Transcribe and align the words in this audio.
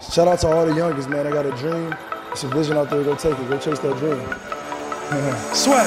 Shout 0.00 0.28
out 0.28 0.38
to 0.40 0.48
all 0.48 0.66
the 0.66 0.74
youngest, 0.74 1.08
man. 1.08 1.26
I 1.26 1.30
got 1.30 1.46
a 1.46 1.52
dream. 1.52 1.94
It's 2.30 2.44
a 2.44 2.48
vision 2.48 2.76
out 2.76 2.90
there. 2.90 3.02
Go 3.02 3.16
take 3.16 3.38
it. 3.38 3.48
Go 3.48 3.58
chase 3.58 3.78
that 3.78 3.96
dream. 3.96 4.20
Swag. 5.54 5.86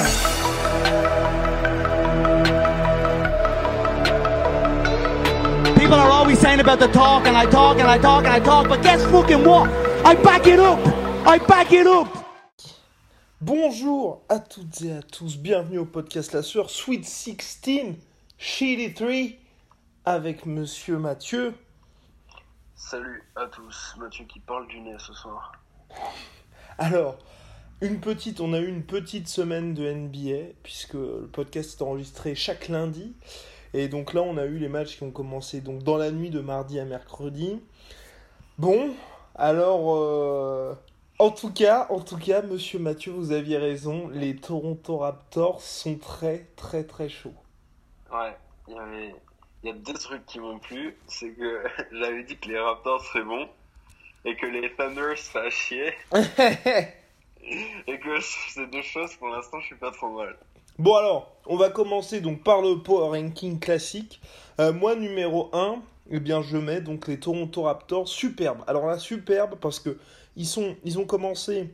People 5.78 5.94
are 5.94 6.10
always 6.10 6.40
saying 6.40 6.60
about 6.60 6.80
the 6.80 6.88
talk, 6.88 7.28
and 7.28 7.38
I 7.38 7.46
talk, 7.46 7.78
and 7.78 7.88
I 7.88 7.98
talk, 8.00 8.24
and 8.26 8.34
I 8.34 8.40
talk, 8.40 8.68
but 8.68 8.82
guess 8.82 9.04
fucking 9.06 9.44
what? 9.44 9.70
I 10.06 10.16
back 10.16 10.48
it 10.48 10.60
up! 10.60 10.80
I 11.28 11.38
back 11.38 11.72
it 11.72 11.86
up! 11.86 12.08
Bonjour 13.42 14.24
à 14.30 14.40
toutes 14.40 14.82
et 14.84 14.92
à 14.92 15.02
tous, 15.02 15.38
bienvenue 15.38 15.80
au 15.80 15.86
podcast 15.86 16.34
La 16.34 16.42
Sueur 16.42 16.70
Sweet 16.70 17.06
16, 17.06 17.96
Shitty 18.38 18.94
3, 18.94 19.08
avec 20.06 20.46
Monsieur 20.46 20.98
Mathieu. 20.98 21.54
Salut 22.80 23.22
à 23.36 23.46
tous, 23.46 23.96
Mathieu 24.00 24.24
qui 24.24 24.40
parle 24.40 24.66
du 24.68 24.80
nez 24.80 24.96
ce 25.00 25.14
soir. 25.14 25.52
Alors, 26.78 27.18
une 27.82 28.00
petite, 28.00 28.40
on 28.40 28.54
a 28.54 28.60
eu 28.60 28.68
une 28.68 28.84
petite 28.84 29.28
semaine 29.28 29.74
de 29.74 29.92
NBA, 29.92 30.54
puisque 30.64 30.94
le 30.94 31.30
podcast 31.32 31.78
est 31.78 31.84
enregistré 31.84 32.36
chaque 32.36 32.70
lundi. 32.70 33.14
Et 33.74 33.90
donc 33.90 34.14
là, 34.14 34.22
on 34.22 34.38
a 34.38 34.46
eu 34.46 34.58
les 34.58 34.70
matchs 34.70 34.96
qui 34.96 35.04
ont 35.04 35.12
commencé 35.12 35.60
donc 35.60 35.84
dans 35.84 35.98
la 35.98 36.10
nuit 36.10 36.30
de 36.30 36.40
mardi 36.40 36.80
à 36.80 36.86
mercredi. 36.86 37.62
Bon, 38.58 38.96
alors, 39.36 39.96
euh, 39.98 40.74
en 41.20 41.32
tout 41.32 41.52
cas, 41.52 41.86
en 41.90 42.00
tout 42.00 42.18
cas, 42.18 42.42
Monsieur 42.42 42.80
Mathieu, 42.80 43.12
vous 43.12 43.34
aviez 43.34 43.58
raison. 43.58 44.08
Les 44.08 44.38
Toronto 44.38 45.00
Raptors 45.00 45.62
sont 45.62 45.98
très, 45.98 46.48
très, 46.56 46.86
très 46.86 47.10
chauds. 47.10 47.36
Ouais, 48.10 48.36
il 48.70 48.74
y 48.74 48.80
avait. 48.80 49.16
Il 49.64 49.70
y 49.70 49.72
a 49.72 49.76
deux 49.76 49.94
trucs 49.94 50.26
qui 50.26 50.40
m'ont 50.40 50.60
plu. 50.60 50.96
C'est 51.08 51.32
que 51.32 51.64
j'avais 51.92 52.24
dit 52.24 52.38
que 52.38 52.50
les 52.50 52.60
Raptors 52.60 53.04
seraient 53.06 53.24
bons 53.24 53.48
et 54.26 54.36
que 54.36 54.46
les 54.46 54.74
Thunder 54.76 55.16
ça 55.16 55.50
chier. 55.50 55.94
et 56.14 58.00
que 58.00 58.20
c'est 58.22 58.70
deux 58.70 58.82
choses 58.82 59.16
pour 59.16 59.30
l'instant 59.30 59.60
je 59.60 59.68
suis 59.68 59.76
pas 59.76 59.92
trop 59.92 60.10
mal. 60.10 60.36
Bon 60.78 60.96
alors, 60.96 61.36
on 61.46 61.58
va 61.58 61.70
commencer 61.70 62.22
donc 62.22 62.44
par 62.44 62.62
le 62.62 62.82
Power 62.82 63.20
Ranking 63.20 63.60
classique. 63.60 64.22
Euh, 64.60 64.72
moi 64.72 64.96
numéro 64.96 65.50
1, 65.54 65.82
eh 66.12 66.20
bien 66.20 66.42
je 66.42 66.58
mets 66.58 66.82
donc 66.82 67.08
les 67.08 67.20
Toronto 67.20 67.64
Raptors 67.64 68.08
superbe. 68.08 68.64
Alors 68.68 68.86
là 68.86 68.98
superbe 68.98 69.58
parce 69.60 69.80
que 69.80 69.98
ils 70.36 70.46
sont 70.46 70.76
ils 70.84 71.00
ont 71.00 71.06
commencé 71.06 71.70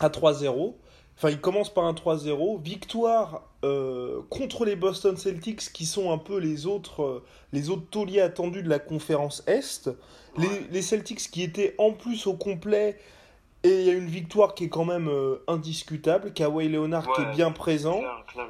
à 0.00 0.08
3-0. 0.08 0.74
Enfin, 1.22 1.30
ils 1.30 1.40
commencent 1.40 1.72
par 1.72 1.84
un 1.84 1.92
3-0. 1.92 2.60
Victoire 2.62 3.48
euh, 3.64 4.22
contre 4.28 4.64
les 4.64 4.74
Boston 4.74 5.16
Celtics, 5.16 5.72
qui 5.72 5.86
sont 5.86 6.10
un 6.10 6.18
peu 6.18 6.38
les 6.38 6.66
autres, 6.66 7.04
euh, 7.04 7.24
les 7.52 7.70
autres 7.70 7.86
tauliers 7.88 8.20
attendus 8.20 8.64
de 8.64 8.68
la 8.68 8.80
conférence 8.80 9.44
Est. 9.46 9.88
Les, 10.36 10.48
les 10.72 10.82
Celtics 10.82 11.30
qui 11.30 11.44
étaient 11.44 11.76
en 11.78 11.92
plus 11.92 12.26
au 12.26 12.34
complet. 12.34 12.98
Et 13.64 13.80
il 13.82 13.86
y 13.86 13.90
a 13.90 13.92
une 13.92 14.08
victoire 14.08 14.54
qui 14.54 14.64
est 14.64 14.68
quand 14.68 14.84
même 14.84 15.06
euh, 15.08 15.36
indiscutable. 15.46 16.32
Kawhi 16.32 16.68
Leonard 16.68 17.12
qui 17.12 17.20
est 17.22 17.30
bien 17.36 17.52
présent. 17.52 18.00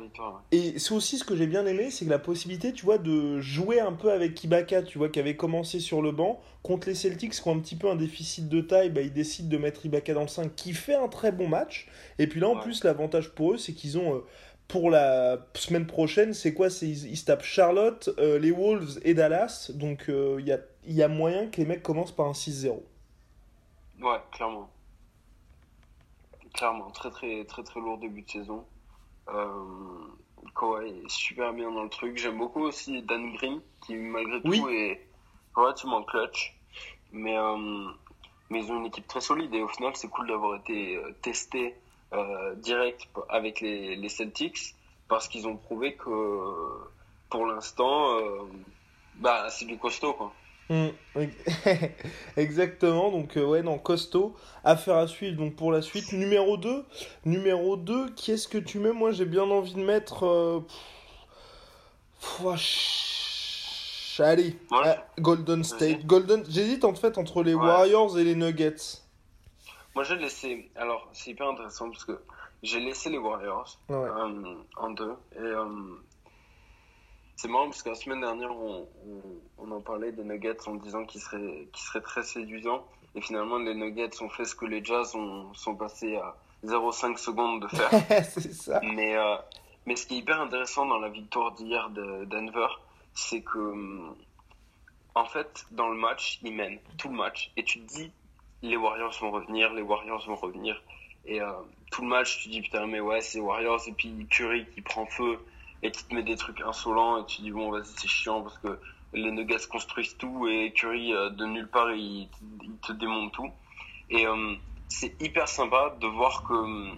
Victoire. 0.01 0.43
ouais. 0.53 0.59
Et 0.59 0.79
c'est 0.79 0.95
aussi 0.95 1.19
ce 1.19 1.25
que 1.25 1.37
j'ai 1.37 1.47
bien 1.47 1.67
aimé, 1.67 1.91
c'est 1.91 2.07
que 2.07 2.11
la 2.11 2.19
possibilité, 2.19 2.73
tu 2.73 2.87
vois, 2.87 2.97
de 2.97 3.39
jouer 3.39 3.79
un 3.79 3.93
peu 3.93 4.11
avec 4.11 4.43
Ibaka, 4.43 4.83
tu 4.83 4.97
vois, 4.97 5.11
qui 5.11 5.21
avait 5.21 5.37
commencé 5.37 5.81
sur 5.81 6.01
le 6.01 6.13
banc, 6.13 6.41
contre 6.63 6.89
les 6.89 6.95
Celtics 6.95 7.33
qui 7.33 7.47
ont 7.49 7.55
un 7.55 7.59
petit 7.59 7.77
peu 7.77 7.91
un 7.91 7.97
déficit 7.97 8.49
de 8.49 8.63
taille, 8.63 8.89
bah, 8.89 9.03
ils 9.03 9.13
décident 9.13 9.51
de 9.51 9.59
mettre 9.59 9.85
Ibaka 9.85 10.15
dans 10.15 10.23
le 10.23 10.29
5, 10.29 10.55
qui 10.55 10.73
fait 10.73 10.95
un 10.95 11.09
très 11.09 11.31
bon 11.31 11.47
match. 11.47 11.89
Et 12.19 12.27
puis 12.27 12.41
là, 12.41 12.49
en 12.49 12.55
Ouais. 12.55 12.63
plus, 12.63 12.83
l'avantage 12.83 13.31
pour 13.33 13.53
eux, 13.53 13.59
c'est 13.59 13.75
qu'ils 13.75 13.99
ont, 13.99 14.15
euh, 14.17 14.25
pour 14.67 14.89
la 14.89 15.47
semaine 15.53 15.87
prochaine, 15.87 16.33
c'est 16.33 16.55
quoi? 16.55 16.71
C'est 16.71 16.89
ils, 16.89 17.11
ils 17.11 17.17
se 17.19 17.27
tapent 17.27 17.45
Charlotte, 17.45 18.09
euh, 18.19 18.39
les 18.39 18.51
Wolves 18.51 18.99
et 19.05 19.13
Dallas. 19.13 19.71
Donc 19.75 20.05
il 20.09 20.47
y, 20.47 20.53
a, 20.53 20.59
il 20.87 20.95
y 20.95 21.03
a 21.03 21.09
moyen 21.09 21.49
que 21.49 21.59
les 21.59 21.67
mecs 21.67 21.83
commencent 21.83 22.13
par 22.17 22.27
un 22.29 22.33
6-0. 22.33 22.83
Ouais, 24.01 24.17
clairement. 24.33 24.71
Clairement, 26.55 26.91
très 26.91 27.11
très 27.11 27.45
très 27.45 27.63
très 27.63 27.81
lourd 27.81 27.99
début 27.99 28.23
de 28.23 28.31
saison. 28.31 28.65
Euh, 29.29 29.49
Kawhi 30.55 31.03
est 31.05 31.09
super 31.09 31.53
bien 31.53 31.71
dans 31.71 31.83
le 31.85 31.89
truc. 31.89 32.19
J'aime 32.19 32.39
beaucoup 32.39 32.61
aussi 32.63 33.03
Dan 33.03 33.33
Green 33.35 33.61
qui 33.87 33.95
malgré 33.95 34.41
Oui. 34.45 34.61
tout 34.61 34.69
est 34.69 35.07
relativement 35.55 36.03
clutch. 36.03 36.55
Mais, 37.13 37.37
euh, 37.37 37.87
mais 38.51 38.61
ils 38.65 38.73
ont 38.73 38.79
une 38.79 38.87
équipe 38.87 39.07
très 39.07 39.21
solide 39.21 39.55
et 39.55 39.63
au 39.63 39.69
final 39.69 39.93
c'est 39.95 40.09
cool 40.09 40.27
d'avoir 40.29 40.57
été 40.57 40.97
euh, 40.97 41.13
testé 41.23 41.75
euh, 42.13 42.55
direct 42.55 43.07
avec 43.29 43.61
les, 43.61 43.97
les 43.97 44.09
Celtics 44.09 44.75
parce 45.09 45.29
qu'ils 45.29 45.47
ont 45.47 45.57
prouvé 45.57 45.95
que 45.97 46.09
pour 47.29 47.47
l'instant 47.47 48.15
euh, 48.17 48.43
bah, 49.17 49.49
c'est 49.51 49.67
du 49.67 49.77
costaud 49.79 50.15
quoi. 50.15 50.33
Mm, 50.71 50.89
Exactement, 52.37 53.11
donc 53.11 53.37
euh, 53.37 53.45
ouais, 53.45 53.63
non, 53.63 53.79
costaud. 53.79 54.35
Affaire 54.65 54.97
à 54.97 55.07
suivre 55.07 55.37
donc 55.37 55.57
pour 55.57 55.73
la 55.73 55.83
suite. 55.83 56.13
Numéro 56.13 56.57
2, 56.57 56.85
numéro 57.25 57.77
2, 57.77 58.11
qui 58.11 58.33
est-ce 58.33 58.49
que 58.49 58.59
tu 58.59 58.79
mets? 58.79 58.93
Moi 58.93 59.13
j'ai 59.13 59.25
bien 59.27 59.43
envie 59.43 59.75
de 59.75 59.83
mettre. 59.83 60.25
euh, 60.27 60.61
pff, 62.21 64.21
Allez, 64.21 64.57
Ouais. 64.71 64.79
ah, 64.85 65.07
Golden 65.19 65.65
State. 65.65 66.05
Golden... 66.07 66.45
J'hésite 66.49 66.85
en 66.85 66.95
fait 66.95 67.19
entre 67.19 67.43
les 67.43 67.55
Ouais. 67.55 67.65
Warriors 67.67 68.19
et 68.19 68.25
les 68.25 68.35
Nuggets. 68.35 68.77
Moi, 69.95 70.05
j'ai 70.05 70.17
laissé. 70.17 70.71
Alors, 70.77 71.09
c'est 71.13 71.31
hyper 71.33 71.49
intéressant 71.49 71.91
parce 71.91 72.05
que 72.05 72.19
j'ai 72.63 72.81
laissé 72.81 73.11
les 73.11 73.19
Warriors 73.19 73.79
Ouais. 73.89 73.97
euh, 73.97 74.55
en 74.77 74.91
deux. 74.91 75.13
Et 75.37 75.41
euh, 75.41 75.65
c'est 77.37 77.49
marrant 77.49 77.65
parce 77.65 77.83
que 77.83 77.89
la 77.89 77.95
semaine 77.95 78.21
dernière, 78.21 78.51
on, 78.53 78.89
on, 79.07 79.23
on 79.59 79.71
en 79.73 79.81
parlait 79.81 80.13
des 80.13 80.25
Nuggets 80.25 80.69
en 80.69 80.75
disant 80.75 81.05
qu'ils 81.05 81.21
seraient, 81.21 82.01
très 82.03 82.23
séduisants. 82.23 82.85
Et 83.15 83.21
finalement, 83.21 83.59
les 83.59 83.75
Nuggets 83.75 84.23
ont 84.23 84.29
fait 84.29 84.45
ce 84.45 84.55
que 84.55 84.65
les 84.65 84.85
Jazz 84.85 85.15
ont, 85.15 85.53
sont 85.55 85.75
passés 85.75 86.17
à 86.17 86.35
0,5 86.65 87.17
secondes 87.17 87.63
de 87.63 87.69
faire. 87.69 87.91
c'est 88.25 88.53
ça. 88.53 88.81
Mais, 88.83 89.17
euh, 89.17 89.37
mais 89.87 89.97
ce 89.97 90.07
qui 90.07 90.15
est 90.15 90.19
hyper 90.19 90.41
intéressant 90.41 90.87
dans 90.87 90.99
la 90.99 91.09
victoire 91.09 91.53
d'hier 91.53 91.91
de 91.91 92.25
Denver, 92.25 92.69
c'est 93.15 93.43
que, 93.43 93.59
hum, 93.59 94.15
en 95.15 95.25
fait, 95.25 95.67
dans 95.73 95.89
le 95.89 95.97
match, 95.97 96.39
ils 96.43 96.55
mènent 96.55 96.79
tout 96.97 97.09
le 97.09 97.17
match. 97.17 97.51
Et 97.57 97.65
tu 97.65 97.81
te 97.81 97.87
dis, 97.87 98.11
les 98.63 98.77
Warriors 98.77 99.15
vont 99.21 99.31
revenir, 99.31 99.73
les 99.75 99.83
Warriors 99.83 100.27
vont 100.27 100.37
revenir. 100.37 100.81
Et 101.27 101.41
euh, 101.41 101.51
tout 101.91 102.03
le 102.03 102.09
match, 102.09 102.39
tu 102.39 102.45
te 102.45 102.51
dis, 102.51 102.63
putain, 102.63 102.87
mais 102.87 103.01
ouais, 103.01 103.21
c'est 103.21 103.41
Warriors. 103.41 103.81
Et 103.87 103.93
puis 103.93 104.27
Curry 104.31 104.67
qui 104.75 104.81
prend 104.81 105.07
feu 105.07 105.39
et 105.83 105.91
qui 105.91 106.05
te 106.05 106.15
met 106.15 106.23
des 106.23 106.37
trucs 106.37 106.61
insolents. 106.61 107.19
Et 107.19 107.27
tu 107.27 107.43
dis, 107.43 107.51
bon, 107.51 107.71
vas-y, 107.71 107.87
c'est 107.97 108.09
chiant 108.09 108.43
parce 108.43 108.59
que 108.59 108.79
les 109.15 109.31
Nuggets 109.31 109.67
construisent 109.71 110.17
tout 110.17 110.47
et 110.47 110.73
Curry, 110.73 111.13
euh, 111.13 111.31
de 111.31 111.45
nulle 111.45 111.69
part, 111.69 111.93
il, 111.93 112.29
te 112.83 112.93
démonte 112.93 113.33
tout. 113.33 113.51
Et 114.11 114.27
euh, 114.27 114.55
c'est 114.89 115.21
hyper 115.21 115.49
sympa 115.49 115.95
de 116.01 116.07
voir 116.07 116.45
que 116.45 116.55
hum, 116.55 116.97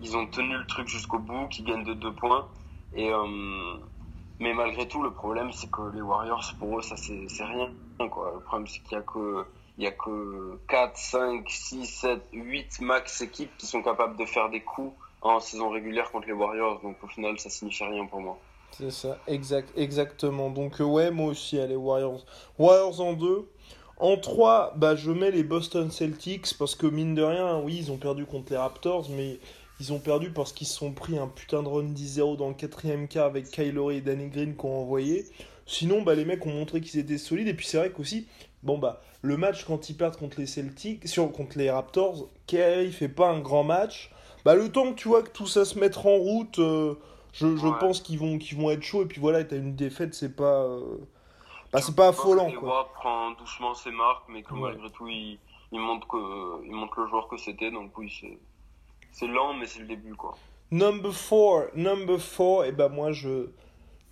ils 0.00 0.16
ont 0.16 0.26
tenu 0.26 0.56
le 0.56 0.66
truc 0.66 0.88
jusqu'au 0.88 1.18
bout, 1.18 1.48
qu'ils 1.48 1.64
gagnent 1.64 1.84
de 1.84 1.94
deux 1.94 2.12
points. 2.12 2.46
Et, 2.94 3.10
euh, 3.10 3.76
mais 4.38 4.52
malgré 4.52 4.86
tout, 4.86 5.02
le 5.02 5.10
problème, 5.10 5.52
c'est 5.52 5.70
que 5.70 5.82
les 5.94 6.02
Warriors, 6.02 6.54
pour 6.58 6.78
eux, 6.78 6.82
ça, 6.82 6.96
c'est 6.96 7.44
rien. 7.44 7.70
Quoi. 8.10 8.32
Le 8.34 8.40
problème, 8.40 8.66
c'est 8.66 8.80
qu'il 8.80 8.92
y 8.92 9.00
a 9.00 9.02
que, 9.02 9.46
il 9.78 9.84
y 9.84 9.86
a 9.86 9.92
que 9.92 10.58
4, 10.68 10.96
5, 10.96 11.44
6, 11.48 11.86
7, 11.86 12.28
8 12.32 12.80
max 12.82 13.22
équipes 13.22 13.56
qui 13.56 13.66
sont 13.66 13.82
capables 13.82 14.16
de 14.16 14.24
faire 14.24 14.50
des 14.50 14.60
coups 14.60 14.94
en 15.34 15.40
saison 15.40 15.70
régulière 15.70 16.10
contre 16.10 16.26
les 16.26 16.32
Warriors. 16.32 16.80
Donc 16.82 16.96
au 17.02 17.08
final, 17.08 17.38
ça 17.38 17.50
signifie 17.50 17.84
rien 17.84 18.06
pour 18.06 18.20
moi. 18.20 18.38
C'est 18.72 18.90
ça, 18.90 19.18
exact, 19.26 19.70
exactement. 19.76 20.50
Donc, 20.50 20.80
euh, 20.80 20.84
ouais, 20.84 21.10
moi 21.10 21.28
aussi, 21.30 21.58
allez, 21.58 21.76
Warriors. 21.76 22.26
Warriors 22.58 23.00
en 23.00 23.14
2. 23.14 23.48
En 23.98 24.18
3, 24.18 24.74
bah, 24.76 24.94
je 24.94 25.10
mets 25.10 25.30
les 25.30 25.42
Boston 25.42 25.90
Celtics 25.90 26.52
parce 26.58 26.74
que, 26.74 26.86
mine 26.86 27.14
de 27.14 27.22
rien, 27.22 27.58
oui, 27.60 27.76
ils 27.78 27.90
ont 27.90 27.96
perdu 27.96 28.26
contre 28.26 28.52
les 28.52 28.58
Raptors, 28.58 29.08
mais 29.08 29.38
ils 29.80 29.94
ont 29.94 29.98
perdu 29.98 30.30
parce 30.30 30.52
qu'ils 30.52 30.66
se 30.66 30.74
sont 30.74 30.92
pris 30.92 31.16
un 31.16 31.28
putain 31.28 31.62
de 31.62 31.68
run 31.68 31.84
10-0 31.84 32.36
dans 32.36 32.48
le 32.48 32.54
quatrième 32.54 33.08
quart 33.08 33.26
avec 33.26 33.50
Kyle 33.50 33.72
Lowry 33.72 33.96
et 33.96 34.00
Danny 34.02 34.28
Green 34.28 34.54
qu'on 34.54 34.80
envoyé. 34.80 35.24
Sinon, 35.64 36.02
bah, 36.02 36.14
les 36.14 36.26
mecs 36.26 36.44
ont 36.44 36.52
montré 36.52 36.82
qu'ils 36.82 37.00
étaient 37.00 37.16
solides. 37.16 37.48
Et 37.48 37.54
puis, 37.54 37.66
c'est 37.66 37.78
vrai 37.78 37.90
qu'aussi, 37.90 38.26
bon, 38.62 38.76
bah, 38.76 39.00
le 39.22 39.38
match 39.38 39.64
quand 39.64 39.88
ils 39.88 39.96
perdent 39.96 40.16
contre 40.16 40.38
les 40.40 40.46
Celtics, 40.46 41.08
sur, 41.08 41.32
contre 41.32 41.56
les 41.56 41.70
Raptors, 41.70 42.28
Kyrie 42.46 42.92
fait 42.92 43.08
pas 43.08 43.30
un 43.30 43.40
grand 43.40 43.64
match. 43.64 44.10
Bah, 44.46 44.54
le 44.54 44.70
temps 44.70 44.92
que 44.92 44.96
tu 44.96 45.08
vois 45.08 45.22
que 45.24 45.30
tout 45.30 45.46
ça 45.48 45.64
se 45.64 45.76
mette 45.78 45.96
en 45.98 46.16
route. 46.16 46.60
euh, 46.60 46.94
je, 47.32 47.56
je 47.56 47.66
Ouais. 47.66 47.78
pense 47.80 48.00
qu'ils 48.00 48.18
vont, 48.20 48.38
qu'ils 48.38 48.56
vont 48.56 48.70
être 48.70 48.82
chauds 48.82 49.02
et 49.02 49.06
puis 49.06 49.20
voilà, 49.20 49.42
t'as 49.44 49.56
une 49.56 49.74
défaite, 49.74 50.14
c'est 50.14 50.36
pas. 50.36 50.62
euh, 50.64 50.98
bah, 51.72 51.82
c'est 51.82 51.96
pas 51.96 52.08
affolant, 52.08 52.50
quoi. 52.52 52.60
quoi. 52.60 52.92
prend 52.94 53.32
doucement 53.32 53.74
ses 53.74 53.90
marques, 53.90 54.24
mais 54.28 54.42
que 54.44 54.54
Ouais. 54.54 54.60
malgré 54.60 54.88
tout, 54.90 55.08
il, 55.08 55.38
il, 55.72 55.80
montre 55.80 56.06
que, 56.06 56.64
il 56.64 56.70
montre 56.72 57.00
le 57.00 57.08
joueur 57.08 57.26
que 57.28 57.36
c'était. 57.36 57.72
Donc 57.72 57.98
oui, 57.98 58.08
c'est, 58.20 58.38
c'est 59.12 59.26
lent, 59.26 59.54
mais 59.54 59.66
c'est 59.66 59.80
le 59.80 59.86
début, 59.86 60.14
quoi. 60.14 60.38
Number 60.70 61.12
4, 61.12 61.76
number 61.76 62.18
4, 62.18 62.64
et 62.66 62.72
ben 62.72 62.88
moi 62.88 63.12
je, 63.12 63.48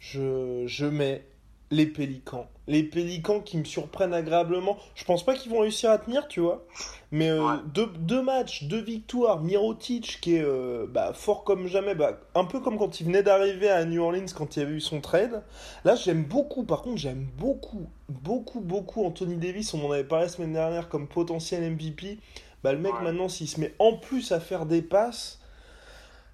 je, 0.01 0.65
je 0.67 0.87
mets 0.87 1.27
les 1.71 1.87
Pélicans. 1.87 2.49
Les 2.67 2.83
Pélicans 2.83 3.41
qui 3.41 3.59
me 3.59 3.65
surprennent 3.65 4.15
agréablement. 4.15 4.79
Je 4.95 5.05
pense 5.05 5.23
pas 5.25 5.35
qu'ils 5.35 5.53
vont 5.53 5.61
réussir 5.61 5.91
à 5.91 5.99
tenir, 5.99 6.27
tu 6.29 6.41
vois. 6.41 6.65
Mais 7.13 7.29
euh, 7.29 7.45
Ouais. 7.47 7.57
deux, 7.67 7.87
deux 7.99 8.23
matchs, 8.23 8.65
deux 8.65 8.81
victoires. 8.81 9.41
Mirotic 9.43 10.19
qui 10.23 10.37
est 10.37 10.43
euh, 10.43 10.87
bah, 10.89 11.13
fort 11.13 11.45
comme 11.45 11.67
jamais. 11.67 11.95
Bah, 11.95 12.19
un 12.35 12.45
peu 12.47 12.61
comme 12.61 12.79
quand 12.79 13.01
il 13.01 13.05
venait 13.07 13.23
d'arriver 13.23 13.69
à 13.69 13.85
New 13.85 14.03
Orleans 14.03 14.25
quand 14.35 14.57
il 14.57 14.61
y 14.61 14.63
avait 14.63 14.75
eu 14.75 14.81
son 14.81 15.01
trade. 15.03 15.43
Là, 15.85 15.95
j'aime 15.95 16.25
beaucoup. 16.25 16.65
Par 16.65 16.81
contre, 16.81 16.97
j'aime 16.97 17.27
beaucoup, 17.37 17.87
beaucoup, 18.09 18.61
beaucoup 18.61 19.05
Anthony 19.05 19.37
Davis. 19.37 19.75
On 19.75 19.85
en 19.87 19.93
avait 19.93 20.05
parlé 20.05 20.25
la 20.25 20.31
semaine 20.31 20.55
dernière 20.55 20.89
comme 20.89 21.07
potentiel 21.07 21.71
MVP. 21.71 22.19
Bah, 22.63 22.73
le 22.73 22.79
mec, 22.79 22.95
Ouais. 22.95 23.03
maintenant, 23.03 23.29
s'il 23.29 23.47
se 23.49 23.61
met 23.61 23.75
en 23.79 23.93
plus 23.99 24.33
à 24.33 24.41
faire 24.41 24.65
des 24.65 24.81
passes, 24.81 25.39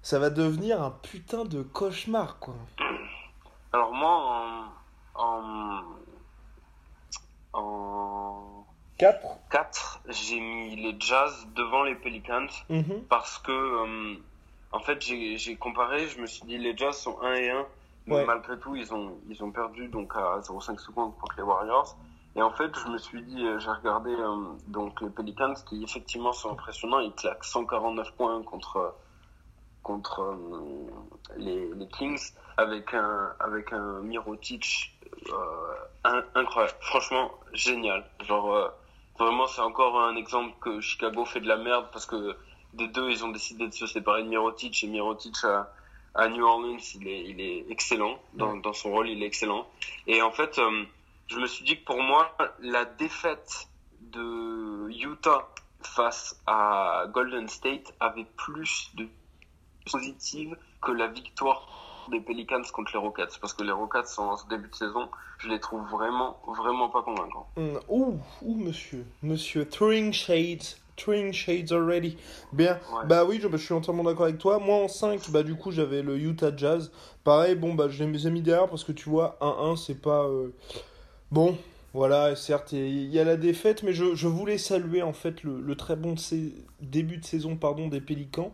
ça 0.01 0.17
va 0.17 0.29
devenir 0.29 0.81
un 0.81 0.91
putain 1.03 1.43
de 1.43 1.61
cauchemar, 1.61 2.39
quoi. 2.39 2.55
Alors 3.73 3.91
moi, 3.93 4.71
en, 5.15 5.21
en, 5.21 5.81
en 7.53 8.65
4 8.97 9.19
4, 9.49 10.01
j'ai 10.09 10.39
mis 10.39 10.75
les 10.75 10.95
Jazz 10.99 11.47
devant 11.55 11.83
les 11.83 11.95
Pelicans. 11.95 12.47
parce 13.09 13.37
que 13.39 13.51
euh, 13.51 14.15
en 14.71 14.79
fait 14.79 15.01
j'ai 15.01 15.55
comparé, 15.57 16.07
je 16.07 16.19
me 16.21 16.27
suis 16.27 16.45
dit 16.45 16.57
les 16.57 16.75
Jazz 16.77 16.97
sont 16.97 17.19
1 17.21 17.33
et 17.33 17.49
1, 17.49 17.65
mais 18.07 18.15
Ouais. 18.15 18.25
malgré 18.25 18.57
tout 18.59 18.75
ils 18.75 18.93
ont 18.93 19.17
ils 19.29 19.43
ont 19.43 19.51
perdu 19.51 19.87
donc 19.87 20.13
à 20.15 20.39
0,5 20.39 20.77
secondes 20.79 21.15
contre 21.19 21.35
les 21.37 21.43
Warriors. 21.43 21.97
Et 22.35 22.41
en 22.41 22.51
fait 22.51 22.71
je 22.77 22.87
me 22.87 22.97
suis 22.97 23.21
dit, 23.23 23.45
euh, 23.45 23.59
j'ai 23.59 23.69
regardé 23.71 24.11
euh, 24.13 24.35
donc 24.67 25.01
les 25.01 25.09
Pelicans 25.09 25.53
qui 25.67 25.83
effectivement 25.83 26.31
sont 26.33 26.51
impressionnants, 26.51 26.99
ils 26.99 27.11
claquent 27.13 27.43
149 27.43 28.11
points 28.13 28.41
contre 28.43 28.95
contre 29.83 30.21
euh, 30.21 30.89
les, 31.37 31.73
les 31.73 31.87
Kings 31.87 32.21
avec 32.57 32.93
un 32.93 33.33
avec 33.39 33.73
un 33.73 33.99
Mirotic 34.01 34.95
euh, 35.29 35.73
in- 36.03 36.25
incroyable, 36.35 36.75
franchement 36.81 37.31
génial. 37.53 38.05
Genre 38.25 38.53
euh, 38.55 38.69
Vraiment, 39.19 39.45
c'est 39.45 39.61
encore 39.61 39.99
un 39.99 40.15
exemple 40.15 40.53
que 40.61 40.79
Chicago 40.79 41.25
fait 41.25 41.41
de 41.41 41.47
la 41.47 41.57
merde 41.57 41.85
parce 41.91 42.07
que 42.07 42.35
des 42.73 42.87
deux, 42.87 43.11
ils 43.11 43.23
ont 43.23 43.29
décidé 43.29 43.67
de 43.67 43.73
se 43.73 43.85
séparer 43.85 44.23
de 44.23 44.29
Mirotic 44.29 44.83
et 44.83 44.87
Mirotic 44.87 45.35
à, 45.43 45.71
à 46.15 46.27
New 46.29 46.43
Orleans, 46.43 46.77
il 46.95 47.07
est, 47.07 47.23
il 47.29 47.39
est 47.41 47.65
excellent 47.69 48.19
dans, 48.33 48.55
dans 48.55 48.73
son 48.73 48.89
rôle, 48.91 49.09
il 49.09 49.21
est 49.21 49.25
excellent. 49.27 49.67
Et 50.07 50.23
en 50.23 50.31
fait, 50.31 50.57
euh, 50.57 50.85
je 51.27 51.37
me 51.37 51.45
suis 51.45 51.63
dit 51.65 51.77
que 51.79 51.85
pour 51.85 52.01
moi, 52.01 52.35
la 52.59 52.85
défaite 52.85 53.67
de 53.99 54.89
Utah 54.89 55.47
face 55.83 56.41
à 56.47 57.03
Golden 57.09 57.47
State 57.47 57.93
avait 57.99 58.25
plus 58.37 58.89
de 58.95 59.07
positive 59.91 60.57
que 60.81 60.91
la 60.91 61.07
victoire 61.07 61.67
des 62.09 62.19
Pelicans 62.19 62.61
contre 62.73 62.91
les 62.93 62.99
Rockets 62.99 63.37
parce 63.39 63.53
que 63.53 63.63
les 63.63 63.71
Rockets 63.71 64.17
en 64.17 64.35
ce 64.37 64.47
début 64.47 64.69
de 64.69 64.75
saison, 64.75 65.09
je 65.37 65.49
les 65.49 65.59
trouve 65.59 65.87
vraiment, 65.89 66.37
vraiment 66.47 66.89
pas 66.89 67.03
convaincants. 67.03 67.47
Mm, 67.57 67.73
Ouh, 67.89 68.17
ouh, 68.41 68.55
monsieur. 68.55 69.05
Monsieur, 69.21 69.65
throwing 69.67 70.11
shades. 70.13 70.77
Throwing 70.97 71.31
shades 71.33 71.71
already. 71.71 72.17
Bien. 72.53 72.73
Ouais. 72.93 73.05
Bah 73.07 73.25
oui, 73.25 73.39
je, 73.41 73.47
bah, 73.47 73.57
je 73.57 73.63
suis 73.63 73.73
entièrement 73.73 74.03
d'accord 74.03 74.25
avec 74.25 74.37
toi. 74.37 74.59
Moi, 74.59 74.75
en 74.75 74.87
5, 74.87 75.29
bah 75.31 75.43
du 75.43 75.55
coup, 75.55 75.71
j'avais 75.71 76.01
le 76.01 76.17
Utah 76.17 76.55
Jazz. 76.55 76.91
Pareil, 77.23 77.55
bon, 77.55 77.73
bah 77.73 77.87
je 77.89 78.03
les 78.03 78.27
ai 78.27 78.31
mis 78.31 78.41
derrière 78.41 78.67
parce 78.69 78.83
que 78.83 78.91
tu 78.91 79.09
vois, 79.09 79.37
1-1, 79.41 79.75
c'est 79.77 80.01
pas... 80.01 80.25
euh, 80.25 80.53
Bon, 81.31 81.57
voilà, 81.93 82.35
certes, 82.35 82.73
il 82.73 83.05
y 83.09 83.19
a 83.19 83.23
la 83.23 83.37
défaite, 83.37 83.83
mais 83.83 83.93
je, 83.93 84.15
je 84.15 84.27
voulais 84.27 84.57
saluer, 84.57 85.01
en 85.01 85.13
fait, 85.13 85.43
le, 85.43 85.59
le 85.61 85.75
très 85.75 85.95
bon 85.95 86.15
début 86.81 87.17
de 87.17 87.25
saison, 87.25 87.55
pardon, 87.55 87.87
des 87.87 88.01
Pélicans. 88.01 88.53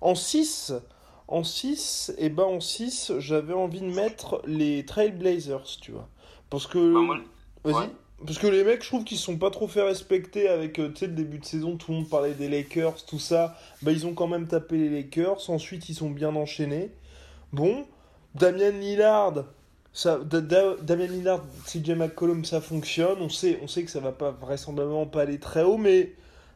En 0.00 0.14
6... 0.14 0.72
En 1.28 1.42
6, 1.42 2.12
et 2.18 2.28
ben 2.28 2.44
en 2.44 2.60
6, 2.60 3.12
j'avais 3.18 3.52
envie 3.54 3.80
de 3.80 3.90
mettre 3.90 4.42
les 4.46 4.84
Trailblazers, 4.84 5.64
tu 5.80 5.92
vois. 5.92 6.08
Parce 6.50 6.66
que... 6.66 6.94
Bah, 6.94 7.00
moi, 7.00 7.16
Vas-y. 7.64 7.74
Ouais. 7.74 7.90
Parce 8.24 8.38
que 8.38 8.46
les 8.46 8.64
mecs, 8.64 8.82
je 8.82 8.88
trouve 8.88 9.04
qu'ils 9.04 9.18
se 9.18 9.24
sont 9.24 9.36
pas 9.36 9.50
trop 9.50 9.68
fait 9.68 9.82
respecter 9.82 10.48
avec, 10.48 10.78
euh, 10.78 10.88
tu 10.90 11.00
sais, 11.00 11.06
le 11.06 11.12
début 11.12 11.38
de 11.38 11.44
saison, 11.44 11.76
tout 11.76 11.90
le 11.90 11.98
monde 11.98 12.08
parlait 12.08 12.32
des 12.32 12.48
Lakers, 12.48 13.04
tout 13.04 13.18
ça. 13.18 13.58
Bah, 13.82 13.92
ils 13.92 14.06
ont 14.06 14.14
quand 14.14 14.26
même 14.28 14.46
tapé 14.46 14.78
les 14.78 14.88
Lakers. 14.88 15.50
Ensuite, 15.50 15.88
ils 15.90 15.94
sont 15.94 16.10
bien 16.10 16.34
enchaînés. 16.34 16.92
Bon, 17.52 17.84
Damien 18.34 18.70
Lillard, 18.70 19.44
ça, 19.92 20.18
Da- 20.18 20.40
Da- 20.40 20.76
Damien 20.82 21.06
Lillard, 21.08 21.44
CJ 21.66 21.90
McCollum, 21.90 22.44
ça 22.44 22.60
fonctionne. 22.60 23.18
On 23.20 23.28
sait, 23.28 23.58
on 23.62 23.66
sait 23.66 23.84
que 23.84 23.90
ça 23.90 24.00
va 24.00 24.12
pas 24.12 24.30
vraisemblablement 24.30 25.06
pas 25.06 25.22
aller 25.22 25.38
très 25.38 25.62
haut, 25.64 25.76
mais 25.78 26.14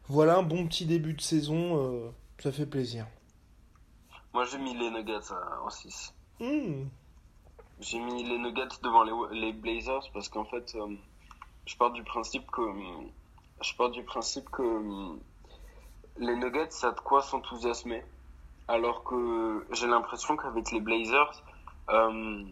voilà 0.09 0.37
un 0.39 0.43
bon 0.43 0.67
petit 0.67 0.87
début 0.87 1.15
de 1.15 1.21
saison, 1.21 1.79
euh, 1.79 2.09
ça 2.43 2.53
fait 2.53 2.67
plaisir. 2.67 3.07
Moi 4.33 4.45
j'ai 4.45 4.59
mis 4.59 4.75
les 4.75 4.91
Nuggets 4.91 5.33
euh, 5.33 5.65
en 5.65 5.71
6. 5.71 6.15
Hmm. 6.41 6.85
J'ai 7.81 7.99
mis 7.99 8.23
les 8.25 8.39
Nuggets 8.39 8.69
devant 8.83 9.03
les, 9.05 9.41
les 9.41 9.53
Blazers 9.53 10.03
parce 10.13 10.29
qu'en 10.29 10.45
fait, 10.45 10.75
euh, 10.75 10.95
je 11.67 11.77
pars 11.77 11.91
du 11.93 12.03
principe 12.05 12.51
que 12.51 12.63
je 13.63 13.75
pars 13.75 13.91
du 13.91 14.03
principe 14.05 14.49
que 14.51 14.63
euh, 14.63 15.17
les 16.19 16.37
Nuggets 16.37 16.71
ça 16.71 16.89
a 16.89 16.93
de 16.93 17.01
quoi 17.01 17.23
s'enthousiasmer, 17.23 18.05
alors 18.69 19.05
que 19.05 19.67
j'ai 19.73 19.87
l'impression 19.87 20.37
qu'avec 20.37 20.71
les 20.73 20.81
Blazers, 20.81 21.43
euh, 21.89 22.45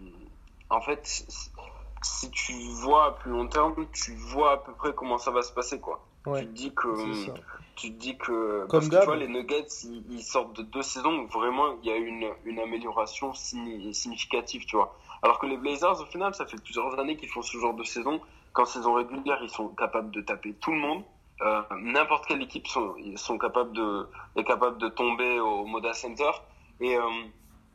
en 0.70 0.80
fait, 0.80 1.00
si- 1.06 2.30
tu 2.30 2.52
vois 2.82 3.06
à 3.06 3.10
plus 3.12 3.30
long 3.30 3.48
terme, 3.48 3.86
tu 3.92 4.14
vois 4.14 4.52
à 4.52 4.56
peu 4.58 4.72
près 4.74 4.94
comment 4.94 5.18
ça 5.18 5.30
va 5.30 5.42
se 5.42 5.52
passer 5.52 5.80
quoi. 5.80 6.04
Ouais, 6.26 6.40
Tu 6.40 6.46
te 6.46 6.52
dis 6.52 6.74
que. 6.74 6.88
Tu 7.78 7.92
te 7.92 7.98
dis 7.98 8.16
que 8.18 8.66
Comme 8.66 8.80
parce 8.80 8.88
que 8.88 8.98
tu 8.98 9.04
vois 9.06 9.16
les 9.16 9.28
Nuggets 9.28 9.66
ils, 9.84 10.04
ils 10.10 10.22
sortent 10.22 10.54
de 10.56 10.62
deux 10.62 10.82
saisons 10.82 11.14
où 11.20 11.26
vraiment 11.28 11.76
il 11.80 11.88
y 11.88 11.92
a 11.92 11.96
une, 11.96 12.28
une 12.44 12.58
amélioration 12.58 13.32
signi- 13.32 13.94
significative 13.94 14.64
tu 14.66 14.76
vois. 14.76 14.98
Alors 15.22 15.38
que 15.38 15.46
les 15.46 15.56
Blazers 15.56 16.00
au 16.00 16.06
final 16.06 16.34
ça 16.34 16.44
fait 16.46 16.60
plusieurs 16.62 16.98
années 16.98 17.16
qu'ils 17.16 17.28
font 17.28 17.42
ce 17.42 17.56
genre 17.56 17.74
de 17.74 17.84
saison. 17.84 18.20
Qu'en 18.52 18.64
saison 18.64 18.94
régulière 18.94 19.38
ils 19.42 19.50
sont 19.50 19.68
capables 19.68 20.10
de 20.10 20.20
taper 20.20 20.54
tout 20.54 20.72
le 20.72 20.78
monde. 20.78 21.04
Euh, 21.40 21.62
n'importe 21.80 22.26
quelle 22.26 22.42
équipe 22.42 22.66
sont, 22.66 22.94
ils 22.98 23.16
sont 23.16 23.38
capables 23.38 23.72
de 23.72 24.08
est 24.34 24.44
capable 24.44 24.78
de 24.78 24.88
tomber 24.88 25.38
au 25.38 25.64
Moda 25.64 25.92
Center. 25.92 26.30
Et 26.80 26.96
euh, 26.96 27.02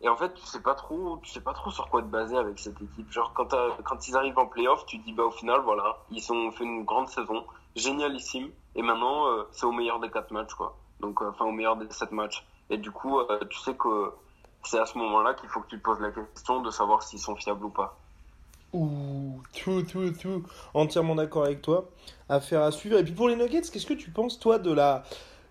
et 0.01 0.09
en 0.09 0.17
fait 0.17 0.33
tu 0.33 0.45
sais 0.45 0.61
pas 0.61 0.75
trop 0.75 1.19
tu 1.23 1.29
sais 1.29 1.41
pas 1.41 1.53
trop 1.53 1.71
sur 1.71 1.87
quoi 1.89 2.01
te 2.01 2.07
baser 2.07 2.37
avec 2.37 2.59
cette 2.59 2.81
équipe. 2.81 3.09
Genre 3.09 3.31
quand 3.33 3.55
quand 3.85 4.07
ils 4.07 4.17
arrivent 4.17 4.39
en 4.39 4.47
playoff 4.47 4.85
tu 4.85 4.99
te 4.99 5.05
dis 5.05 5.13
bah 5.13 5.23
au 5.23 5.31
final 5.31 5.61
voilà 5.61 5.97
ils 6.11 6.29
ont 6.33 6.51
fait 6.51 6.65
une 6.65 6.83
grande 6.83 7.07
saison 7.07 7.45
génialissime 7.75 8.49
et 8.75 8.81
maintenant 8.81 9.27
euh, 9.27 9.43
c'est 9.51 9.65
au 9.65 9.71
meilleur 9.71 9.99
des 9.99 10.09
quatre 10.09 10.31
matchs 10.31 10.53
quoi 10.53 10.77
donc 10.99 11.21
euh, 11.21 11.29
enfin 11.29 11.45
au 11.45 11.51
meilleur 11.51 11.75
des 11.77 11.89
sept 11.91 12.11
matchs 12.11 12.45
et 12.69 12.77
du 12.77 12.91
coup 12.91 13.19
euh, 13.19 13.39
tu 13.49 13.59
sais 13.59 13.75
que 13.75 14.11
c'est 14.63 14.79
à 14.79 14.85
ce 14.85 14.97
moment-là 14.97 15.33
qu'il 15.33 15.49
faut 15.49 15.61
que 15.61 15.67
tu 15.67 15.77
te 15.77 15.83
poses 15.83 15.99
la 15.99 16.11
question 16.11 16.61
de 16.61 16.71
savoir 16.71 17.03
s'ils 17.03 17.19
sont 17.19 17.35
fiables 17.35 17.65
ou 17.65 17.69
pas 17.69 17.97
Ouh, 18.73 19.39
true, 19.53 19.85
true, 19.85 20.11
true. 20.13 20.41
Entièrement 20.73 21.13
d'accord 21.13 21.43
avec 21.43 21.61
toi. 21.61 21.85
Affaire 22.27 22.63
à 22.63 22.71
suivre. 22.71 22.97
Et 22.97 23.03
puis 23.03 23.13
pour 23.13 23.29
les 23.29 23.35
Nuggets, 23.35 23.61
qu'est-ce 23.61 23.85
que 23.85 23.93
tu 23.93 24.09
penses, 24.09 24.39
toi, 24.39 24.57
de 24.57 24.73
la 24.73 25.03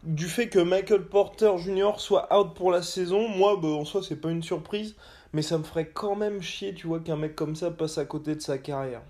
du 0.03 0.27
fait 0.29 0.49
que 0.49 0.59
Michael 0.59 1.07
Porter 1.07 1.57
Jr. 1.59 1.93
soit 1.99 2.27
out 2.37 2.55
pour 2.55 2.73
la 2.73 2.83
saison? 2.83 3.29
Moi, 3.29 3.57
bah, 3.63 3.69
en 3.69 3.85
soi, 3.85 4.03
c'est 4.03 4.21
pas 4.21 4.31
une 4.31 4.43
surprise, 4.43 4.97
mais 5.33 5.43
ça 5.43 5.59
me 5.59 5.63
ferait 5.63 5.89
quand 5.89 6.17
même 6.17 6.43
chier, 6.43 6.75
tu 6.75 6.89
vois, 6.89 6.99
qu'un 6.99 7.17
mec 7.17 7.37
comme 7.37 7.55
ça 7.55 7.71
passe 7.71 7.99
à 7.99 8.05
côté 8.05 8.35
de 8.35 8.41
sa 8.41 8.59
carrière. 8.59 9.03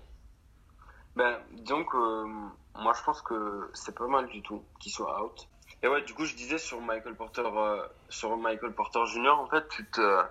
ben 1.15 1.35
disons 1.51 1.83
que 1.83 1.97
euh, 1.97 2.27
moi 2.75 2.93
je 2.97 3.03
pense 3.03 3.21
que 3.21 3.69
c'est 3.73 3.95
pas 3.95 4.07
mal 4.07 4.27
du 4.27 4.41
tout 4.41 4.63
qu'il 4.79 4.91
soit 4.91 5.23
out. 5.23 5.47
Et 5.81 5.87
ouais 5.87 6.01
du 6.01 6.13
coup 6.13 6.25
je 6.25 6.35
disais 6.35 6.57
sur 6.57 6.81
Michael 6.81 7.15
Porter 7.15 7.43
euh, 7.45 7.85
sur 8.09 8.35
Michael 8.37 8.73
Porter 8.73 9.05
Jr 9.05 9.29
en 9.29 9.47
fait 9.47 9.67
tu 9.69 9.85
te 9.85 10.21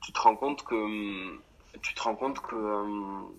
tu 0.00 0.12
te 0.12 0.20
rends 0.20 0.36
compte 0.36 0.64
que 0.64 0.74
hum, 0.74 1.40
tu 1.82 1.94
te 1.94 2.02
rends 2.02 2.16
compte 2.16 2.40
que 2.40 2.56
hum, 2.56 3.32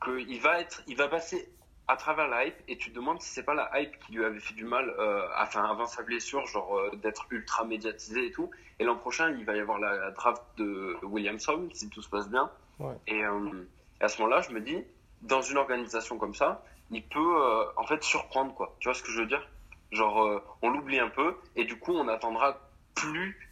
que 0.00 0.18
il 0.20 0.40
va 0.40 0.60
être 0.60 0.82
il 0.86 0.96
va 0.96 1.08
passer 1.08 1.52
à 1.88 1.96
travers 1.96 2.28
la 2.28 2.46
hype 2.46 2.56
et 2.68 2.76
tu 2.76 2.90
te 2.90 2.94
demandes 2.94 3.20
si 3.20 3.30
c'est 3.30 3.42
pas 3.42 3.54
la 3.54 3.68
hype 3.74 3.98
qui 3.98 4.12
lui 4.12 4.24
avait 4.24 4.38
fait 4.38 4.54
du 4.54 4.64
mal 4.64 4.88
euh, 4.98 5.26
enfin 5.36 5.64
avant 5.64 5.86
sa 5.86 6.02
blessure 6.02 6.46
genre 6.46 6.78
euh, 6.78 6.90
d'être 6.96 7.26
ultra 7.30 7.64
médiatisé 7.64 8.26
et 8.26 8.30
tout. 8.30 8.50
Et 8.78 8.84
l'an 8.84 8.96
prochain 8.96 9.30
il 9.30 9.44
va 9.44 9.56
y 9.56 9.60
avoir 9.60 9.78
la 9.78 10.10
draft 10.12 10.42
de 10.56 10.96
Williamson 11.02 11.68
si 11.72 11.88
tout 11.88 12.02
se 12.02 12.08
passe 12.08 12.28
bien. 12.28 12.50
Ouais. 12.78 12.94
et, 13.08 13.24
euh, 13.24 13.68
et 14.00 14.04
à 14.04 14.08
ce 14.08 14.22
moment-là 14.22 14.40
je 14.40 14.52
me 14.52 14.60
dis 14.60 14.78
dans 15.22 15.42
une 15.42 15.58
organisation 15.58 16.16
comme 16.16 16.34
ça 16.34 16.64
il 16.90 17.02
peut 17.02 17.18
euh, 17.18 17.64
en 17.76 17.84
fait 17.84 18.02
surprendre 18.02 18.54
quoi 18.54 18.74
tu 18.80 18.88
vois 18.88 18.94
ce 18.94 19.02
que 19.02 19.10
je 19.10 19.20
veux 19.20 19.26
dire? 19.26 19.46
Genre 19.92 20.22
euh, 20.22 20.42
on 20.62 20.70
l'oublie 20.70 20.98
un 20.98 21.08
peu 21.08 21.36
et 21.56 21.64
du 21.64 21.78
coup 21.78 21.92
on 21.92 22.06
attendra 22.08 22.58
plus 22.94 23.50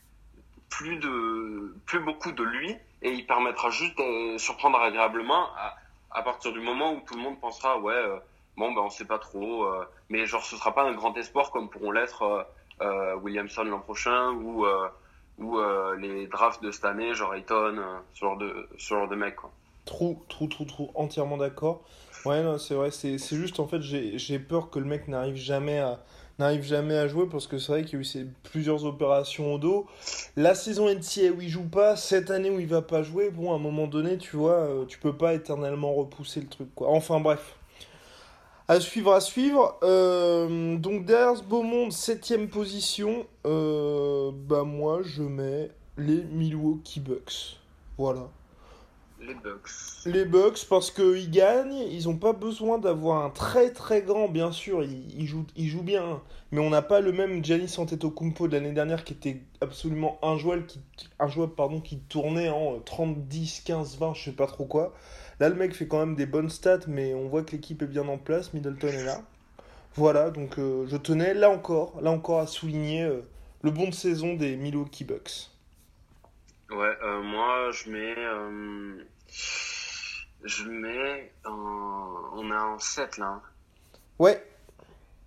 plus 0.68 0.96
de 0.96 1.74
plus 1.86 2.00
beaucoup 2.00 2.32
de 2.32 2.42
lui 2.42 2.76
et 3.02 3.10
il 3.10 3.26
permettra 3.26 3.70
juste 3.70 3.98
de 3.98 4.38
surprendre 4.38 4.78
agréablement 4.78 5.48
à, 6.10 6.22
partir 6.22 6.52
du 6.52 6.60
moment 6.60 6.92
où 6.92 7.00
tout 7.00 7.14
le 7.14 7.22
monde 7.22 7.40
pensera 7.40 7.78
ouais 7.78 7.92
euh, 7.92 8.18
bon 8.56 8.72
ben 8.72 8.82
on 8.82 8.90
sait 8.90 9.04
pas 9.04 9.18
trop 9.18 9.64
euh, 9.64 9.84
mais 10.10 10.26
genre 10.26 10.44
ce 10.44 10.56
sera 10.56 10.74
pas 10.74 10.82
un 10.82 10.92
grand 10.92 11.16
espoir 11.16 11.50
comme 11.50 11.68
pourront 11.70 11.92
l'être 11.92 12.46
Williamson 13.22 13.64
l'an 13.64 13.80
prochain 13.80 14.30
ou 14.30 14.64
ou 15.38 15.58
les 15.98 16.26
drafts 16.28 16.62
de 16.62 16.70
cette 16.70 16.84
année 16.84 17.14
genre 17.14 17.34
Ayton 17.34 17.82
ce 18.14 18.20
genre 18.20 18.36
de 18.36 18.68
ce 18.78 18.94
genre 18.94 19.08
de 19.08 19.16
mec 19.16 19.36
quoi. 19.36 19.50
Trop, 19.84 20.22
trop, 20.28 20.46
trop, 20.46 20.66
trop, 20.66 20.92
entièrement 20.94 21.38
d'accord. 21.38 21.80
Ouais, 22.24 22.42
non, 22.42 22.58
c'est 22.58 22.74
vrai, 22.74 22.90
c'est 22.90 23.18
juste 23.18 23.60
en 23.60 23.66
fait, 23.66 23.80
j'ai 23.80 24.38
peur 24.38 24.70
que 24.70 24.78
le 24.78 24.84
mec 24.84 25.08
n'arrive 25.08 25.36
jamais 25.36 25.78
à 25.78 26.00
n'arrive 26.38 26.62
jamais 26.62 26.96
à 26.96 27.08
jouer 27.08 27.26
parce 27.26 27.46
que 27.46 27.58
c'est 27.58 27.72
vrai 27.72 27.84
qu'il 27.84 28.00
y 28.00 28.18
a 28.18 28.20
eu 28.20 28.30
plusieurs 28.44 28.84
opérations 28.84 29.54
au 29.54 29.58
dos. 29.58 29.86
La 30.36 30.54
saison 30.54 30.88
NCA 30.88 31.32
où 31.36 31.40
il 31.40 31.48
joue 31.48 31.68
pas, 31.68 31.96
cette 31.96 32.30
année 32.30 32.50
où 32.50 32.60
il 32.60 32.68
va 32.68 32.82
pas 32.82 33.02
jouer, 33.02 33.30
bon, 33.30 33.52
à 33.52 33.56
un 33.56 33.58
moment 33.58 33.86
donné, 33.86 34.18
tu 34.18 34.36
vois, 34.36 34.52
euh, 34.52 34.84
tu 34.86 34.98
peux 34.98 35.16
pas 35.16 35.34
éternellement 35.34 35.94
repousser 35.94 36.40
le 36.40 36.46
truc, 36.46 36.68
quoi. 36.74 36.88
Enfin, 36.90 37.20
bref. 37.20 37.56
À 38.68 38.80
suivre, 38.80 39.14
à 39.14 39.20
suivre. 39.20 39.78
Euh, 39.82 40.76
donc 40.76 41.06
derrière 41.06 41.36
ce 41.36 41.42
beau 41.42 41.62
monde, 41.62 41.90
septième 41.90 42.48
position, 42.48 43.26
euh, 43.46 44.30
bah 44.30 44.62
moi 44.62 45.00
je 45.02 45.22
mets 45.22 45.70
les 45.96 46.22
Milwaukee 46.22 47.00
Bucks. 47.00 47.58
Voilà. 47.96 48.28
Les 49.20 49.34
Bucks. 49.34 49.70
Les 50.06 50.24
Bucks 50.24 50.66
parce 50.68 50.90
qu'ils 50.90 51.30
gagnent, 51.30 51.74
ils 51.74 52.04
n'ont 52.04 52.16
pas 52.16 52.32
besoin 52.32 52.78
d'avoir 52.78 53.24
un 53.24 53.30
très 53.30 53.72
très 53.72 54.02
grand, 54.02 54.28
bien 54.28 54.52
sûr, 54.52 54.84
ils, 54.84 55.26
jouent, 55.26 55.46
ils 55.56 55.68
jouent 55.68 55.82
bien, 55.82 56.04
hein. 56.04 56.22
mais 56.52 56.60
on 56.60 56.70
n'a 56.70 56.82
pas 56.82 57.00
le 57.00 57.12
même 57.12 57.44
Giannis 57.44 57.74
Antetokounmpo 57.78 58.46
de 58.46 58.52
l'année 58.52 58.72
dernière 58.72 59.02
qui 59.02 59.14
était 59.14 59.42
absolument 59.60 60.18
injouable, 60.22 60.66
qui, 60.66 60.80
pardon, 61.56 61.80
qui 61.80 61.98
tournait 61.98 62.48
en 62.48 62.78
30, 62.78 63.26
10, 63.26 63.62
15, 63.64 63.98
20, 63.98 64.14
je 64.14 64.24
sais 64.24 64.32
pas 64.32 64.46
trop 64.46 64.66
quoi. 64.66 64.94
Là, 65.40 65.48
le 65.48 65.56
mec 65.56 65.74
fait 65.74 65.88
quand 65.88 65.98
même 65.98 66.14
des 66.14 66.26
bonnes 66.26 66.50
stats, 66.50 66.86
mais 66.86 67.12
on 67.14 67.28
voit 67.28 67.42
que 67.42 67.52
l'équipe 67.52 67.82
est 67.82 67.86
bien 67.86 68.06
en 68.06 68.18
place, 68.18 68.54
Middleton 68.54 68.88
est 68.88 69.04
là. 69.04 69.22
Voilà, 69.94 70.30
donc 70.30 70.58
euh, 70.58 70.86
je 70.88 70.96
tenais 70.96 71.34
là 71.34 71.50
encore, 71.50 72.00
là 72.00 72.12
encore 72.12 72.38
à 72.38 72.46
souligner 72.46 73.02
euh, 73.02 73.22
le 73.62 73.72
bon 73.72 73.88
de 73.88 73.94
saison 73.94 74.34
des 74.34 74.56
Milwaukee 74.56 75.02
Bucks. 75.02 75.50
Moi 77.22 77.70
je 77.72 77.90
mets. 77.90 78.14
euh, 78.18 79.04
je 80.44 80.64
mets. 80.64 81.32
on 81.44 82.50
est 82.50 82.56
en 82.56 82.78
7 82.78 83.18
là. 83.18 83.26
hein. 83.26 83.42
Ouais, 84.18 84.44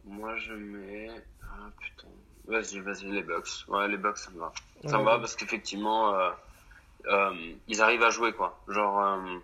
Moi 0.05 0.36
je 0.38 0.53
mets. 0.53 1.10
Ah 1.43 1.69
putain. 1.79 2.07
Vas-y, 2.48 2.79
vas-y, 2.79 3.05
les 3.12 3.24
Bucks. 3.24 3.48
Ouais, 3.67 3.88
les 3.88 3.98
Bucks 3.98 4.17
ça 4.17 4.31
me 4.31 4.39
va. 4.39 4.51
Ça 4.88 4.98
me 4.98 5.03
va 5.03 5.19
parce 5.19 5.36
qu'effectivement, 5.36 6.13
euh, 6.15 6.31
euh, 7.05 7.53
ils 7.67 7.81
arrivent 7.81 8.03
à 8.03 8.10
jouer 8.10 8.33
quoi. 8.33 8.60
Genre, 8.67 9.00
euh, 9.00 9.38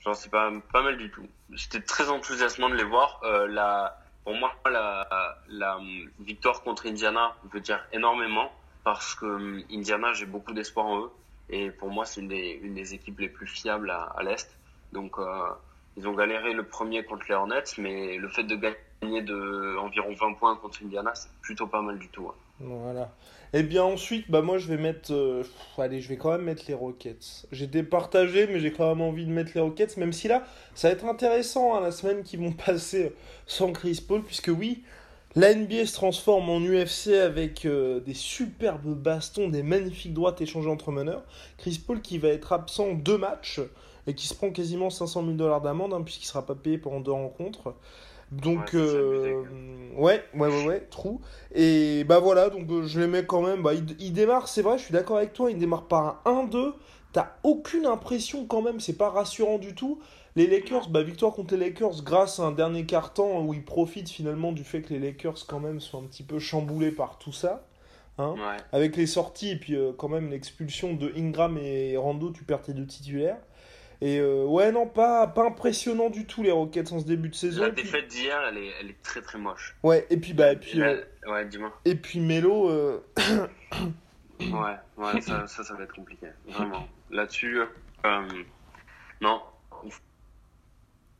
genre 0.00 0.14
c'est 0.14 0.30
pas, 0.30 0.52
pas 0.72 0.82
mal 0.82 0.96
du 0.98 1.10
tout. 1.10 1.26
C'était 1.56 1.80
très 1.80 2.08
enthousiasmant 2.10 2.68
de 2.68 2.74
les 2.74 2.84
voir. 2.84 3.20
La, 3.48 3.98
pour 4.24 4.34
moi, 4.34 4.52
la, 4.70 5.38
la 5.48 5.78
victoire 6.20 6.62
contre 6.62 6.86
Indiana 6.86 7.34
veut 7.52 7.60
dire 7.60 7.82
énormément 7.92 8.52
parce 8.84 9.14
que 9.14 9.62
Indiana, 9.72 10.12
j'ai 10.12 10.26
beaucoup 10.26 10.52
d'espoir 10.52 10.86
en 10.86 11.00
eux. 11.06 11.10
Et 11.50 11.70
pour 11.70 11.90
moi, 11.90 12.04
c'est 12.04 12.20
une 12.20 12.28
des, 12.28 12.94
équipes 12.94 13.20
les 13.20 13.28
plus 13.28 13.46
fiables 13.46 13.90
à, 13.90 14.22
l'Est. 14.22 14.48
Donc, 14.92 15.18
euh, 15.18 15.48
ils 15.96 16.06
ont 16.08 16.14
galéré 16.14 16.52
le 16.52 16.64
premier 16.64 17.04
contre 17.04 17.26
les 17.28 17.34
Hornets, 17.34 17.64
mais 17.78 18.16
le 18.16 18.28
fait 18.28 18.44
de 18.44 18.56
gagner 18.56 19.22
de 19.22 19.76
environ 19.78 20.12
20 20.12 20.34
points 20.34 20.56
contre 20.56 20.82
Indiana, 20.84 21.12
c'est 21.14 21.30
plutôt 21.42 21.66
pas 21.66 21.82
mal 21.82 21.98
du 21.98 22.08
tout. 22.08 22.28
hein. 22.28 22.34
Voilà. 22.58 23.12
Et 23.52 23.62
bien 23.62 23.84
ensuite, 23.84 24.30
bah 24.30 24.40
moi 24.40 24.58
je 24.58 24.66
vais 24.66 24.78
mettre, 24.78 25.12
euh, 25.12 25.42
allez, 25.78 26.00
je 26.00 26.08
vais 26.08 26.16
quand 26.16 26.32
même 26.32 26.42
mettre 26.42 26.64
les 26.68 26.74
Rockets. 26.74 27.46
J'étais 27.52 27.82
partagé, 27.82 28.46
mais 28.46 28.60
j'ai 28.60 28.72
quand 28.72 28.88
même 28.88 29.02
envie 29.02 29.26
de 29.26 29.30
mettre 29.30 29.52
les 29.54 29.60
Rockets, 29.60 29.96
même 29.98 30.12
si 30.12 30.26
là, 30.26 30.42
ça 30.74 30.88
va 30.88 30.94
être 30.94 31.04
intéressant 31.04 31.76
hein, 31.76 31.80
la 31.80 31.90
semaine 31.90 32.22
qui 32.22 32.36
vont 32.36 32.52
passer 32.66 33.14
sans 33.46 33.72
Chris 33.72 34.02
Paul, 34.06 34.22
puisque 34.22 34.48
oui, 34.48 34.82
la 35.36 35.54
NBA 35.54 35.86
se 35.86 35.92
transforme 35.92 36.48
en 36.48 36.60
UFC 36.60 37.08
avec 37.08 37.66
euh, 37.66 38.00
des 38.00 38.14
superbes 38.14 38.94
bastons, 38.94 39.48
des 39.48 39.62
magnifiques 39.62 40.14
droites 40.14 40.40
échangées 40.40 40.70
entre 40.70 40.90
meneurs. 40.90 41.22
Chris 41.58 41.80
Paul 41.86 42.00
qui 42.00 42.18
va 42.18 42.28
être 42.28 42.52
absent 42.54 42.94
deux 42.94 43.18
matchs 43.18 43.60
et 44.06 44.14
qui 44.14 44.26
se 44.26 44.34
prend 44.34 44.50
quasiment 44.50 44.88
500 44.90 45.22
000 45.24 45.34
dollars 45.34 45.60
d'amende, 45.60 45.92
hein, 45.92 46.02
puisqu'il 46.02 46.26
sera 46.26 46.46
pas 46.46 46.54
payé 46.54 46.78
pendant 46.78 47.00
deux 47.00 47.12
rencontres. 47.12 47.74
Donc, 48.32 48.72
Ouais, 48.72 48.80
euh, 48.80 49.42
ouais, 49.96 50.24
ouais, 50.34 50.48
ouais, 50.48 50.66
ouais, 50.66 50.80
trou. 50.90 51.20
Et 51.54 52.02
bah 52.04 52.18
voilà, 52.18 52.50
donc 52.50 52.68
euh, 52.70 52.86
je 52.86 52.98
les 53.00 53.06
mets 53.06 53.24
quand 53.26 53.42
même. 53.42 53.62
Bah, 53.62 53.74
il, 53.74 53.94
il 54.00 54.12
démarre, 54.12 54.48
c'est 54.48 54.62
vrai, 54.62 54.78
je 54.78 54.84
suis 54.84 54.92
d'accord 54.92 55.18
avec 55.18 55.32
toi, 55.32 55.50
il 55.50 55.58
démarre 55.58 55.86
par 55.86 56.22
un 56.24 56.46
1-2. 56.46 56.72
T'as 57.12 57.32
aucune 57.44 57.86
impression 57.86 58.46
quand 58.46 58.62
même, 58.62 58.80
c'est 58.80 58.96
pas 58.96 59.10
rassurant 59.10 59.58
du 59.58 59.74
tout. 59.74 60.00
Les 60.36 60.46
Lakers, 60.46 60.88
bah 60.90 61.02
victoire 61.02 61.32
contre 61.32 61.54
les 61.56 61.66
Lakers 61.70 62.02
grâce 62.02 62.38
à 62.40 62.44
un 62.44 62.52
dernier 62.52 62.84
quart-temps 62.84 63.40
où 63.42 63.54
ils 63.54 63.64
profitent 63.64 64.10
finalement 64.10 64.52
du 64.52 64.64
fait 64.64 64.82
que 64.82 64.92
les 64.94 64.98
Lakers 65.00 65.46
quand 65.48 65.60
même 65.60 65.80
sont 65.80 66.02
un 66.02 66.06
petit 66.06 66.22
peu 66.22 66.38
chamboulés 66.38 66.90
par 66.92 67.18
tout 67.18 67.32
ça. 67.32 67.66
Hein 68.18 68.34
Ouais. 68.36 68.56
Avec 68.72 68.96
les 68.96 69.06
sorties 69.06 69.50
et 69.50 69.56
puis 69.56 69.74
euh, 69.74 69.92
quand 69.96 70.08
même 70.08 70.30
l'expulsion 70.30 70.94
de 70.94 71.12
Ingram 71.16 71.58
et 71.58 71.96
Rando, 71.96 72.30
tu 72.30 72.44
perds 72.44 72.62
tes 72.62 72.72
deux 72.74 72.86
titulaires. 72.86 73.38
Et 74.02 74.18
euh, 74.18 74.44
ouais, 74.44 74.72
non, 74.72 74.86
pas, 74.86 75.26
pas 75.26 75.46
impressionnant 75.46 76.10
du 76.10 76.26
tout 76.26 76.42
les 76.42 76.50
Rockets 76.50 76.92
en 76.92 77.00
ce 77.00 77.06
début 77.06 77.30
de 77.30 77.34
saison. 77.34 77.62
La 77.62 77.70
puis- 77.70 77.82
défaite 77.84 78.08
d'hier, 78.08 78.38
elle 78.50 78.58
est, 78.58 78.70
elle 78.80 78.90
est 78.90 79.02
très 79.02 79.22
très 79.22 79.38
moche. 79.38 79.74
Ouais, 79.82 80.06
et 80.10 80.18
puis 80.18 80.34
bah, 80.34 80.52
et 80.52 80.56
puis, 80.56 80.82
euh, 80.82 81.00
ouais, 81.28 81.46
dis-moi. 81.46 81.72
et 81.86 81.94
puis 81.94 82.20
Melo, 82.20 82.68
euh, 82.68 83.02
Ouais, 84.40 84.76
ouais, 84.98 85.20
ça, 85.22 85.46
ça, 85.46 85.64
ça 85.64 85.74
va 85.74 85.84
être 85.84 85.94
compliqué. 85.94 86.26
Vraiment. 86.48 86.86
Là-dessus, 87.10 87.58
euh, 88.04 88.20
non. 89.22 89.40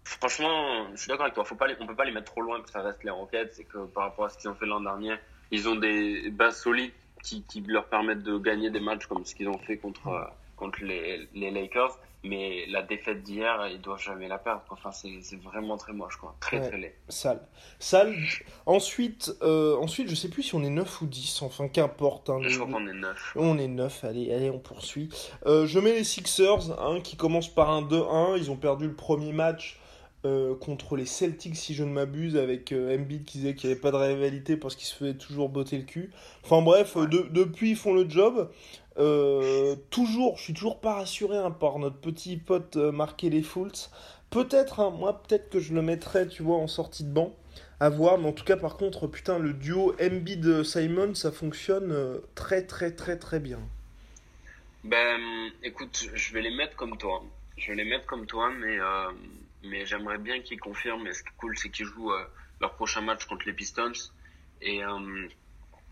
Franchement, 0.06 0.86
je 0.94 1.00
suis 1.00 1.08
d'accord 1.08 1.24
avec 1.24 1.34
toi. 1.34 1.44
Faut 1.44 1.56
pas 1.56 1.66
les- 1.66 1.74
on 1.80 1.86
peut 1.86 1.96
pas 1.96 2.04
les 2.04 2.12
mettre 2.12 2.30
trop 2.30 2.40
loin 2.40 2.60
que 2.62 2.70
ça 2.70 2.80
reste 2.80 3.02
les 3.02 3.10
Rockets. 3.10 3.50
C'est 3.54 3.64
que 3.64 3.78
par 3.86 4.04
rapport 4.04 4.26
à 4.26 4.28
ce 4.28 4.38
qu'ils 4.38 4.48
ont 4.48 4.54
fait 4.54 4.66
l'an 4.66 4.80
dernier, 4.80 5.16
ils 5.50 5.68
ont 5.68 5.74
des 5.74 6.30
bases 6.30 6.60
solides 6.62 6.92
qui, 7.24 7.42
qui 7.42 7.60
leur 7.62 7.86
permettent 7.86 8.22
de 8.22 8.38
gagner 8.38 8.70
des 8.70 8.78
matchs 8.80 9.06
comme 9.06 9.24
ce 9.24 9.34
qu'ils 9.34 9.48
ont 9.48 9.58
fait 9.58 9.78
contre, 9.78 10.06
euh, 10.08 10.20
contre 10.56 10.82
les, 10.84 11.28
les 11.34 11.50
Lakers. 11.50 11.98
Mais 12.24 12.66
la 12.68 12.82
défaite 12.82 13.22
d'hier, 13.22 13.68
ils 13.68 13.80
doivent 13.80 14.00
jamais 14.00 14.26
la 14.26 14.38
perdre. 14.38 14.62
Enfin, 14.70 14.90
c'est 14.90 15.10
vraiment 15.42 15.76
très 15.76 15.92
moche, 15.92 16.16
quoi. 16.16 16.34
Très, 16.40 16.58
Ouais. 16.58 16.68
très 16.68 16.78
laid. 16.78 16.94
sale. 17.08 17.40
Sale. 17.78 18.16
Ensuite, 18.64 19.32
euh, 19.42 19.76
ensuite, 19.76 20.08
je 20.08 20.14
sais 20.14 20.28
plus 20.28 20.42
si 20.42 20.54
on 20.54 20.62
est 20.64 20.70
9 20.70 21.02
ou 21.02 21.06
10, 21.06 21.42
enfin 21.42 21.68
qu'importe. 21.68 22.30
hein, 22.30 22.38
Je 22.42 22.58
crois 22.58 22.72
qu'on 22.72 22.86
est 22.88 22.92
neuf. 22.94 23.32
On 23.36 23.58
est 23.58 23.68
9, 23.68 24.04
allez, 24.04 24.32
allez, 24.32 24.50
on 24.50 24.58
poursuit. 24.58 25.08
Euh, 25.46 25.66
je 25.66 25.78
mets 25.78 25.92
les 25.92 26.04
Sixers, 26.04 26.80
hein, 26.80 27.00
qui 27.00 27.16
commencent 27.16 27.52
par 27.54 27.70
un 27.70 27.82
2-1. 27.82 28.36
Ils 28.36 28.50
ont 28.50 28.56
perdu 28.56 28.86
le 28.88 28.94
premier 28.94 29.32
match 29.32 29.78
euh, 30.26 30.54
contre 30.56 30.96
les 30.96 31.06
Celtics, 31.06 31.56
si 31.56 31.74
je 31.74 31.84
ne 31.84 31.90
m'abuse, 31.90 32.36
avec 32.36 32.72
euh, 32.72 32.96
Embiid 32.96 33.24
qui 33.24 33.38
disait 33.38 33.54
qu'il 33.54 33.68
n'y 33.68 33.72
avait 33.72 33.80
pas 33.80 33.90
de 33.92 33.96
rivalité 33.96 34.56
parce 34.56 34.74
qu'il 34.76 34.86
se 34.86 34.94
faisait 34.94 35.14
toujours 35.14 35.48
botter 35.48 35.78
le 35.78 35.84
cul. 35.84 36.10
Enfin 36.44 36.62
bref, 36.62 36.96
euh, 36.96 37.06
de- 37.06 37.28
depuis, 37.30 37.70
ils 37.70 37.76
font 37.76 37.94
le 37.94 38.08
job. 38.08 38.50
Euh, 38.98 39.76
toujours, 39.90 40.36
je 40.38 40.42
suis 40.42 40.54
toujours 40.54 40.80
pas 40.80 40.94
rassuré 40.94 41.36
hein, 41.36 41.50
par 41.50 41.78
notre 41.78 41.96
petit 41.98 42.36
pote 42.36 42.76
marqué 42.76 43.30
les 43.30 43.42
Fultz. 43.42 43.90
Peut-être, 44.30 44.80
hein, 44.80 44.90
moi, 44.90 45.22
peut-être 45.22 45.50
que 45.50 45.60
je 45.60 45.74
le 45.74 45.82
mettrais, 45.82 46.26
tu 46.28 46.42
vois, 46.42 46.56
en 46.56 46.66
sortie 46.68 47.04
de 47.04 47.10
banc. 47.12 47.32
À 47.78 47.90
voir, 47.90 48.18
mais 48.18 48.28
en 48.28 48.32
tout 48.32 48.44
cas, 48.44 48.56
par 48.56 48.76
contre, 48.78 49.06
putain, 49.06 49.38
le 49.38 49.52
duo 49.52 49.94
Embiid-Simon, 50.00 51.14
ça 51.14 51.30
fonctionne 51.30 51.94
très, 52.34 52.62
très, 52.66 52.90
très, 52.90 53.18
très 53.18 53.38
bien. 53.38 53.60
Ben, 54.84 55.20
écoute, 55.62 56.08
je 56.14 56.32
vais 56.32 56.42
les 56.42 56.54
mettre 56.54 56.76
comme 56.76 56.96
toi. 56.96 57.22
Je 57.58 57.68
vais 57.68 57.76
les 57.76 57.84
mettre 57.84 58.06
comme 58.06 58.26
toi, 58.26 58.50
mais, 58.50 58.78
mais 59.62 59.86
j'aimerais 59.86 60.18
bien 60.18 60.40
qu'ils 60.40 60.60
confirment. 60.60 61.06
Et 61.06 61.12
ce 61.12 61.22
qui 61.22 61.28
est 61.28 61.36
cool, 61.38 61.56
c'est 61.58 61.70
qu'ils 61.70 61.86
jouent 61.86 62.12
euh, 62.12 62.24
leur 62.60 62.74
prochain 62.74 63.00
match 63.00 63.24
contre 63.26 63.46
les 63.46 63.52
Pistons. 63.52 63.92
Et 64.62 64.84
euh, 64.84 65.28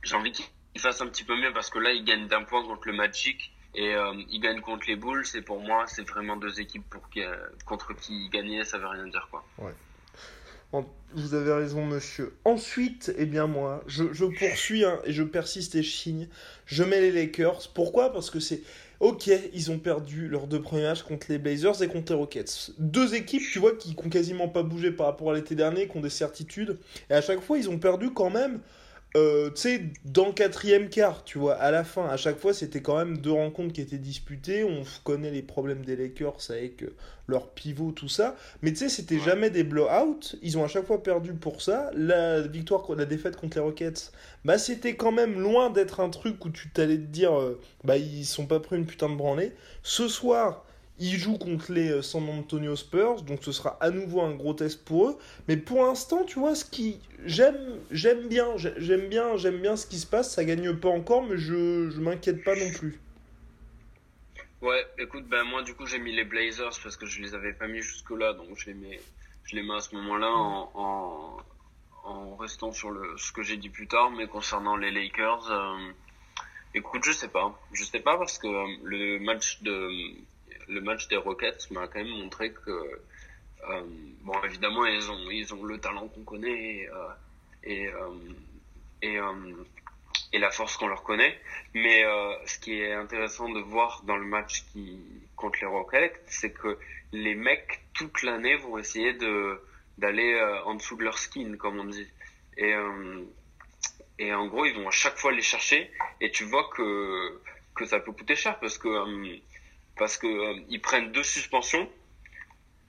j'ai 0.02 0.14
envie 0.16 0.32
qu'ils 0.32 0.46
fassent 0.80 1.00
un 1.00 1.06
petit 1.08 1.24
peu 1.24 1.36
mieux 1.36 1.52
parce 1.52 1.70
que 1.70 1.78
là, 1.78 1.92
ils 1.92 2.04
gagnent 2.04 2.28
d'un 2.28 2.44
point 2.44 2.62
contre 2.64 2.86
le 2.88 2.94
Magic. 2.94 3.52
Et 3.74 3.94
euh, 3.94 4.14
ils 4.30 4.40
gagnent 4.40 4.60
contre 4.60 4.86
les 4.86 4.96
Bulls. 4.96 5.24
Et 5.34 5.42
pour 5.42 5.60
moi, 5.60 5.84
c'est 5.86 6.08
vraiment 6.08 6.36
deux 6.36 6.60
équipes 6.60 6.88
pour 6.88 7.08
qui, 7.10 7.20
contre 7.66 7.92
qui 7.94 8.28
gagner, 8.28 8.64
ça 8.64 8.78
veut 8.78 8.86
rien 8.86 9.06
dire. 9.08 9.26
quoi. 9.30 9.44
Bon, 10.70 10.88
Vous 11.12 11.34
avez 11.34 11.52
raison, 11.52 11.84
monsieur. 11.86 12.36
Ensuite, 12.44 13.12
eh 13.16 13.26
bien 13.26 13.46
moi, 13.46 13.82
je, 13.86 14.12
je 14.12 14.24
poursuis 14.24 14.84
hein, 14.84 14.98
et 15.04 15.12
je 15.12 15.22
persiste 15.22 15.74
et 15.76 15.82
je 15.82 15.90
signe. 15.90 16.28
Je 16.66 16.82
mets 16.82 17.00
les 17.00 17.12
Lakers. 17.12 17.72
Pourquoi? 17.74 18.12
Parce 18.12 18.30
que 18.30 18.40
c'est... 18.40 18.62
Ok, 19.04 19.30
ils 19.52 19.70
ont 19.70 19.78
perdu 19.78 20.28
leurs 20.28 20.46
deux 20.46 20.62
premiers 20.62 20.84
matchs 20.84 21.02
contre 21.02 21.26
les 21.28 21.36
Blazers 21.36 21.82
et 21.82 21.88
contre 21.88 22.12
les 22.12 22.18
Rockets. 22.18 22.70
Deux 22.78 23.14
équipes, 23.14 23.42
tu 23.52 23.58
vois, 23.58 23.76
qui 23.76 23.94
n'ont 23.94 24.08
quasiment 24.08 24.48
pas 24.48 24.62
bougé 24.62 24.92
par 24.92 25.04
rapport 25.04 25.30
à 25.30 25.34
l'été 25.34 25.54
dernier, 25.54 25.86
qui 25.88 25.98
ont 25.98 26.00
des 26.00 26.08
certitudes. 26.08 26.78
Et 27.10 27.12
à 27.12 27.20
chaque 27.20 27.42
fois, 27.42 27.58
ils 27.58 27.68
ont 27.68 27.78
perdu 27.78 28.14
quand 28.14 28.30
même, 28.30 28.60
euh, 29.16 29.48
tu 29.50 29.60
sais, 29.60 29.84
dans 30.04 30.26
le 30.26 30.32
quatrième 30.32 30.88
quart, 30.88 31.22
tu 31.24 31.38
vois, 31.38 31.54
à 31.54 31.70
la 31.70 31.84
fin. 31.84 32.06
À 32.08 32.16
chaque 32.16 32.38
fois, 32.38 32.52
c'était 32.52 32.82
quand 32.82 32.96
même 32.96 33.18
deux 33.18 33.30
rencontres 33.30 33.72
qui 33.72 33.80
étaient 33.80 33.96
disputées. 33.96 34.64
On 34.64 34.82
connaît 35.04 35.30
les 35.30 35.42
problèmes 35.42 35.84
des 35.84 35.94
Lakers 35.94 36.50
avec 36.50 36.82
euh, 36.82 36.92
leur 37.28 37.50
pivot, 37.50 37.92
tout 37.92 38.08
ça. 38.08 38.34
Mais 38.62 38.72
tu 38.72 38.78
sais, 38.78 38.88
c'était 38.88 39.20
jamais 39.20 39.50
des 39.50 39.62
blowouts. 39.62 40.36
Ils 40.42 40.58
ont 40.58 40.64
à 40.64 40.68
chaque 40.68 40.86
fois 40.86 41.00
perdu 41.00 41.32
pour 41.32 41.62
ça. 41.62 41.90
La 41.94 42.40
victoire, 42.42 42.84
la 42.96 43.04
défaite 43.04 43.36
contre 43.36 43.58
les 43.58 43.62
Rockets, 43.62 44.10
bah 44.44 44.58
c'était 44.58 44.96
quand 44.96 45.12
même 45.12 45.40
loin 45.40 45.70
d'être 45.70 46.00
un 46.00 46.10
truc 46.10 46.44
où 46.44 46.50
tu 46.50 46.70
t'allais 46.70 46.96
te 46.96 47.02
dire, 47.02 47.38
euh, 47.38 47.60
bah 47.84 47.96
ils 47.96 48.24
sont 48.26 48.46
pas 48.46 48.58
pris 48.58 48.76
une 48.76 48.86
putain 48.86 49.08
de 49.08 49.14
branlée. 49.14 49.52
Ce 49.84 50.08
soir, 50.08 50.64
ils 50.98 51.16
jouent 51.18 51.38
contre 51.38 51.72
les 51.72 51.90
euh, 51.90 52.02
San 52.02 52.28
Antonio 52.28 52.76
Spurs, 52.76 53.22
donc 53.22 53.42
ce 53.42 53.52
sera 53.52 53.76
à 53.80 53.90
nouveau 53.90 54.20
un 54.22 54.34
gros 54.34 54.54
test 54.54 54.84
pour 54.84 55.08
eux. 55.10 55.18
Mais 55.48 55.56
pour 55.56 55.84
l'instant, 55.84 56.24
tu 56.24 56.38
vois, 56.38 56.54
ce 56.54 56.64
qui 56.64 57.00
j'aime, 57.24 57.80
j'aime 57.90 58.28
bien, 58.28 58.56
j'ai- 58.56 58.74
j'aime 58.78 59.08
bien, 59.08 59.36
j'aime 59.36 59.60
bien 59.60 59.76
ce 59.76 59.86
qui 59.86 59.98
se 59.98 60.06
passe. 60.06 60.32
Ça 60.34 60.44
gagne 60.44 60.74
pas 60.76 60.88
encore, 60.90 61.22
mais 61.24 61.36
je, 61.38 61.90
je 61.90 62.00
m'inquiète 62.00 62.44
pas 62.44 62.54
non 62.56 62.70
plus. 62.72 63.00
Ouais, 64.62 64.86
écoute, 64.98 65.26
ben 65.28 65.44
moi 65.44 65.62
du 65.62 65.74
coup 65.74 65.86
j'ai 65.86 65.98
mis 65.98 66.12
les 66.14 66.24
Blazers 66.24 66.78
parce 66.82 66.96
que 66.96 67.06
je 67.06 67.20
les 67.20 67.34
avais 67.34 67.52
pas 67.52 67.68
mis 67.68 67.82
jusque 67.82 68.10
là, 68.10 68.32
donc 68.32 68.56
je 68.56 68.66
les 68.66 68.74
mets, 68.74 69.00
je 69.44 69.56
les 69.56 69.62
mets 69.62 69.74
à 69.74 69.80
ce 69.80 69.94
moment-là 69.94 70.30
en, 70.30 70.70
en, 70.74 71.36
en, 72.04 72.36
restant 72.36 72.72
sur 72.72 72.90
le 72.90 73.16
ce 73.18 73.30
que 73.32 73.42
j'ai 73.42 73.58
dit 73.58 73.68
plus 73.68 73.86
tard, 73.88 74.10
mais 74.10 74.26
concernant 74.26 74.76
les 74.76 74.90
Lakers, 74.90 75.50
euh, 75.50 75.92
écoute, 76.74 77.04
je 77.04 77.12
sais 77.12 77.28
pas, 77.28 77.58
je 77.72 77.84
sais 77.84 78.00
pas 78.00 78.16
parce 78.18 78.38
que 78.38 78.46
euh, 78.48 78.76
le 78.84 79.18
match 79.20 79.62
de 79.62 79.90
le 80.68 80.80
match 80.80 81.08
des 81.08 81.16
Rockets 81.16 81.70
m'a 81.70 81.86
quand 81.88 81.98
même 81.98 82.08
montré 82.08 82.52
que 82.52 82.70
euh, 82.70 83.82
bon 84.22 84.34
évidemment 84.44 84.84
ils 84.84 85.10
ont 85.10 85.30
ils 85.30 85.54
ont 85.54 85.64
le 85.64 85.78
talent 85.78 86.08
qu'on 86.08 86.24
connaît 86.24 86.88
et 87.64 87.88
et, 89.02 89.18
et 90.34 90.38
la 90.38 90.50
force 90.50 90.76
qu'on 90.76 90.88
leur 90.88 91.04
connaît. 91.04 91.38
Mais 91.74 92.04
euh, 92.04 92.34
ce 92.44 92.58
qui 92.58 92.80
est 92.80 92.92
intéressant 92.92 93.48
de 93.48 93.60
voir 93.60 94.02
dans 94.04 94.16
le 94.16 94.26
match 94.26 94.64
qui 94.72 94.98
contre 95.36 95.60
les 95.60 95.66
Rockets, 95.66 96.20
c'est 96.26 96.52
que 96.52 96.76
les 97.12 97.34
mecs 97.34 97.80
toute 97.94 98.22
l'année 98.22 98.56
vont 98.56 98.76
essayer 98.76 99.12
de 99.14 99.60
d'aller 99.96 100.34
euh, 100.34 100.64
en 100.64 100.74
dessous 100.74 100.96
de 100.96 101.04
leur 101.04 101.18
skin, 101.18 101.56
comme 101.56 101.78
on 101.78 101.84
dit. 101.84 102.08
Et 102.56 102.74
euh, 102.74 103.22
et 104.18 104.34
en 104.34 104.46
gros, 104.46 104.64
ils 104.64 104.74
vont 104.74 104.88
à 104.88 104.96
chaque 105.02 105.16
fois 105.16 105.32
les 105.32 105.42
chercher. 105.42 105.90
Et 106.20 106.30
tu 106.32 106.44
vois 106.44 106.68
que 106.74 107.40
que 107.76 107.84
ça 107.84 108.00
peut 108.00 108.12
coûter 108.12 108.34
cher 108.34 108.58
parce 108.58 108.76
que 108.78 108.88
parce 109.96 110.16
que 110.16 110.56
ils 110.68 110.80
prennent 110.80 111.12
deux 111.12 111.22
suspensions 111.22 111.88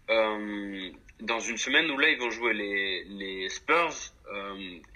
dans 0.08 1.40
une 1.40 1.58
semaine 1.58 1.90
où 1.92 1.98
là 1.98 2.10
ils 2.10 2.20
vont 2.20 2.30
jouer 2.30 2.54
les 2.54 3.04
les 3.06 3.50
Spurs 3.50 3.96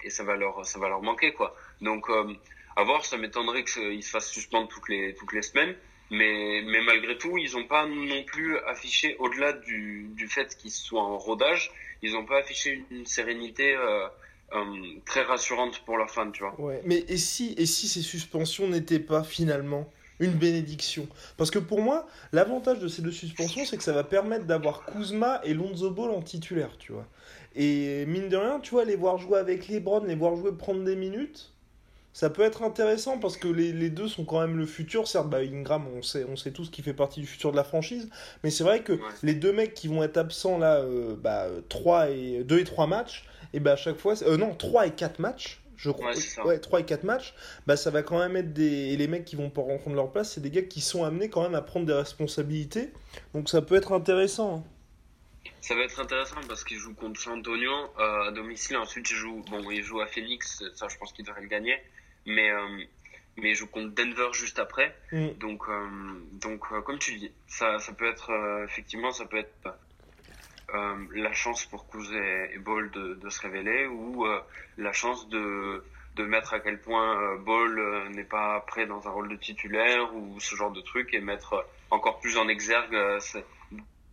et 0.04 0.10
ça 0.10 0.24
va 0.24 0.36
leur 0.36 0.64
ça 0.64 0.78
va 0.78 0.88
leur 0.88 1.02
manquer 1.02 1.32
quoi. 1.32 1.56
Donc, 1.80 2.10
euh, 2.10 2.34
à 2.76 2.84
voir, 2.84 3.04
ça 3.04 3.16
m'étonnerait 3.16 3.64
qu'ils 3.64 4.02
se 4.02 4.10
fassent 4.10 4.30
suspendre 4.30 4.68
toutes 4.68 4.88
les, 4.88 5.14
toutes 5.14 5.32
les 5.32 5.42
semaines. 5.42 5.74
Mais, 6.10 6.62
mais 6.66 6.80
malgré 6.82 7.16
tout, 7.16 7.38
ils 7.38 7.52
n'ont 7.52 7.66
pas 7.66 7.86
non 7.86 8.24
plus 8.24 8.58
affiché, 8.66 9.16
au-delà 9.18 9.52
du, 9.52 10.08
du 10.16 10.26
fait 10.26 10.56
qu'ils 10.56 10.72
soient 10.72 11.02
en 11.02 11.18
rodage, 11.18 11.70
ils 12.02 12.12
n'ont 12.12 12.24
pas 12.24 12.38
affiché 12.38 12.84
une 12.90 13.06
sérénité 13.06 13.76
euh, 13.76 14.08
euh, 14.52 14.64
très 15.06 15.22
rassurante 15.22 15.84
pour 15.84 15.96
leurs 15.98 16.10
fans, 16.10 16.30
tu 16.32 16.42
vois. 16.42 16.60
Ouais, 16.60 16.80
mais 16.84 17.04
et 17.06 17.16
si, 17.16 17.54
et 17.56 17.66
si 17.66 17.86
ces 17.86 18.02
suspensions 18.02 18.66
n'étaient 18.66 18.98
pas 18.98 19.22
finalement 19.22 19.88
une 20.20 20.32
bénédiction 20.32 21.08
Parce 21.36 21.50
que 21.50 21.58
pour 21.58 21.80
moi, 21.80 22.06
l'avantage 22.32 22.78
de 22.78 22.88
ces 22.88 23.02
deux 23.02 23.10
suspensions, 23.10 23.64
c'est 23.64 23.76
que 23.76 23.82
ça 23.82 23.92
va 23.92 24.04
permettre 24.04 24.44
d'avoir 24.44 24.84
Kuzma 24.86 25.40
et 25.44 25.54
Lonzo 25.54 25.90
Ball 25.90 26.10
en 26.10 26.22
titulaire, 26.22 26.76
tu 26.78 26.92
vois. 26.92 27.06
Et 27.56 28.06
mine 28.06 28.28
de 28.28 28.36
rien, 28.36 28.60
tu 28.60 28.70
vois, 28.72 28.84
les 28.84 28.96
voir 28.96 29.18
jouer 29.18 29.38
avec 29.38 29.66
les 29.66 29.76
Lebron, 29.76 30.04
les 30.04 30.14
voir 30.14 30.36
jouer 30.36 30.52
prendre 30.52 30.84
des 30.84 30.94
minutes, 30.94 31.52
ça 32.12 32.28
peut 32.28 32.42
être 32.42 32.62
intéressant 32.62 33.18
parce 33.18 33.36
que 33.36 33.48
les, 33.48 33.72
les, 33.72 33.88
deux 33.88 34.08
sont 34.08 34.24
quand 34.24 34.40
même 34.40 34.56
le 34.56 34.66
futur. 34.66 35.06
Certes, 35.06 35.30
bah, 35.30 35.38
Ingram, 35.38 35.86
on 35.96 36.02
sait, 36.02 36.26
on 36.28 36.36
sait 36.36 36.50
tous 36.50 36.68
qu'il 36.68 36.84
fait 36.84 36.94
partie 36.94 37.20
du 37.20 37.26
futur 37.26 37.52
de 37.52 37.56
la 37.56 37.64
franchise. 37.64 38.08
Mais 38.42 38.50
c'est 38.50 38.64
vrai 38.64 38.82
que 38.82 38.98
les 39.22 39.34
deux 39.34 39.52
mecs 39.52 39.74
qui 39.74 39.88
vont 39.88 40.02
être 40.02 40.16
absents 40.16 40.58
là, 40.58 40.78
euh, 40.78 41.14
bah, 41.16 41.46
3 41.68 42.10
et, 42.10 42.44
2 42.44 42.58
et 42.58 42.64
3 42.64 42.86
matchs, 42.86 43.24
et 43.52 43.60
bah, 43.60 43.72
à 43.72 43.76
chaque 43.76 43.96
fois, 43.96 44.14
euh, 44.22 44.36
non, 44.36 44.54
3 44.54 44.88
et 44.88 44.90
4 44.90 45.20
matchs, 45.20 45.60
je 45.80 45.90
crois. 45.90 46.12
Ouais, 46.44 46.58
3 46.58 46.80
et 46.80 46.84
4 46.84 47.04
matchs, 47.04 47.34
bah, 47.66 47.76
ça 47.76 47.90
va 47.90 48.02
quand 48.02 48.18
même 48.18 48.36
être 48.36 48.52
des. 48.52 48.92
Et 48.92 48.96
les 48.96 49.08
mecs 49.08 49.24
qui 49.24 49.34
vont 49.34 49.48
pas 49.48 49.62
rencontrer 49.62 49.94
leur 49.94 50.12
place, 50.12 50.34
c'est 50.34 50.40
des 50.42 50.50
gars 50.50 50.62
qui 50.62 50.82
sont 50.82 51.04
amenés 51.04 51.30
quand 51.30 51.42
même 51.42 51.54
à 51.54 51.62
prendre 51.62 51.86
des 51.86 51.94
responsabilités. 51.94 52.90
Donc 53.34 53.48
ça 53.48 53.62
peut 53.62 53.76
être 53.76 53.92
intéressant. 53.92 54.58
Hein. 54.58 55.50
Ça 55.62 55.74
va 55.74 55.82
être 55.82 55.98
intéressant 55.98 56.36
parce 56.48 56.64
qu'ils 56.64 56.76
jouent 56.76 56.94
contre 56.94 57.18
San 57.18 57.38
Antonio 57.38 57.72
euh, 57.98 58.28
à 58.28 58.30
domicile. 58.30 58.76
Ensuite, 58.76 59.10
ils 59.10 59.16
jouent, 59.16 59.42
bon, 59.50 59.70
ils 59.70 59.82
jouent 59.82 60.00
à 60.00 60.06
Phoenix. 60.06 60.62
Ça, 60.74 60.88
je 60.88 60.98
pense 60.98 61.12
qu'ils 61.12 61.24
devraient 61.24 61.42
le 61.42 61.48
gagner 61.48 61.78
mais 62.26 62.50
euh, 62.50 62.84
mais 63.38 63.54
je 63.54 63.64
compte 63.64 63.94
Denver 63.94 64.28
juste 64.32 64.58
après. 64.58 64.94
Mm. 65.12 65.28
Donc 65.38 65.62
euh, 65.70 65.88
donc 66.32 66.60
comme 66.84 66.98
tu 66.98 67.16
dis, 67.16 67.32
ça 67.46 67.78
ça 67.78 67.94
peut 67.94 68.06
être 68.06 68.30
effectivement 68.68 69.12
ça 69.12 69.24
peut 69.24 69.38
être 69.38 69.74
la 71.14 71.32
chance 71.32 71.64
pour 71.66 71.88
Kuz 71.88 72.12
et, 72.12 72.58
Ball 72.58 72.90
de, 72.90 73.14
de, 73.14 73.30
se 73.30 73.40
révéler 73.40 73.86
ou 73.86 74.26
la 74.78 74.92
chance 74.92 75.28
de 75.28 75.82
de 76.16 76.24
mettre 76.24 76.54
à 76.54 76.60
quel 76.60 76.80
point 76.80 77.36
Ball 77.38 78.10
n'est 78.10 78.24
pas 78.24 78.60
prêt 78.66 78.86
dans 78.86 79.06
un 79.06 79.10
rôle 79.10 79.28
de 79.28 79.36
titulaire 79.36 80.14
ou 80.14 80.40
ce 80.40 80.56
genre 80.56 80.72
de 80.72 80.80
truc 80.80 81.14
et 81.14 81.20
mettre 81.20 81.64
encore 81.90 82.18
plus 82.18 82.36
en 82.36 82.48
exergue 82.48 82.96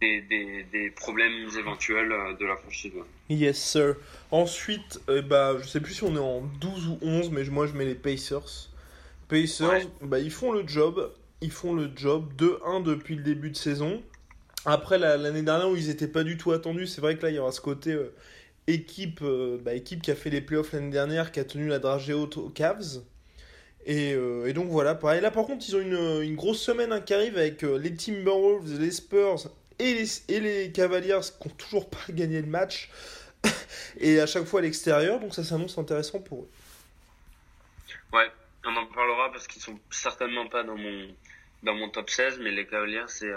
des, 0.01 0.21
des, 0.21 0.63
des, 0.71 0.91
problèmes 0.91 1.49
éventuels 1.57 2.13
de 2.39 2.45
la 2.45 2.55
franchise. 2.55 2.93
Yes, 3.29 3.57
sir. 3.57 3.95
Ensuite, 4.31 5.01
eh 5.09 5.21
bah, 5.21 5.57
je 5.59 5.67
sais 5.67 5.81
plus 5.81 5.95
si 5.95 6.03
on 6.03 6.15
est 6.15 6.19
en 6.19 6.41
12 6.41 6.87
ou 6.87 6.99
11, 7.01 7.31
mais 7.31 7.43
moi 7.45 7.67
je 7.67 7.73
mets 7.73 7.85
les 7.85 7.95
Pacers. 7.95 8.69
Pacers, 9.27 9.87
bah, 10.01 10.19
ils 10.19 10.31
font 10.31 10.51
le 10.51 10.67
job. 10.67 11.11
Ils 11.41 11.51
font 11.51 11.73
le 11.73 11.91
job 11.95 12.31
2-1 12.37 12.83
depuis 12.83 13.15
le 13.15 13.23
début 13.23 13.51
de 13.51 13.55
saison. 13.55 14.01
Après 14.69 14.97
l'année 14.97 15.43
dernière 15.43 15.69
où 15.69 15.77
ils 15.77 15.87
n'étaient 15.87 16.09
pas 16.09 16.25
du 16.25 16.35
tout 16.35 16.51
attendus, 16.51 16.87
c'est 16.87 16.99
vrai 16.99 17.15
que 17.15 17.23
là 17.23 17.29
il 17.29 17.35
y 17.37 17.39
aura 17.39 17.53
ce 17.53 17.61
côté 17.61 17.93
euh, 17.93 18.13
équipe, 18.67 19.21
euh, 19.21 19.57
bah, 19.61 19.73
équipe 19.73 20.01
qui 20.01 20.11
a 20.11 20.15
fait 20.15 20.29
les 20.29 20.41
playoffs 20.41 20.73
l'année 20.73 20.89
dernière, 20.89 21.31
qui 21.31 21.39
a 21.39 21.45
tenu 21.45 21.69
la 21.69 21.79
dragée 21.79 22.11
haute 22.11 22.35
aux 22.35 22.49
Cavs. 22.49 23.01
Et, 23.85 24.13
euh, 24.13 24.51
donc 24.51 24.67
voilà, 24.67 24.93
pareil. 24.93 25.21
Là 25.21 25.31
par 25.31 25.45
contre, 25.45 25.63
ils 25.69 25.73
ont 25.77 25.79
une, 25.79 26.21
une 26.21 26.35
grosse 26.35 26.61
semaine 26.61 26.91
hein, 26.91 26.99
qui 26.99 27.13
arrive 27.13 27.37
avec 27.37 27.61
les 27.61 27.95
Timberwolves, 27.95 28.77
les 28.77 28.91
Spurs 28.91 29.47
et 29.79 30.05
les, 30.27 30.71
Cavaliers 30.73 31.19
qui 31.39 31.47
n'ont 31.47 31.55
toujours 31.55 31.89
pas 31.89 32.03
gagné 32.09 32.41
le 32.41 32.47
match. 32.47 32.89
et 34.01 34.19
à 34.19 34.25
chaque 34.25 34.43
fois 34.43 34.59
à 34.59 34.63
l'extérieur, 34.63 35.21
donc 35.21 35.33
ça 35.33 35.45
s'annonce 35.45 35.77
intéressant 35.77 36.19
pour 36.19 36.41
eux. 36.41 36.49
Ouais, 38.11 38.29
on 38.65 38.75
en 38.75 38.85
parlera 38.87 39.31
parce 39.31 39.47
qu'ils 39.47 39.61
sont 39.61 39.79
certainement 39.91 40.49
pas 40.49 40.63
dans 40.63 40.75
mon, 40.75 41.07
dans 41.63 41.73
mon 41.73 41.87
top 41.89 42.09
16, 42.09 42.39
mais 42.39 42.51
les 42.51 42.67
Cavaliers, 42.67 43.05
c'est 43.07 43.31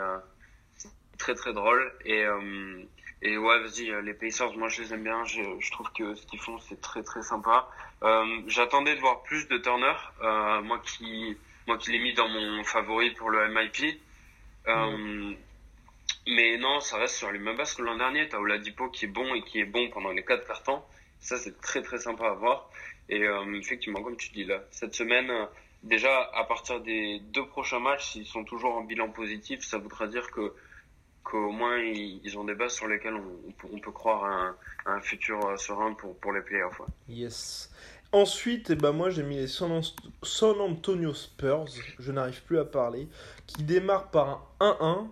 très 1.20 1.34
très 1.34 1.52
drôle. 1.52 1.92
Et, 2.04 2.24
euh, 2.24 2.82
et 3.22 3.38
ouais, 3.38 3.60
vas-y, 3.60 3.90
euh, 3.90 4.00
les 4.00 4.14
Pacers, 4.14 4.56
moi 4.56 4.68
je 4.68 4.82
les 4.82 4.94
aime 4.94 5.04
bien, 5.04 5.24
je, 5.24 5.70
trouve 5.70 5.92
que 5.92 6.14
ce 6.14 6.26
qu'ils 6.26 6.40
font, 6.40 6.58
c'est 6.58 6.80
très 6.80 7.02
très 7.02 7.22
sympa. 7.22 7.68
J'attendais 8.46 8.96
de 8.96 9.00
voir 9.00 9.22
plus 9.22 9.46
de 9.48 9.58
Turner, 9.58 9.94
moi 10.64 10.80
qui, 10.84 11.36
moi 11.66 11.78
qui 11.78 11.92
l'ai 11.92 12.00
mis 12.00 12.14
dans 12.14 12.28
mon 12.28 12.64
favori 12.64 13.10
pour 13.12 13.30
le 13.30 13.48
MIP. 13.48 14.00
Mais 16.26 16.58
non, 16.58 16.80
ça 16.80 16.98
reste 16.98 17.16
sur 17.16 17.30
les 17.30 17.38
mêmes 17.38 17.56
bases 17.56 17.74
que 17.74 17.82
l'an 17.82 17.96
dernier. 17.96 18.28
T'as 18.28 18.38
Oladipo 18.38 18.88
qui 18.88 19.06
est 19.06 19.08
bon 19.08 19.34
et 19.34 19.42
qui 19.42 19.60
est 19.60 19.64
bon 19.64 19.88
pendant 19.90 20.10
les 20.10 20.24
quatre 20.24 20.46
cartons. 20.46 20.82
Ça, 21.18 21.36
c'est 21.36 21.60
très 21.60 21.82
très 21.82 21.98
sympa 21.98 22.26
à 22.26 22.34
voir. 22.34 22.70
Et 23.08 23.24
euh, 23.24 23.58
effectivement, 23.58 24.02
comme 24.02 24.16
tu 24.16 24.30
dis 24.30 24.44
là, 24.44 24.62
cette 24.70 24.94
semaine, 24.94 25.30
euh, 25.30 25.46
déjà 25.82 26.30
à 26.34 26.44
partir 26.44 26.80
des 26.80 27.20
deux 27.20 27.46
prochains 27.46 27.80
matchs, 27.80 28.12
s'ils 28.12 28.26
sont 28.26 28.44
toujours 28.44 28.76
en 28.76 28.82
bilan 28.82 29.10
positif, 29.10 29.60
ça 29.62 29.78
voudra 29.78 30.06
dire 30.06 30.30
que 30.30 30.54
qu'au 31.30 31.50
moins 31.50 31.78
ils, 31.78 32.36
ont 32.38 32.44
des 32.44 32.54
bases 32.54 32.74
sur 32.74 32.88
lesquelles 32.88 33.14
on, 33.14 33.78
peut 33.78 33.92
croire 33.92 34.24
à 34.86 34.90
un, 34.90 35.00
futur 35.00 35.44
euh, 35.46 35.56
serein 35.56 35.94
pour, 35.94 36.32
les 36.32 36.40
playoffs. 36.40 36.80
Yes. 37.08 37.70
Ensuite, 38.12 38.70
eh 38.70 38.74
ben 38.74 38.92
moi 38.92 39.10
j'ai 39.10 39.22
mis 39.22 39.36
les 39.36 39.46
San, 39.46 39.80
Antonio 40.60 41.14
Spurs, 41.14 41.66
je 41.98 42.12
n'arrive 42.12 42.42
plus 42.42 42.58
à 42.58 42.64
parler, 42.64 43.08
qui 43.46 43.62
démarrent 43.62 44.10
par 44.10 44.50
un 44.58 44.76
1-1 44.80 45.08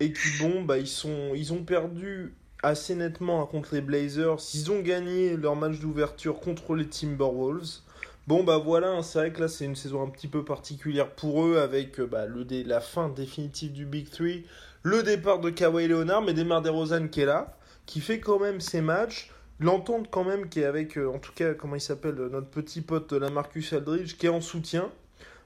et 0.00 0.12
qui, 0.12 0.38
bon, 0.40 0.62
bah, 0.62 0.78
ils, 0.78 0.86
sont, 0.86 1.32
ils 1.34 1.52
ont 1.52 1.64
perdu 1.64 2.34
assez 2.62 2.94
nettement 2.94 3.44
contre 3.46 3.74
les 3.74 3.80
Blazers. 3.80 4.36
Ils 4.54 4.70
ont 4.70 4.80
gagné 4.80 5.36
leur 5.36 5.56
match 5.56 5.78
d'ouverture 5.80 6.38
contre 6.38 6.74
les 6.74 6.88
Timberwolves. 6.88 7.80
Bon, 8.28 8.44
bah 8.44 8.58
voilà, 8.58 8.90
hein, 8.90 9.02
c'est 9.02 9.18
vrai 9.18 9.32
que 9.32 9.40
là, 9.40 9.48
c'est 9.48 9.64
une 9.64 9.74
saison 9.74 10.02
un 10.02 10.10
petit 10.10 10.28
peu 10.28 10.44
particulière 10.44 11.10
pour 11.10 11.44
eux 11.46 11.56
avec 11.58 11.98
euh, 11.98 12.06
bah, 12.06 12.26
la 12.26 12.80
fin 12.80 13.08
définitive 13.08 13.72
du 13.72 13.86
Big 13.86 14.10
Three, 14.10 14.44
le 14.82 15.02
départ 15.02 15.40
de 15.40 15.50
Kawhi 15.50 15.88
Leonard, 15.88 16.22
mais 16.22 16.34
Demar 16.34 16.62
DeRozan 16.62 17.08
qui 17.08 17.20
est 17.20 17.26
là, 17.26 17.56
qui 17.86 18.00
fait 18.00 18.20
quand 18.20 18.38
même 18.38 18.60
ses 18.60 18.80
matchs. 18.80 19.30
L'entente 19.60 20.08
quand 20.10 20.22
même 20.22 20.48
qui 20.48 20.60
est 20.60 20.64
avec, 20.64 20.96
euh, 20.96 21.12
en 21.12 21.18
tout 21.18 21.32
cas, 21.32 21.52
comment 21.54 21.74
il 21.74 21.80
s'appelle, 21.80 22.14
notre 22.14 22.46
petit 22.46 22.80
pote 22.80 23.12
la 23.12 23.28
Marcus 23.28 23.72
Aldridge, 23.72 24.16
qui 24.16 24.26
est 24.26 24.30
en 24.30 24.40
soutien. 24.40 24.88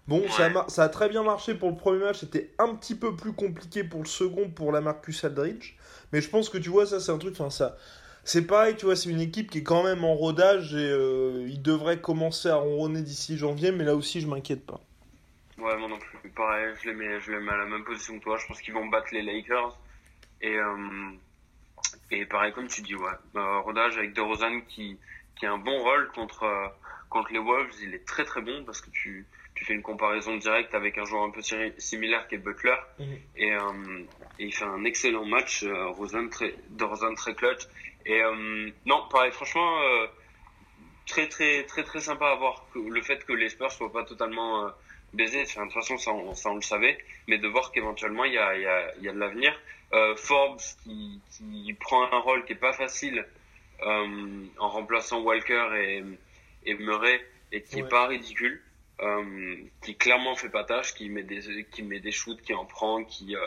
Bon, 0.09 0.23
ça, 0.29 0.47
a 0.47 0.69
ça, 0.69 0.83
a 0.85 0.89
très 0.89 1.09
bien 1.09 1.23
marché 1.23 1.55
pour 1.55 1.71
le 1.71 1.77
premier 1.77 2.01
match, 2.01 2.21
c'était 2.21 2.53
un 2.59 2.75
petit 2.75 2.95
peu 2.95 3.15
plus 3.17 3.33
compliqué 3.33 3.85
pour 3.85 4.01
le 4.03 4.09
second 4.09 4.51
pour 4.51 4.73
la 4.73 4.81
Marcus 4.81 5.25
Aldridge. 5.25 5.77
Mais 6.13 6.21
je 6.21 6.29
pense 6.29 6.49
que 6.49 6.59
tu 6.59 6.69
vois, 6.71 6.87
ça 6.87 6.99
c'est 7.01 7.13
un 7.13 7.19
truc, 7.19 7.35
enfin 7.39 7.51
ça. 7.51 7.77
C'est 8.25 8.43
pareil, 8.43 8.77
tu 8.77 8.85
vois, 8.85 8.97
c'est 8.97 9.11
une 9.11 9.21
équipe 9.21 9.51
qui 9.51 9.59
est 9.59 9.63
quand 9.63 9.83
même 9.83 10.05
en 10.05 10.15
rodage 10.15 10.75
et 10.75 10.91
euh, 10.91 11.47
il 11.49 11.63
devrait 11.63 12.01
commencer 12.01 12.49
à 12.49 12.57
ronronner 12.57 13.03
d'ici 13.03 13.39
janvier, 13.39 13.73
mais 13.73 13.85
là 13.85 13.95
aussi 13.97 14.21
je 14.21 14.27
m'inquiète 14.27 14.67
pas. 14.67 14.81
Ouais, 15.59 15.77
moi 15.79 15.89
non 15.89 15.99
plus. 15.99 16.22
Pareil, 16.35 16.75
je 16.83 16.89
les 16.89 16.95
mets, 16.95 17.21
je 17.21 17.33
les 17.33 17.41
mets 17.41 17.53
à 17.53 17.57
la 17.57 17.67
même 17.67 17.85
position 17.85 18.19
que 18.19 18.25
toi. 18.25 18.37
Je 18.39 18.47
pense 18.47 18.61
qu'ils 18.61 18.75
vont 18.75 18.87
battre 18.87 19.09
les 19.13 19.23
Lakers. 19.23 19.79
Et, 20.41 20.57
euh, 20.57 21.11
et 22.11 22.27
pareil, 22.27 22.53
comme 22.53 22.69
tu 22.69 22.83
dis, 22.83 22.95
ouais, 22.95 23.11
euh, 23.37 23.61
rodage 23.61 23.97
avec 23.99 24.13
DeRozan 24.13 24.61
qui, 24.63 24.99
qui 25.37 25.47
a 25.47 25.53
un 25.53 25.59
bon 25.59 25.83
rôle 25.83 26.11
contre, 26.13 26.75
contre 27.09 27.33
les 27.33 27.39
Wolves. 27.39 27.75
Il 27.83 27.95
est 27.95 28.07
très 28.07 28.25
très 28.25 28.41
bon 28.41 28.65
parce 28.65 28.81
que 28.81 28.91
tu 28.91 29.27
tu 29.55 29.65
fais 29.65 29.75
une 29.75 29.83
comparaison 29.83 30.37
directe 30.37 30.75
avec 30.75 30.99
un 30.99 31.05
joueur 31.05 31.25
un 31.25 31.31
peu 31.31 31.41
similaire 31.79 32.27
qui 32.29 32.37
est 32.37 32.39
Butler 32.39 32.77
mhm. 32.99 33.19
et, 33.37 33.53
euh, 33.53 33.61
et, 34.39 34.45
il 34.47 34.55
fait 34.55 34.65
un 34.65 34.85
excellent 34.85 35.25
match 35.25 35.63
euh, 35.63 35.89
Rosen 35.89 36.31
très 36.31 36.55
de 36.71 36.85
Rosen 36.85 37.15
très 37.15 37.35
clutch 37.35 37.63
et 38.07 38.23
euh, 38.23 38.71
non 38.87 39.07
pareil 39.11 39.31
franchement 39.33 39.81
euh, 39.83 40.07
très 41.07 41.29
très 41.29 41.65
très 41.65 41.85
très 41.85 42.01
sympa 42.01 42.27
à 42.27 42.35
voir 42.37 42.67
le 42.75 43.03
fait 43.03 43.25
que 43.25 43.33
les 43.33 43.51
Spurs 43.51 43.71
soient 43.71 43.93
pas 43.93 44.05
totalement 44.05 44.71
baiser. 45.13 45.45
de 45.45 45.49
toute 45.49 45.73
façon, 45.73 45.97
ça 45.99 46.13
on, 46.13 46.35
ça, 46.35 46.51
on 46.51 46.57
le 46.57 46.63
savait, 46.63 46.99
mais 47.29 47.39
de 47.39 47.49
voir 47.49 47.73
qu'éventuellement 47.73 48.25
il 48.25 48.35
y 48.35 48.39
a, 48.39 48.57
y, 48.57 48.67
a, 48.67 48.95
y 49.01 49.09
a 49.09 49.13
de 49.13 49.19
l'avenir. 49.19 49.59
Euh, 49.93 50.17
Forbes 50.17 50.61
qui, 50.85 51.21
qui 51.31 51.75
prend 51.79 52.11
un 52.11 52.19
rôle 52.19 52.45
qui 52.47 52.53
est 52.53 52.57
pas 52.57 52.73
facile 52.73 53.27
euh, 53.83 54.45
en 54.59 54.69
remplaçant 54.69 55.21
Walker 55.21 55.69
et, 55.77 56.03
et 56.65 56.75
Murray 56.75 57.21
et 57.53 57.63
qui 57.63 57.81
est 57.81 57.89
pas 57.89 58.07
ridicule, 58.07 58.63
euh, 59.01 59.57
qui 59.83 59.97
clairement 59.97 60.35
fait 60.35 60.49
pas 60.49 60.65
tâche, 60.65 60.95
qui 60.95 61.09
met 61.11 61.23
des 61.23 61.65
qui 61.71 61.83
met 61.83 62.01
des 62.01 62.13
shoots, 62.13 62.41
qui 62.43 62.55
en 62.55 62.65
prend, 62.65 63.05
qui 63.05 63.37
euh, 63.37 63.41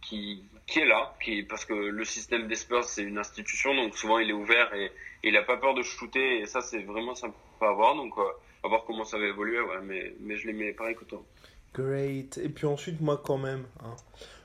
qui, 0.00 0.44
qui 0.66 0.80
est 0.80 0.86
là, 0.86 1.14
qui 1.22 1.42
parce 1.42 1.64
que 1.64 1.74
le 1.74 2.04
système 2.04 2.48
des 2.48 2.54
Spurs 2.54 2.84
c'est 2.84 3.02
une 3.02 3.18
institution, 3.18 3.74
donc 3.74 3.96
souvent 3.96 4.18
il 4.18 4.30
est 4.30 4.34
ouvert 4.34 4.72
et, 4.74 4.90
il 5.26 5.36
a 5.38 5.42
pas 5.42 5.56
peur 5.56 5.72
de 5.72 5.82
shooter 5.82 6.40
et 6.40 6.46
ça 6.46 6.60
c'est 6.60 6.82
vraiment 6.82 7.14
sympa 7.14 7.34
à 7.62 7.72
voir. 7.72 7.94
Donc 7.94 8.16
euh, 8.18 8.22
à 8.64 8.68
voir 8.68 8.84
comment 8.86 9.04
ça 9.04 9.18
va 9.18 9.26
évoluer, 9.26 9.60
ouais, 9.60 9.80
mais 9.82 10.14
mais 10.20 10.36
je 10.36 10.46
les 10.46 10.54
mets 10.54 10.72
pareil 10.72 10.96
que 10.96 11.04
toi. 11.04 11.22
Great. 11.74 12.38
Et 12.38 12.48
puis 12.48 12.66
ensuite 12.66 13.00
moi 13.00 13.20
quand 13.22 13.38
même. 13.38 13.64
Hein, 13.80 13.94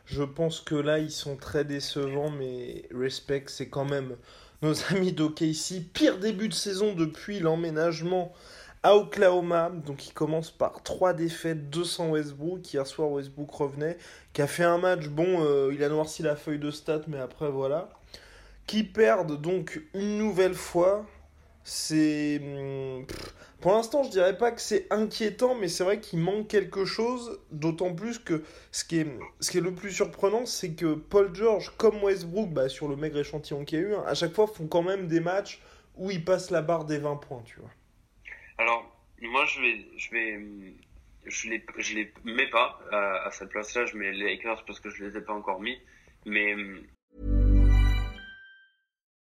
je 0.06 0.24
pense 0.24 0.60
que 0.60 0.76
là 0.76 1.00
ils 1.00 1.12
sont 1.12 1.38
très 1.38 1.64
décevants, 1.64 2.32
mais 2.32 2.84
respect 2.92 3.46
c'est 3.48 3.70
quand 3.70 3.86
même 3.86 4.18
nos 4.62 4.74
amis 4.92 5.14
d'OKC. 5.14 5.92
Pire 5.94 6.20
début 6.20 6.50
de 6.50 6.54
saison 6.54 6.94
depuis 6.94 7.40
l'emménagement 7.40 8.34
à 8.84 8.96
Oklahoma. 8.96 9.70
Donc 9.70 10.08
il 10.08 10.14
commence 10.14 10.52
par 10.52 10.84
trois 10.84 11.14
défaites, 11.14 11.70
200 11.70 12.10
Westbrook. 12.10 12.74
Hier 12.74 12.86
soir 12.86 13.10
Westbrook 13.12 13.52
revenait, 13.52 13.98
qui 14.34 14.42
a 14.42 14.48
fait 14.48 14.64
un 14.64 14.78
match, 14.78 15.08
bon, 15.08 15.44
euh, 15.46 15.72
il 15.74 15.84
a 15.84 15.90
noirci 15.90 16.24
la 16.24 16.36
feuille 16.36 16.60
de 16.60 16.72
stats, 16.72 17.04
mais 17.08 17.20
après 17.20 17.50
voilà. 17.50 17.90
Qui 18.68 18.84
perdent 18.84 19.40
donc 19.40 19.82
une 19.94 20.18
nouvelle 20.18 20.54
fois. 20.56 21.06
C'est... 21.64 22.40
Hmm, 22.42 23.04
pour 23.62 23.74
l'instant, 23.74 24.04
je 24.04 24.10
dirais 24.10 24.38
pas 24.38 24.52
que 24.52 24.62
c'est 24.62 24.88
inquiétant, 24.90 25.54
mais 25.56 25.68
c'est 25.68 25.84
vrai 25.84 26.00
qu'il 26.00 26.20
manque 26.20 26.48
quelque 26.48 26.86
chose. 26.86 27.42
D'autant 27.52 27.94
plus 27.94 28.20
que 28.20 28.44
ce 28.72 28.86
qui, 28.86 29.00
est, 29.00 29.08
ce 29.42 29.52
qui 29.52 29.58
est 29.58 29.62
le 29.62 29.74
plus 29.74 29.92
surprenant, 29.92 30.46
c'est 30.46 30.76
que 30.76 30.94
Paul 30.96 31.36
George, 31.36 31.74
comme 31.78 32.02
Westbrook, 32.02 32.50
bah, 32.50 32.70
sur 32.70 32.88
le 32.88 32.96
maigre 32.96 33.20
échantillon 33.20 33.66
qu'il 33.66 33.80
y 33.80 33.84
a 33.84 33.86
eu, 33.86 33.94
hein, 33.96 34.04
à 34.08 34.14
chaque 34.14 34.34
fois 34.34 34.48
font 34.48 34.68
quand 34.68 34.84
même 34.84 35.08
des 35.08 35.20
matchs 35.20 35.62
où 35.96 36.10
ils 36.10 36.24
passent 36.24 36.52
la 36.52 36.62
barre 36.62 36.86
des 36.86 37.00
20 37.00 37.18
points, 37.18 37.42
tu 37.46 37.60
vois. 37.60 37.70
Alors, 38.58 38.90
moi, 39.22 39.46
je 39.46 39.62
vais, 39.62 39.86
je 39.98 40.12
vais, 40.12 40.40
je 41.26 41.50
les, 41.50 41.66
je 41.78 41.96
mets 42.24 42.50
pas 42.50 42.80
à, 42.92 43.28
à 43.28 43.32
cette 43.32 43.50
place-là. 43.50 43.86
Je 43.86 43.98
mets 43.98 44.12
les 44.14 44.36
Lakers 44.36 44.64
parce 44.66 44.80
que 44.80 44.90
je 44.90 45.04
les 45.04 45.18
ai 45.18 45.22
pas 45.22 45.34
encore 45.34 45.60
mis. 45.60 45.78
Mais 46.26 46.56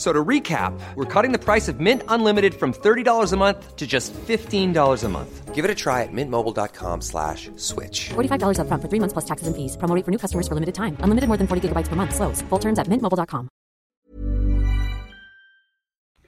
So 0.00 0.14
to 0.14 0.24
recap, 0.24 0.72
we're 0.94 1.04
cutting 1.04 1.30
the 1.30 1.38
price 1.38 1.68
of 1.68 1.78
Mint 1.78 2.02
Unlimited 2.08 2.54
from 2.54 2.72
$30 2.72 3.32
a 3.32 3.36
month 3.36 3.76
to 3.76 3.86
just 3.86 4.14
$15 4.14 5.04
a 5.04 5.08
month. 5.10 5.54
Give 5.54 5.62
it 5.62 5.70
a 5.70 5.74
try 5.74 6.04
at 6.04 6.08
mintmobile.com 6.10 7.02
slash 7.02 7.50
switch. 7.56 8.08
$45 8.08 8.60
up 8.60 8.66
front 8.66 8.82
for 8.82 8.88
three 8.88 8.98
months 8.98 9.12
plus 9.12 9.26
taxes 9.26 9.46
and 9.46 9.54
fees. 9.54 9.76
Promo 9.76 10.02
for 10.02 10.10
new 10.10 10.16
customers 10.16 10.48
for 10.48 10.54
limited 10.54 10.74
time. 10.74 10.96
Unlimited 11.00 11.28
more 11.28 11.36
than 11.36 11.46
40 11.46 11.68
gigabytes 11.68 11.88
per 11.88 11.96
month. 11.96 12.14
Slows. 12.14 12.40
Full 12.48 12.58
terms 12.58 12.78
at 12.78 12.88
mintmobile.com. 12.88 13.50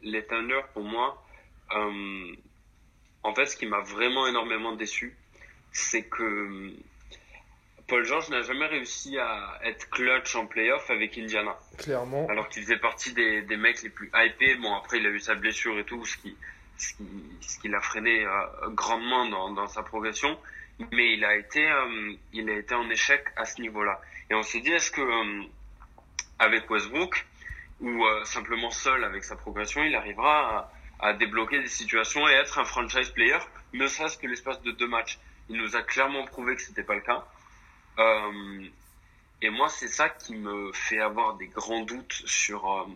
Les 0.03 0.23
Thunder, 0.27 0.61
pour 0.75 0.83
moi, 0.83 1.17
euh, 1.75 2.37
en 3.23 3.35
fait, 3.35 3.47
ce 3.47 3.57
qui 3.57 3.65
m'a 3.65 3.81
vraiment 3.81 4.27
énormément 4.27 4.77
déçu, 4.77 5.17
c'est 5.73 6.03
que 6.03 6.75
Paul 7.93 8.07
George 8.07 8.31
n'a 8.31 8.41
jamais 8.41 8.65
réussi 8.65 9.19
à 9.19 9.61
être 9.65 9.91
clutch 9.91 10.35
en 10.35 10.47
playoff 10.47 10.89
avec 10.89 11.19
Indiana. 11.19 11.55
Clairement. 11.77 12.27
Alors 12.31 12.49
qu'il 12.49 12.63
faisait 12.63 12.79
partie 12.79 13.13
des, 13.13 13.43
des, 13.43 13.59
mecs 13.59 13.83
les 13.83 13.91
plus 13.91 14.11
hypés. 14.15 14.55
Bon, 14.55 14.75
après, 14.75 14.97
il 14.97 15.07
a 15.07 15.11
eu 15.11 15.21
sa 15.21 15.35
blessure 15.35 15.79
et 15.79 15.85
tout, 15.85 16.03
ce 16.07 16.17
qui, 16.17 16.35
ce 16.79 16.95
qui, 16.95 17.05
ce 17.43 17.59
qui 17.59 17.69
l'a 17.69 17.83
freiné 17.83 18.25
euh, 18.25 18.71
grandement 18.71 19.27
dans, 19.29 19.51
dans, 19.51 19.67
sa 19.67 19.83
progression. 19.83 20.39
Mais 20.91 21.13
il 21.13 21.23
a 21.23 21.37
été, 21.37 21.71
euh, 21.71 22.15
il 22.33 22.49
a 22.49 22.55
été 22.55 22.75
en 22.75 22.89
échec 22.89 23.27
à 23.37 23.45
ce 23.45 23.61
niveau-là. 23.61 24.01
Et 24.31 24.35
on 24.35 24.43
s'est 24.43 24.61
dit, 24.61 24.73
est-ce 24.73 24.91
que 24.91 25.03
euh, 25.03 25.43
avec 26.39 26.71
Westbrook 26.71 27.27
ou 27.83 28.03
simplement 28.25 28.71
seul 28.71 29.05
avec 29.05 29.23
sa 29.23 29.37
progression, 29.37 29.83
il 29.85 29.95
arrivera 29.95 30.71
à, 30.99 31.09
à, 31.09 31.13
débloquer 31.13 31.61
des 31.61 31.69
situations 31.69 32.27
et 32.27 32.33
être 32.33 32.59
un 32.59 32.65
franchise 32.65 33.11
player, 33.11 33.37
ne 33.75 33.87
serait-ce 33.87 34.17
que 34.17 34.27
l'espace 34.27 34.63
de 34.63 34.71
deux 34.71 34.89
matchs? 34.89 35.19
Il 35.51 35.59
nous 35.59 35.77
a 35.77 35.83
clairement 35.83 36.25
prouvé 36.25 36.57
que 36.57 36.63
c'était 36.63 36.85
pas 36.85 36.95
le 36.95 37.03
cas. 37.03 37.27
Euh, 37.99 38.67
et 39.41 39.51
moi, 39.51 39.69
c'est 39.69 39.89
ça 39.89 40.09
qui 40.09 40.35
me 40.35 40.73
fait 40.73 41.01
avoir 41.01 41.35
des 41.35 41.49
grands 41.49 41.83
doutes 41.83 42.23
sur, 42.27 42.71
euh, 42.73 42.87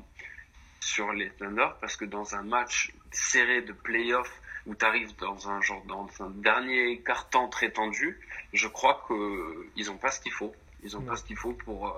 sur 0.80 1.12
les 1.12 1.30
Thunder, 1.30 1.68
parce 1.80 1.96
que 1.96 2.04
dans 2.04 2.34
un 2.34 2.42
match 2.42 2.92
serré 3.10 3.62
de 3.62 3.72
playoff 3.72 4.30
où 4.66 4.74
tu 4.74 4.84
arrives 4.84 5.14
dans 5.16 5.48
un 5.48 5.60
genre 5.60 5.84
dans 5.86 6.08
un 6.20 6.30
dernier 6.30 7.00
carton 7.00 7.48
très 7.48 7.70
tendu, 7.70 8.18
je 8.52 8.66
crois 8.66 9.04
que 9.08 9.68
ils 9.76 9.90
ont 9.90 9.96
pas 9.96 10.10
ce 10.10 10.20
qu'il 10.20 10.32
faut. 10.32 10.54
Ils 10.82 10.96
ont 10.96 11.02
pas 11.02 11.16
ce 11.16 11.24
qu'il 11.24 11.36
faut 11.36 11.52
pour 11.52 11.88
euh, 11.88 11.92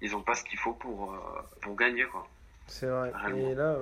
ils 0.00 0.16
ont 0.16 0.22
pas 0.22 0.34
ce 0.34 0.44
qu'il 0.44 0.58
faut 0.58 0.72
pour 0.72 1.14
pour 1.60 1.76
gagner 1.76 2.04
quoi. 2.04 2.26
C'est 2.70 2.86
vrai. 2.86 3.12
Et 3.36 3.54
là, 3.54 3.76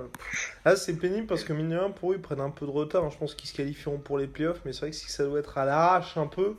là 0.65 0.75
c'est 0.75 0.97
pénible 0.97 1.27
parce 1.27 1.43
que 1.43 1.53
mine 1.53 1.69
de 1.69 1.77
rien, 1.77 1.91
pour 1.91 2.11
eux, 2.11 2.15
ils 2.15 2.21
prennent 2.21 2.41
un 2.41 2.49
peu 2.49 2.65
de 2.65 2.71
retard. 2.71 3.09
Je 3.11 3.17
pense 3.17 3.35
qu'ils 3.35 3.47
se 3.47 3.55
qualifieront 3.55 3.99
pour 3.99 4.17
les 4.17 4.27
playoffs, 4.27 4.61
mais 4.65 4.73
c'est 4.73 4.79
vrai 4.81 4.89
que 4.89 4.95
si 4.95 5.09
ça 5.09 5.23
doit 5.25 5.39
être 5.39 5.57
à 5.59 5.65
l'arrache 5.65 6.17
un 6.17 6.25
peu, 6.25 6.57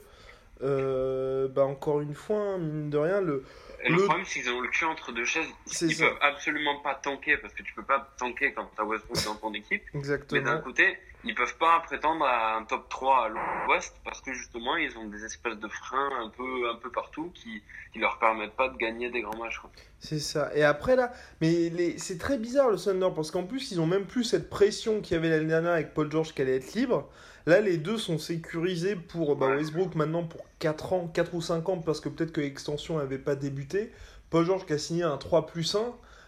euh, 0.62 1.48
bah 1.48 1.64
encore 1.64 2.00
une 2.00 2.14
fois, 2.14 2.38
hein, 2.38 2.58
mine 2.58 2.90
de 2.90 2.98
rien, 2.98 3.20
le. 3.20 3.44
le, 3.84 3.96
le... 3.96 4.04
problème, 4.04 4.24
c'est 4.26 4.40
qu'ils 4.40 4.50
ont 4.50 4.60
le 4.60 4.68
cul 4.68 4.84
entre 4.84 5.12
deux 5.12 5.24
chaises. 5.24 5.46
Ils 5.80 5.94
ça. 5.94 6.06
peuvent 6.06 6.18
absolument 6.20 6.80
pas 6.80 6.94
tanker 6.94 7.36
parce 7.38 7.54
que 7.54 7.62
tu 7.62 7.72
peux 7.74 7.82
pas 7.82 8.12
tanker 8.18 8.52
quand 8.52 8.70
t'as 8.76 8.84
Westbrook 8.84 9.24
dans 9.24 9.36
ton 9.36 9.54
équipe. 9.54 9.82
Exactement. 9.94 10.40
Mais 10.40 10.46
d'un 10.46 10.58
côté, 10.58 10.98
ils 11.24 11.34
peuvent 11.34 11.56
pas 11.58 11.80
prétendre 11.80 12.24
à 12.24 12.56
un 12.56 12.64
top 12.64 12.88
3 12.88 13.24
à 13.24 13.28
l'ouest 13.28 13.94
parce 14.04 14.20
que 14.20 14.32
justement, 14.32 14.76
ils 14.76 14.96
ont 14.96 15.06
des 15.06 15.24
espèces 15.24 15.58
de 15.58 15.68
freins 15.68 16.10
un 16.24 16.30
peu, 16.30 16.70
un 16.70 16.76
peu 16.76 16.90
partout 16.90 17.30
qui, 17.34 17.62
qui 17.92 17.98
leur 17.98 18.18
permettent 18.18 18.56
pas 18.56 18.68
de 18.68 18.76
gagner 18.76 19.10
des 19.10 19.20
grands 19.20 19.36
matchs. 19.36 19.60
C'est 19.98 20.18
ça. 20.18 20.50
Et 20.54 20.64
après 20.64 20.96
là, 20.96 21.12
mais 21.40 21.68
les... 21.70 21.98
c'est 21.98 22.18
très 22.18 22.38
bizarre 22.38 22.70
le 22.70 22.78
Thunder 22.78 23.08
parce 23.14 23.30
qu'en 23.30 23.44
plus, 23.44 23.70
ils 23.72 23.80
ont 23.80 23.86
même 23.86 24.06
plus 24.06 24.24
cette 24.24 24.48
pression 24.48 25.00
qu'il 25.00 25.14
y 25.14 25.18
avait 25.18 25.28
l'année 25.28 25.46
dernière 25.46 25.72
avec 25.72 25.92
Paul 25.92 26.10
George 26.10 26.34
qui 26.34 26.42
allait 26.42 26.56
être 26.56 26.72
libre. 26.74 27.10
Là, 27.46 27.60
les 27.60 27.76
deux 27.76 27.98
sont 27.98 28.18
sécurisés 28.18 28.96
pour 28.96 29.36
bah, 29.36 29.48
Westbrook 29.48 29.94
maintenant 29.94 30.24
pour 30.24 30.44
4 30.58 30.92
ans, 30.92 31.10
4 31.12 31.34
ou 31.34 31.40
5 31.40 31.68
ans, 31.68 31.78
parce 31.78 32.00
que 32.00 32.08
peut-être 32.08 32.32
que 32.32 32.40
l'extension 32.40 32.98
n'avait 32.98 33.18
pas 33.18 33.34
débuté. 33.34 33.92
Paul 34.30 34.44
George 34.44 34.66
qui 34.66 34.72
a 34.72 34.78
signé 34.78 35.02
un 35.02 35.16
3 35.16 35.46
plus 35.46 35.74
1. 35.74 35.80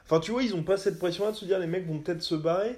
Enfin, 0.05 0.21
tu 0.21 0.33
vois, 0.33 0.43
ils 0.43 0.55
n'ont 0.55 0.65
pas 0.65 0.77
cette 0.77 0.99
pression-là 0.99 1.33
de 1.33 1.37
se 1.37 1.45
dire 1.45 1.59
les 1.59 1.67
mecs 1.67 1.87
vont 1.87 1.99
peut-être 1.99 2.23
se 2.23 2.35
barrer. 2.35 2.77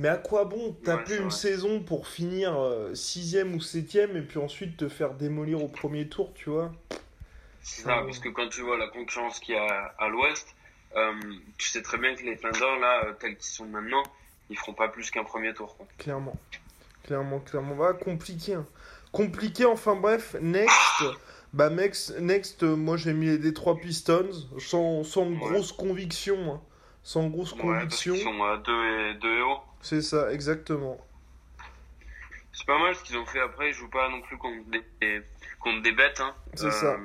Mais 0.00 0.08
à 0.08 0.16
quoi 0.16 0.46
bon 0.46 0.72
taper 0.82 1.18
ouais, 1.18 1.24
une 1.24 1.30
saison 1.30 1.80
pour 1.80 2.08
finir 2.08 2.52
6ème 2.94 3.54
ou 3.54 3.58
7ème 3.58 4.16
et 4.16 4.22
puis 4.22 4.38
ensuite 4.38 4.78
te 4.78 4.88
faire 4.88 5.12
démolir 5.12 5.62
au 5.62 5.68
premier 5.68 6.08
tour, 6.08 6.32
tu 6.34 6.48
vois? 6.48 6.72
C'est 7.62 7.82
ça, 7.82 8.00
parce 8.04 8.18
que 8.18 8.30
quand 8.30 8.48
tu 8.48 8.62
vois 8.62 8.78
la 8.78 8.88
concurrence 8.88 9.38
qu'il 9.40 9.54
y 9.54 9.58
a 9.58 9.92
à 9.98 10.08
l'ouest, 10.08 10.48
euh, 10.96 11.12
tu 11.58 11.68
sais 11.68 11.82
très 11.82 11.98
bien 11.98 12.14
que 12.14 12.22
les 12.22 12.38
Thunder, 12.38 12.80
là, 12.80 13.12
tels 13.20 13.36
qu'ils 13.36 13.44
sont 13.52 13.66
maintenant, 13.66 14.02
ils 14.48 14.56
feront 14.56 14.72
pas 14.72 14.88
plus 14.88 15.10
qu'un 15.10 15.24
premier 15.24 15.52
tour. 15.52 15.76
Quoi. 15.76 15.86
Clairement. 15.98 16.36
Clairement, 17.04 17.38
clairement. 17.40 17.74
Voilà, 17.74 17.92
compliqué. 17.92 18.54
Hein. 18.54 18.66
Compliqué, 19.12 19.66
enfin 19.66 19.96
bref, 19.96 20.34
next. 20.40 21.04
Bah, 21.52 21.68
next, 21.68 22.18
next 22.20 22.62
moi 22.62 22.96
j'ai 22.96 23.12
mis 23.12 23.26
les 23.26 23.38
Detroit 23.38 23.76
Pistons, 23.80 24.30
sans, 24.58 25.04
sans 25.04 25.26
Ouais. 25.26 25.36
grosse 25.36 25.72
conviction. 25.72 26.54
hein. 26.54 26.60
Sans 27.02 27.26
grosse 27.28 27.52
Ouais, 27.52 27.58
conviction. 27.60 28.12
parce 28.14 28.22
qu'ils 28.24 28.32
sont 28.32 28.44
à 28.44 28.56
2 28.58 28.72
et, 28.72 29.14
deux 29.14 29.36
et 29.38 29.42
haut. 29.42 29.58
C'est 29.82 30.02
ça, 30.02 30.32
exactement. 30.32 30.98
C'est 32.52 32.66
pas 32.66 32.78
mal 32.78 32.94
ce 32.94 33.02
qu'ils 33.04 33.16
ont 33.16 33.26
fait 33.26 33.40
après. 33.40 33.68
Ils 33.70 33.74
jouent 33.74 33.88
pas 33.90 34.08
non 34.10 34.20
plus 34.20 34.36
contre 34.36 34.68
des, 34.70 35.22
contre 35.60 35.82
des 35.82 35.92
bêtes. 35.92 36.20
Hein. 36.20 36.34
C'est 36.54 36.70
ça. 36.70 36.96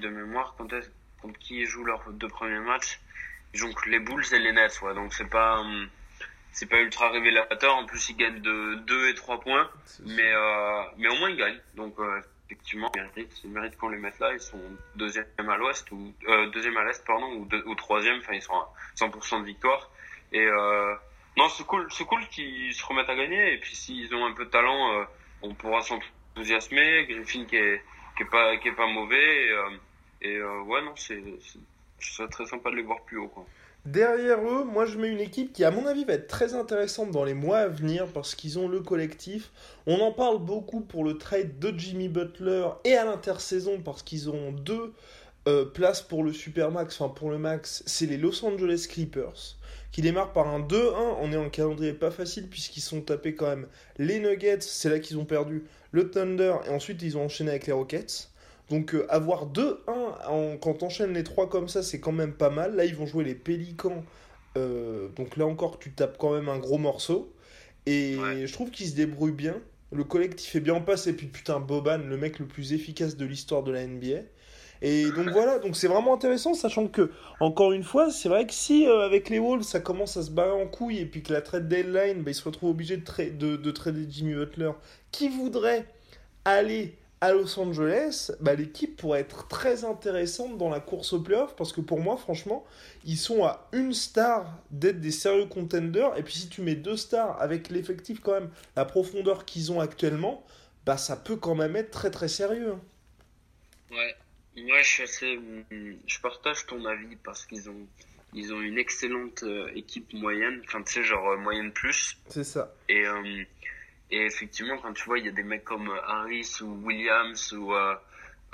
De 0.00 0.08
mémoire, 0.08 0.54
contre, 0.56 0.76
contre 1.20 1.38
qui 1.38 1.60
ils 1.60 1.66
jouent 1.66 1.84
leurs 1.84 2.04
deux 2.12 2.28
premiers 2.28 2.60
matchs 2.60 3.00
Ils 3.52 3.58
jouent 3.60 3.68
contre 3.68 3.88
les 3.88 3.98
Bulls 3.98 4.24
et 4.32 4.38
les 4.38 4.52
Nets. 4.52 4.80
Ouais. 4.82 4.94
Donc 4.94 5.12
c'est 5.14 5.28
pas, 5.28 5.58
hum, 5.60 5.88
c'est 6.52 6.66
pas 6.66 6.78
ultra 6.80 7.10
révélateur. 7.10 7.74
En 7.74 7.86
plus, 7.86 8.10
ils 8.10 8.16
gagnent 8.16 8.40
de 8.40 8.74
2 8.86 9.08
et 9.08 9.14
3 9.14 9.40
points. 9.40 9.68
Mais, 10.04 10.32
euh, 10.32 10.82
mais 10.98 11.08
au 11.08 11.16
moins, 11.16 11.30
ils 11.30 11.36
gagnent. 11.36 11.60
Donc 11.74 11.98
euh, 11.98 12.20
effectivement, 12.46 12.90
ils 12.94 13.02
méritent, 13.02 13.40
ils 13.44 13.50
méritent 13.50 13.76
qu'on 13.78 13.88
les 13.88 13.98
mette 13.98 14.18
là. 14.20 14.32
Ils 14.32 14.40
sont 14.40 14.60
deuxième 14.94 15.26
à 15.48 15.56
l'ouest 15.56 15.90
ou 15.90 16.12
euh, 16.28 16.48
deuxième 16.50 16.76
à 16.76 16.84
l'est, 16.84 17.04
pardon, 17.04 17.32
ou, 17.38 17.44
deux- 17.46 17.64
ou 17.66 17.74
troisième. 17.74 18.18
Enfin, 18.18 18.34
ils 18.34 18.42
sont 18.42 18.54
à 18.54 18.68
100% 18.96 19.40
de 19.40 19.46
victoire. 19.46 19.90
Et 20.32 20.46
euh, 20.46 20.94
non, 21.36 21.48
c'est 21.48 21.64
cool, 21.64 21.86
c'est 21.90 22.04
cool 22.04 22.26
qu'ils 22.28 22.74
se 22.74 22.84
remettent 22.84 23.08
à 23.08 23.16
gagner. 23.16 23.54
Et 23.54 23.58
puis 23.58 23.74
s'ils 23.74 24.14
ont 24.14 24.24
un 24.26 24.32
peu 24.32 24.44
de 24.44 24.50
talent, 24.50 24.92
euh, 24.92 25.04
on 25.42 25.54
pourra 25.54 25.80
s'enthousiasmer. 25.82 27.06
Griffin 27.06 27.44
qui 27.46 27.56
est, 27.56 27.82
qui 28.16 28.22
est 28.22 28.30
pas, 28.30 28.56
qui 28.58 28.68
est 28.68 28.76
pas 28.76 28.86
mauvais. 28.86 29.46
Et, 29.46 29.50
euh, 29.50 30.44
euh, 30.44 30.62
ouais, 30.62 30.82
non, 30.82 30.92
c'est, 30.96 31.22
c'est 31.98 32.28
très 32.30 32.46
sympa 32.46 32.70
de 32.70 32.76
les 32.76 32.82
voir 32.82 33.02
plus 33.02 33.18
haut, 33.18 33.28
quoi. 33.28 33.46
Derrière 33.84 34.38
eux, 34.38 34.62
moi 34.62 34.86
je 34.86 34.96
mets 34.96 35.08
une 35.08 35.18
équipe 35.18 35.52
qui, 35.52 35.64
à 35.64 35.72
mon 35.72 35.86
avis, 35.86 36.04
va 36.04 36.12
être 36.12 36.28
très 36.28 36.54
intéressante 36.54 37.10
dans 37.10 37.24
les 37.24 37.34
mois 37.34 37.58
à 37.58 37.66
venir 37.66 38.06
parce 38.12 38.36
qu'ils 38.36 38.60
ont 38.60 38.68
le 38.68 38.80
collectif. 38.80 39.50
On 39.86 39.98
en 40.00 40.12
parle 40.12 40.38
beaucoup 40.38 40.82
pour 40.82 41.02
le 41.02 41.18
trade 41.18 41.58
de 41.58 41.76
Jimmy 41.76 42.08
Butler 42.08 42.68
et 42.84 42.94
à 42.94 43.04
l'intersaison 43.04 43.80
parce 43.80 44.04
qu'ils 44.04 44.30
ont 44.30 44.52
deux 44.52 44.94
euh, 45.48 45.64
places 45.64 46.02
pour 46.02 46.22
le 46.22 46.32
Supermax, 46.32 47.00
enfin 47.00 47.12
pour 47.12 47.30
le 47.30 47.38
Max. 47.38 47.82
C'est 47.86 48.06
les 48.06 48.16
Los 48.16 48.44
Angeles 48.44 48.86
Clippers 48.88 49.56
qui 49.90 50.00
démarrent 50.00 50.32
par 50.32 50.48
un 50.48 50.60
2-1. 50.60 51.16
On 51.20 51.32
est 51.32 51.36
en 51.36 51.50
calendrier 51.50 51.92
pas 51.92 52.10
facile 52.10 52.48
puisqu'ils 52.48 52.80
sont 52.80 53.00
tapés 53.00 53.34
quand 53.34 53.48
même 53.48 53.66
les 53.98 54.20
Nuggets, 54.20 54.60
c'est 54.60 54.88
là 54.88 54.98
qu'ils 54.98 55.18
ont 55.18 55.24
perdu 55.24 55.64
le 55.90 56.10
Thunder 56.10 56.54
et 56.66 56.70
ensuite 56.70 57.02
ils 57.02 57.16
ont 57.16 57.24
enchaîné 57.24 57.50
avec 57.50 57.66
les 57.66 57.72
Rockets. 57.72 58.30
Donc 58.70 58.94
euh, 58.94 59.06
avoir 59.10 59.48
2-1 59.48 60.58
quand 60.60 60.82
enchaînes 60.82 61.12
les 61.12 61.24
trois 61.24 61.48
comme 61.48 61.68
ça, 61.68 61.82
c'est 61.82 62.00
quand 62.00 62.12
même 62.12 62.32
pas 62.32 62.50
mal. 62.50 62.74
Là, 62.76 62.84
ils 62.84 62.94
vont 62.94 63.06
jouer 63.06 63.24
les 63.24 63.34
Pélicans. 63.34 64.04
Euh, 64.56 65.08
donc 65.16 65.36
là 65.36 65.46
encore, 65.46 65.78
tu 65.78 65.92
tapes 65.92 66.16
quand 66.18 66.34
même 66.34 66.48
un 66.48 66.58
gros 66.58 66.78
morceau. 66.78 67.34
Et 67.86 68.16
je 68.16 68.52
trouve 68.52 68.70
qu'ils 68.70 68.88
se 68.88 68.94
débrouillent 68.94 69.32
bien. 69.32 69.56
Le 69.90 70.04
collectif 70.04 70.54
est 70.54 70.60
bien 70.60 70.74
en 70.74 70.80
passe. 70.80 71.08
Et 71.08 71.12
puis 71.12 71.26
putain, 71.26 71.58
Boban, 71.58 71.98
le 71.98 72.16
mec 72.16 72.38
le 72.38 72.46
plus 72.46 72.72
efficace 72.72 73.16
de 73.16 73.26
l'histoire 73.26 73.64
de 73.64 73.72
la 73.72 73.86
NBA. 73.86 74.22
Et 74.82 75.04
donc 75.12 75.30
voilà, 75.30 75.58
donc 75.60 75.76
c'est 75.76 75.86
vraiment 75.86 76.12
intéressant, 76.14 76.54
sachant 76.54 76.88
que, 76.88 77.10
encore 77.40 77.72
une 77.72 77.84
fois, 77.84 78.10
c'est 78.10 78.28
vrai 78.28 78.46
que 78.46 78.52
si 78.52 78.86
euh, 78.86 79.06
avec 79.06 79.30
les 79.30 79.38
Wolves 79.38 79.62
ça 79.62 79.80
commence 79.80 80.16
à 80.16 80.22
se 80.22 80.30
barrer 80.30 80.50
en 80.50 80.66
couille 80.66 80.98
et 80.98 81.06
puis 81.06 81.22
que 81.22 81.32
la 81.32 81.40
trade 81.40 81.68
deadline, 81.68 82.22
bah, 82.22 82.32
ils 82.32 82.34
se 82.34 82.44
retrouvent 82.44 82.70
obligés 82.70 82.96
de, 82.96 83.30
de, 83.30 83.56
de 83.56 83.70
trader 83.70 84.06
Jimmy 84.10 84.34
Butler, 84.34 84.72
qui 85.12 85.28
voudrait 85.28 85.86
aller 86.44 86.98
à 87.22 87.32
Los 87.32 87.56
Angeles, 87.60 88.32
bah, 88.40 88.56
l'équipe 88.56 88.96
pourrait 88.96 89.20
être 89.20 89.46
très 89.46 89.84
intéressante 89.84 90.58
dans 90.58 90.68
la 90.68 90.80
course 90.80 91.12
au 91.12 91.20
playoff 91.20 91.54
parce 91.54 91.72
que 91.72 91.80
pour 91.80 92.00
moi, 92.00 92.16
franchement, 92.16 92.64
ils 93.04 93.16
sont 93.16 93.44
à 93.44 93.68
une 93.72 93.94
star 93.94 94.58
d'être 94.72 95.00
des 95.00 95.12
sérieux 95.12 95.46
contenders. 95.46 96.16
Et 96.18 96.24
puis 96.24 96.34
si 96.34 96.48
tu 96.48 96.62
mets 96.62 96.74
deux 96.74 96.96
stars 96.96 97.40
avec 97.40 97.68
l'effectif 97.70 98.18
quand 98.20 98.32
même, 98.32 98.50
la 98.74 98.84
profondeur 98.84 99.44
qu'ils 99.44 99.70
ont 99.70 99.78
actuellement, 99.80 100.44
bah 100.84 100.96
ça 100.96 101.14
peut 101.14 101.36
quand 101.36 101.54
même 101.54 101.76
être 101.76 101.92
très 101.92 102.10
très 102.10 102.26
sérieux. 102.26 102.72
Hein. 102.72 102.80
Ouais, 103.90 104.16
moi 104.56 104.82
je 104.82 104.88
suis 104.88 105.02
assez, 105.02 105.40
je 106.06 106.20
partage 106.20 106.66
ton 106.66 106.84
avis 106.84 107.16
parce 107.16 107.46
qu'ils 107.46 107.70
ont, 107.70 107.86
ils 108.32 108.52
ont 108.52 108.60
une 108.60 108.78
excellente 108.78 109.42
euh, 109.42 109.70
équipe 109.74 110.12
moyenne, 110.12 110.62
enfin 110.64 110.82
tu 110.82 110.92
sais 110.92 111.04
genre 111.04 111.30
euh, 111.30 111.36
moyenne 111.36 111.72
plus. 111.72 112.16
C'est 112.28 112.44
ça. 112.44 112.74
Et 112.88 113.06
euh, 113.06 113.44
et 114.12 114.26
effectivement, 114.26 114.76
quand 114.78 114.92
tu 114.92 115.04
vois, 115.04 115.18
il 115.18 115.24
y 115.24 115.28
a 115.28 115.32
des 115.32 115.42
mecs 115.42 115.64
comme 115.64 115.90
Harris 116.06 116.58
ou 116.60 116.86
Williams 116.86 117.52
ou 117.52 117.72
euh, 117.74 117.94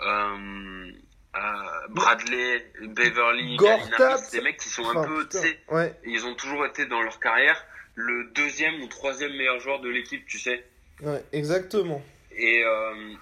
euh, 0.01 0.93
euh 1.35 1.89
Bradley, 1.91 2.65
Beverly, 2.81 3.57
Gortat, 3.57 4.19
des 4.31 4.41
mecs 4.41 4.59
qui 4.59 4.69
sont 4.69 4.89
un 4.89 5.05
peu, 5.05 5.29
tu 5.29 5.39
sais, 5.39 5.61
ils 6.07 6.25
ont 6.27 6.35
toujours 6.37 6.65
été 6.65 6.87
dans 6.87 7.03
leur 7.03 7.19
carrière 7.19 7.65
le 7.97 8.31
deuxième 8.33 8.81
ou 8.83 8.87
troisième 8.87 9.33
meilleur 9.33 9.59
joueur 9.59 9.81
de 9.81 9.89
l'équipe, 9.89 10.25
tu 10.27 10.39
sais. 10.39 10.65
Ouais, 11.03 11.25
exactement. 11.33 12.01
Et, 12.31 12.63
euh, 12.65 13.15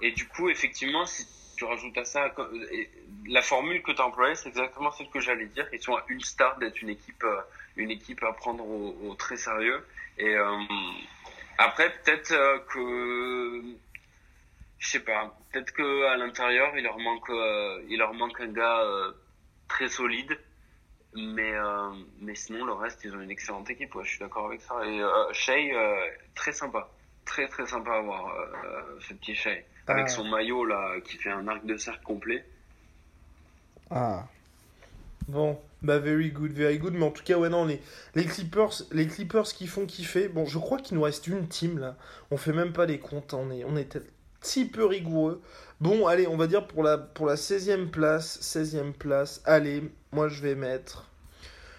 et 0.00 0.12
du 0.12 0.28
coup, 0.28 0.48
effectivement, 0.48 1.04
si 1.06 1.26
tu 1.60 1.66
rajoutes 1.66 1.98
à 1.98 2.04
ça, 2.06 2.34
la 3.26 3.42
formule 3.42 3.82
que 3.82 3.92
tu 3.92 4.00
as 4.00 4.06
employée, 4.06 4.34
c'est 4.34 4.48
exactement 4.48 4.90
celle 4.92 5.10
que 5.10 5.20
j'allais 5.20 5.44
dire. 5.44 5.68
Ils 5.74 5.82
sont 5.82 5.94
à 5.94 6.02
une 6.08 6.22
star 6.22 6.56
d'être 6.56 6.80
une 6.80 6.88
équipe, 6.88 7.22
euh, 7.22 7.42
une 7.76 7.90
équipe 7.90 8.22
à 8.22 8.32
prendre 8.32 8.64
au, 8.64 9.14
très 9.16 9.36
sérieux. 9.36 9.86
Et, 10.16 10.34
euh, 10.36 10.56
après, 11.58 11.92
peut-être 11.98 12.32
euh, 12.32 12.60
que 12.60 13.62
je 14.78 14.88
sais 14.88 15.00
pas, 15.00 15.36
peut-être 15.52 15.70
que 15.72 16.06
à 16.06 16.16
l'intérieur, 16.16 16.74
il 16.78 16.84
leur 16.84 16.98
manque, 16.98 17.28
euh, 17.28 17.82
il 17.90 17.98
leur 17.98 18.14
manque 18.14 18.40
un 18.40 18.52
gars 18.52 18.82
très 19.68 19.88
solide, 19.88 20.40
mais 21.14 21.52
mais 22.20 22.34
sinon 22.36 22.64
le 22.64 22.72
reste, 22.72 23.04
ils 23.04 23.14
ont 23.14 23.20
une 23.20 23.30
excellente 23.30 23.68
équipe. 23.68 23.94
Ouais, 23.94 24.04
je 24.04 24.12
suis 24.12 24.20
d'accord 24.20 24.46
avec 24.46 24.62
ça. 24.62 24.82
Et 24.86 25.02
Shea, 25.34 25.74
très 26.34 26.52
sympa, 26.52 26.88
très 27.26 27.46
très 27.48 27.66
sympa 27.66 27.92
à 27.96 28.00
voir 28.00 28.34
ce 29.00 29.12
petit 29.12 29.34
Avec 29.86 30.06
ah. 30.06 30.10
son 30.10 30.24
maillot 30.24 30.64
là 30.64 31.00
qui 31.04 31.16
fait 31.16 31.30
un 31.30 31.48
arc 31.48 31.64
de 31.66 31.76
cercle 31.76 32.02
complet. 32.04 32.44
Ah. 33.90 34.26
Bon, 35.28 35.58
bah 35.82 35.98
very 35.98 36.30
good, 36.30 36.52
very 36.52 36.78
good. 36.78 36.94
Mais 36.94 37.04
en 37.04 37.10
tout 37.10 37.22
cas, 37.22 37.38
ouais, 37.38 37.48
non, 37.48 37.64
les, 37.64 37.80
les 38.14 38.24
Clippers, 38.24 38.72
les 38.92 39.06
Clippers 39.06 39.44
qui 39.44 39.66
font 39.66 39.86
kiffer. 39.86 40.28
Bon, 40.28 40.44
je 40.44 40.58
crois 40.58 40.78
qu'il 40.78 40.96
nous 40.96 41.02
reste 41.02 41.26
une 41.26 41.46
team 41.46 41.78
là. 41.78 41.96
On 42.30 42.36
fait 42.36 42.52
même 42.52 42.72
pas 42.72 42.86
les 42.86 42.98
comptes. 42.98 43.34
On 43.34 43.50
est, 43.50 43.64
on 43.64 43.76
est 43.76 43.96
un 43.96 44.02
petit 44.40 44.64
peu 44.64 44.84
rigoureux. 44.84 45.40
Bon, 45.80 46.06
allez, 46.06 46.26
on 46.26 46.36
va 46.36 46.46
dire 46.46 46.66
pour 46.66 46.82
la, 46.82 46.98
pour 46.98 47.26
la 47.26 47.36
16e 47.36 47.88
place. 47.90 48.40
16e 48.42 48.92
place. 48.92 49.40
Allez, 49.44 49.82
moi 50.12 50.28
je 50.28 50.42
vais 50.42 50.54
mettre. 50.54 51.08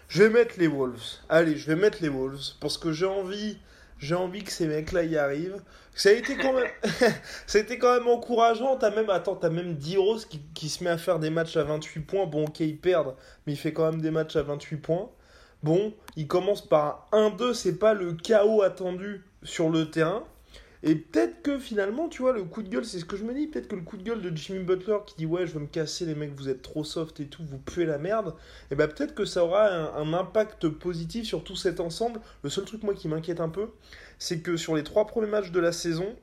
Je 0.07 0.23
vais 0.23 0.29
mettre 0.29 0.55
les 0.57 0.67
Wolves. 0.67 1.19
Allez, 1.29 1.57
je 1.57 1.67
vais 1.67 1.75
mettre 1.75 1.99
les 2.01 2.09
Wolves. 2.09 2.55
Parce 2.59 2.77
que 2.77 2.91
j'ai 2.91 3.05
envie 3.05 3.57
j'ai 4.01 4.15
envie 4.15 4.43
que 4.43 4.51
ces 4.51 4.67
mecs-là 4.67 5.03
y 5.03 5.17
arrivent. 5.17 5.61
Ça 5.93 6.09
a 6.09 6.13
été 6.13 6.35
quand 6.35 6.53
même, 6.53 6.69
quand 7.79 7.93
même 7.93 8.07
encourageant. 8.07 8.75
T'as 8.75 8.89
même, 8.89 9.09
attends, 9.09 9.35
t'as 9.35 9.49
même 9.49 9.75
Diros 9.75 10.17
qui, 10.29 10.41
qui, 10.53 10.69
se 10.69 10.83
met 10.83 10.89
à 10.89 10.97
faire 10.97 11.19
des 11.19 11.29
matchs 11.29 11.55
à 11.55 11.63
28 11.63 11.99
points. 12.01 12.25
Bon, 12.25 12.45
ok, 12.45 12.59
ils 12.61 12.77
perdent, 12.77 13.15
mais 13.45 13.53
il 13.53 13.57
fait 13.57 13.73
quand 13.73 13.91
même 13.91 14.01
des 14.01 14.11
matchs 14.11 14.35
à 14.35 14.41
28 14.41 14.77
points. 14.77 15.09
Bon, 15.63 15.93
il 16.15 16.27
commence 16.27 16.67
par 16.67 17.07
1-2, 17.11 17.53
c'est 17.53 17.77
pas 17.77 17.93
le 17.93 18.13
chaos 18.13 18.63
attendu 18.63 19.23
sur 19.43 19.69
le 19.69 19.91
terrain. 19.91 20.23
Et 20.83 20.95
peut-être 20.95 21.43
que 21.43 21.59
finalement, 21.59 22.09
tu 22.09 22.23
vois, 22.23 22.33
le 22.33 22.43
coup 22.43 22.63
de 22.63 22.69
gueule, 22.69 22.85
c'est 22.85 22.99
ce 22.99 23.05
que 23.05 23.15
je 23.15 23.23
me 23.23 23.33
dis, 23.33 23.45
peut-être 23.45 23.67
que 23.67 23.75
le 23.75 23.83
coup 23.83 23.97
de 23.97 24.03
gueule 24.03 24.21
de 24.21 24.35
Jimmy 24.35 24.63
Butler 24.63 24.97
qui 25.05 25.15
dit 25.15 25.25
ouais, 25.27 25.45
je 25.45 25.53
veux 25.53 25.59
me 25.59 25.67
casser 25.67 26.05
les 26.05 26.15
mecs, 26.15 26.33
vous 26.35 26.49
êtes 26.49 26.63
trop 26.63 26.83
soft 26.83 27.19
et 27.19 27.27
tout, 27.27 27.43
vous 27.43 27.59
puez 27.59 27.85
la 27.85 27.99
merde, 27.99 28.33
et 28.71 28.75
bah 28.75 28.87
peut-être 28.87 29.13
que 29.13 29.25
ça 29.25 29.43
aura 29.43 29.69
un, 29.69 30.13
impact 30.13 30.69
positif 30.69 31.25
sur 31.25 31.43
tout 31.43 31.55
cet 31.55 31.79
ensemble. 31.79 32.19
Le 32.43 32.49
seul 32.49 32.65
truc 32.65 32.81
moi 32.81 32.95
qui 32.95 33.07
m'inquiète 33.07 33.41
un 33.41 33.49
peu, 33.49 33.69
c'est 34.17 34.39
que 34.39 34.57
sur 34.57 34.75
les 34.75 34.83
trois 34.83 35.05
premiers 35.05 35.27
matchs 35.27 35.51
de 35.51 35.59
la 35.59 35.71
saison, 35.71 36.15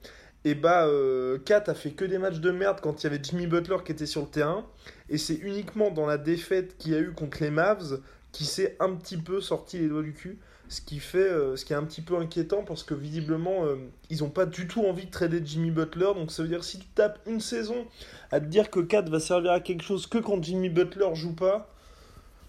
et 0.45 0.57
bah 0.57 0.87
euh, 0.87 1.39
Kat 1.39 1.65
a 1.69 1.75
fait 1.75 1.93
que 1.93 2.05
des 2.05 2.19
matchs 2.19 2.41
de 2.41 2.51
merde 2.51 2.81
quand 2.83 3.03
il 3.03 3.05
y 3.05 3.07
avait 3.07 3.23
Jimmy 3.23 3.47
Butler 3.47 3.79
qui 3.85 3.93
était 3.93 4.07
sur 4.07 4.23
le 4.23 4.29
terrain, 4.29 4.67
et 5.09 5.19
c'est 5.19 5.37
uniquement 5.37 5.93
dans 5.93 6.07
la 6.07 6.19
défaite 6.19 6.77
qu'il 6.79 6.93
y 6.93 6.97
a 6.97 7.01
eu 7.01 7.13
contre 7.13 7.39
les 7.43 7.51
Mavs 7.51 8.01
qui 8.33 8.45
s'est 8.45 8.77
un 8.81 8.95
petit 8.95 9.17
peu 9.19 9.41
sorti 9.41 9.79
les 9.79 9.89
doigts 9.89 10.03
du 10.03 10.15
cul 10.15 10.39
ce 10.69 10.83
qui 10.83 11.01
fait 11.01 11.19
euh, 11.19 11.57
ce 11.57 11.65
qui 11.65 11.73
est 11.73 11.77
un 11.77 11.85
petit 11.85 12.03
peu 12.03 12.17
inquiétant 12.17 12.63
parce 12.63 12.83
que 12.83 12.95
visiblement 12.95 13.65
euh, 13.65 13.77
ils 14.11 14.19
n'ont 14.19 14.31
pas 14.31 14.47
du 14.47 14.67
tout 14.67 14.85
envie 14.85 15.07
de 15.07 15.11
trader 15.11 15.41
Jimmy 15.45 15.71
Butler. 15.71 16.13
Donc 16.15 16.31
ça 16.31 16.43
veut 16.43 16.49
dire 16.49 16.63
si 16.63 16.79
tu 16.79 16.87
tapes 16.89 17.19
une 17.27 17.41
saison 17.41 17.89
à 18.31 18.41
te 18.41 18.45
dire 18.45 18.71
que 18.71 18.81
4 18.81 19.09
va 19.09 19.21
servir 19.21 19.53
à 19.53 19.61
quelque 19.61 19.83
chose 19.83 20.07
que 20.07 20.19
quand 20.19 20.43
Jimmy 20.43 20.69
Butler 20.69 21.15
joue 21.15 21.35
pas 21.35 21.75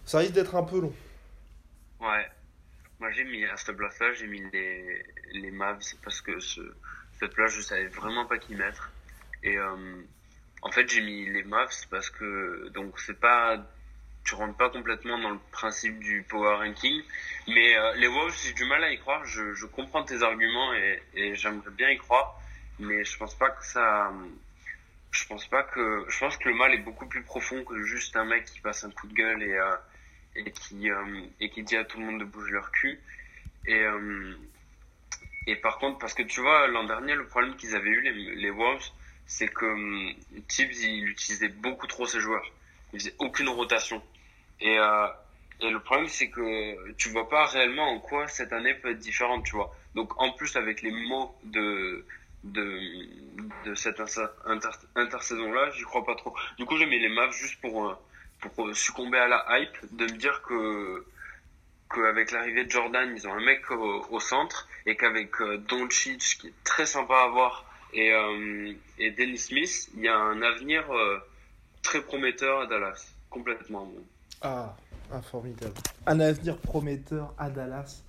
ça 0.06 0.20
risque 0.20 0.34
d'être 0.34 0.56
un 0.56 0.64
peu 0.64 0.82
long. 0.82 0.94
Ouais. 2.02 2.28
Moi 3.00 3.12
j'ai 3.12 3.24
mis 3.24 3.46
à 3.46 3.56
cette 3.56 3.78
place 3.78 3.98
là 4.00 4.14
j'ai 4.14 4.28
mis 4.28 4.42
les, 4.52 5.06
les 5.34 5.52
Mavs 5.52 5.96
parce 6.04 6.22
que 6.22 6.40
ce, 6.40 6.62
cette 7.20 7.34
place 7.34 7.54
je 7.54 7.62
savais 7.62 7.88
vraiment 7.88 8.26
pas 8.26 8.38
qui 8.38 8.54
mettre. 8.56 8.92
Et 9.44 9.58
euh, 9.58 10.02
en 10.62 10.72
fait 10.72 10.90
j'ai 10.90 11.02
mis 11.02 11.30
les 11.30 11.44
Mavs 11.44 11.88
parce 11.90 12.10
que 12.10 12.68
donc 12.74 13.00
c'est 13.00 13.20
pas 13.20 13.66
tu 14.30 14.36
rentres 14.36 14.58
pas 14.58 14.70
complètement 14.70 15.18
dans 15.18 15.32
le 15.32 15.40
principe 15.52 15.98
du 16.00 16.22
power 16.22 16.58
ranking. 16.58 17.02
Mais 17.48 17.76
euh, 17.76 17.96
les 17.96 18.08
Wolves, 18.08 18.38
j'ai 18.44 18.54
du 18.54 18.64
mal 18.66 18.84
à 18.84 18.92
y 18.92 19.00
croire. 19.00 19.26
Je, 19.26 19.66
comprends 19.66 20.04
tes 20.04 20.22
arguments 20.22 20.72
et, 20.76 21.34
j'aimerais 21.36 21.72
bien 21.72 21.90
y 21.90 21.98
croire, 21.98 22.40
mais 22.78 23.04
je 23.04 23.18
pense 23.18 23.34
pas 23.34 23.50
que 23.50 23.66
ça. 23.66 24.14
Je 25.12 25.26
pense 25.26 25.48
pas 25.48 25.64
que. 25.64 26.06
Je 26.08 26.20
pense 26.20 26.38
que 26.38 26.48
le 26.48 26.54
mal 26.54 26.74
est 26.76 26.84
beaucoup 26.90 27.08
plus 27.08 27.24
profond 27.24 27.64
que 27.64 27.82
juste 27.82 28.16
un 28.16 28.26
mec 28.26 28.46
qui 28.46 28.60
passe 28.60 28.84
un 28.84 28.92
coup 28.92 29.08
de 29.08 29.14
gueule 29.14 29.42
et 29.42 29.54
euh, 29.54 29.76
et 30.36 30.52
qui 30.52 30.92
euh, 30.92 31.22
et 31.40 31.50
qui 31.50 31.64
dit 31.64 31.76
à 31.76 31.84
tout 31.84 32.00
le 32.00 32.06
monde 32.06 32.20
de 32.20 32.26
bouger 32.26 32.52
leur 32.52 32.70
cul. 32.72 33.00
Et 33.66 33.84
et 35.48 35.56
par 35.56 35.80
contre, 35.80 35.98
parce 35.98 36.14
que 36.14 36.22
tu 36.22 36.42
vois, 36.42 36.68
l'an 36.68 36.84
dernier, 36.84 37.16
le 37.16 37.26
problème 37.26 37.56
qu'ils 37.56 37.76
avaient 37.76 37.90
eu 37.90 38.02
les, 38.02 38.36
les 38.36 38.52
Wolves, 38.52 38.92
c'est 39.26 39.48
que 39.48 39.66
Tibbs 40.48 40.84
il 40.84 41.10
utilisait 41.10 41.50
beaucoup 41.50 41.88
trop 41.88 42.06
ses 42.06 42.20
joueurs. 42.20 42.46
Il 42.94 43.00
faisait 43.00 43.16
aucune 43.18 43.50
rotation. 43.50 44.04
Et, 44.62 44.78
euh, 44.78 45.08
et 45.62 45.70
le 45.70 45.80
problème, 45.80 46.08
c'est 46.08 46.30
que 46.30 46.92
tu 46.94 47.10
vois 47.10 47.30
pas 47.30 47.46
réellement 47.46 47.90
en 47.92 48.00
quoi 48.00 48.28
cette 48.28 48.54
année 48.54 48.74
peut 48.74 48.92
être 48.92 49.00
différente, 49.00 49.46
tu 49.46 49.56
vois. 49.56 49.74
Donc, 49.96 50.20
en 50.22 50.32
plus, 50.32 50.56
avec 50.56 50.82
les 50.82 50.92
mots 50.92 51.36
de, 51.44 52.06
de, 52.44 52.80
de 53.66 53.76
cette 53.76 54.00
inter, 54.00 54.70
intersaison-là, 54.96 55.70
j'y 55.72 55.84
crois 55.84 56.06
pas 56.06 56.16
trop. 56.16 56.36
Du 56.58 56.66
coup, 56.66 56.78
j'ai 56.78 56.86
mis 56.86 57.00
les 57.00 57.10
Mavs 57.10 57.34
juste 57.34 57.60
pour, 57.62 57.88
euh, 57.88 57.96
pour 58.56 58.76
succomber 58.76 59.18
à 59.18 59.28
la 59.28 59.46
hype, 59.50 59.96
de 59.96 60.06
me 60.06 60.18
dire 60.18 60.42
que, 60.44 61.06
qu'avec 61.94 62.32
l'arrivée 62.32 62.66
de 62.66 62.72
Jordan, 62.72 63.12
ils 63.16 63.28
ont 63.28 63.34
un 63.34 63.44
mec 63.44 63.70
au, 63.72 64.20
centre, 64.20 64.68
et 64.86 64.96
qu'avec 64.96 65.42
euh, 65.42 65.62
qui 65.90 66.48
est 66.48 66.64
très 66.64 66.86
sympa 66.86 67.16
à 67.24 67.28
voir, 67.28 67.66
et, 67.94 68.12
euh, 68.12 68.74
et 68.98 69.12
Dennis 69.12 69.38
Smith, 69.40 69.90
il 69.96 70.04
y 70.04 70.08
a 70.08 70.16
un 70.16 70.42
avenir 70.42 70.90
euh, 70.94 71.20
très 71.82 72.02
prometteur 72.02 72.62
à 72.62 72.66
Dallas. 72.68 73.14
Complètement. 73.30 73.92
Ah, 74.42 74.76
ah, 75.12 75.22
formidable. 75.22 75.74
Un 76.06 76.20
avenir 76.20 76.58
prometteur 76.58 77.34
à 77.38 77.50
Dallas. 77.50 78.04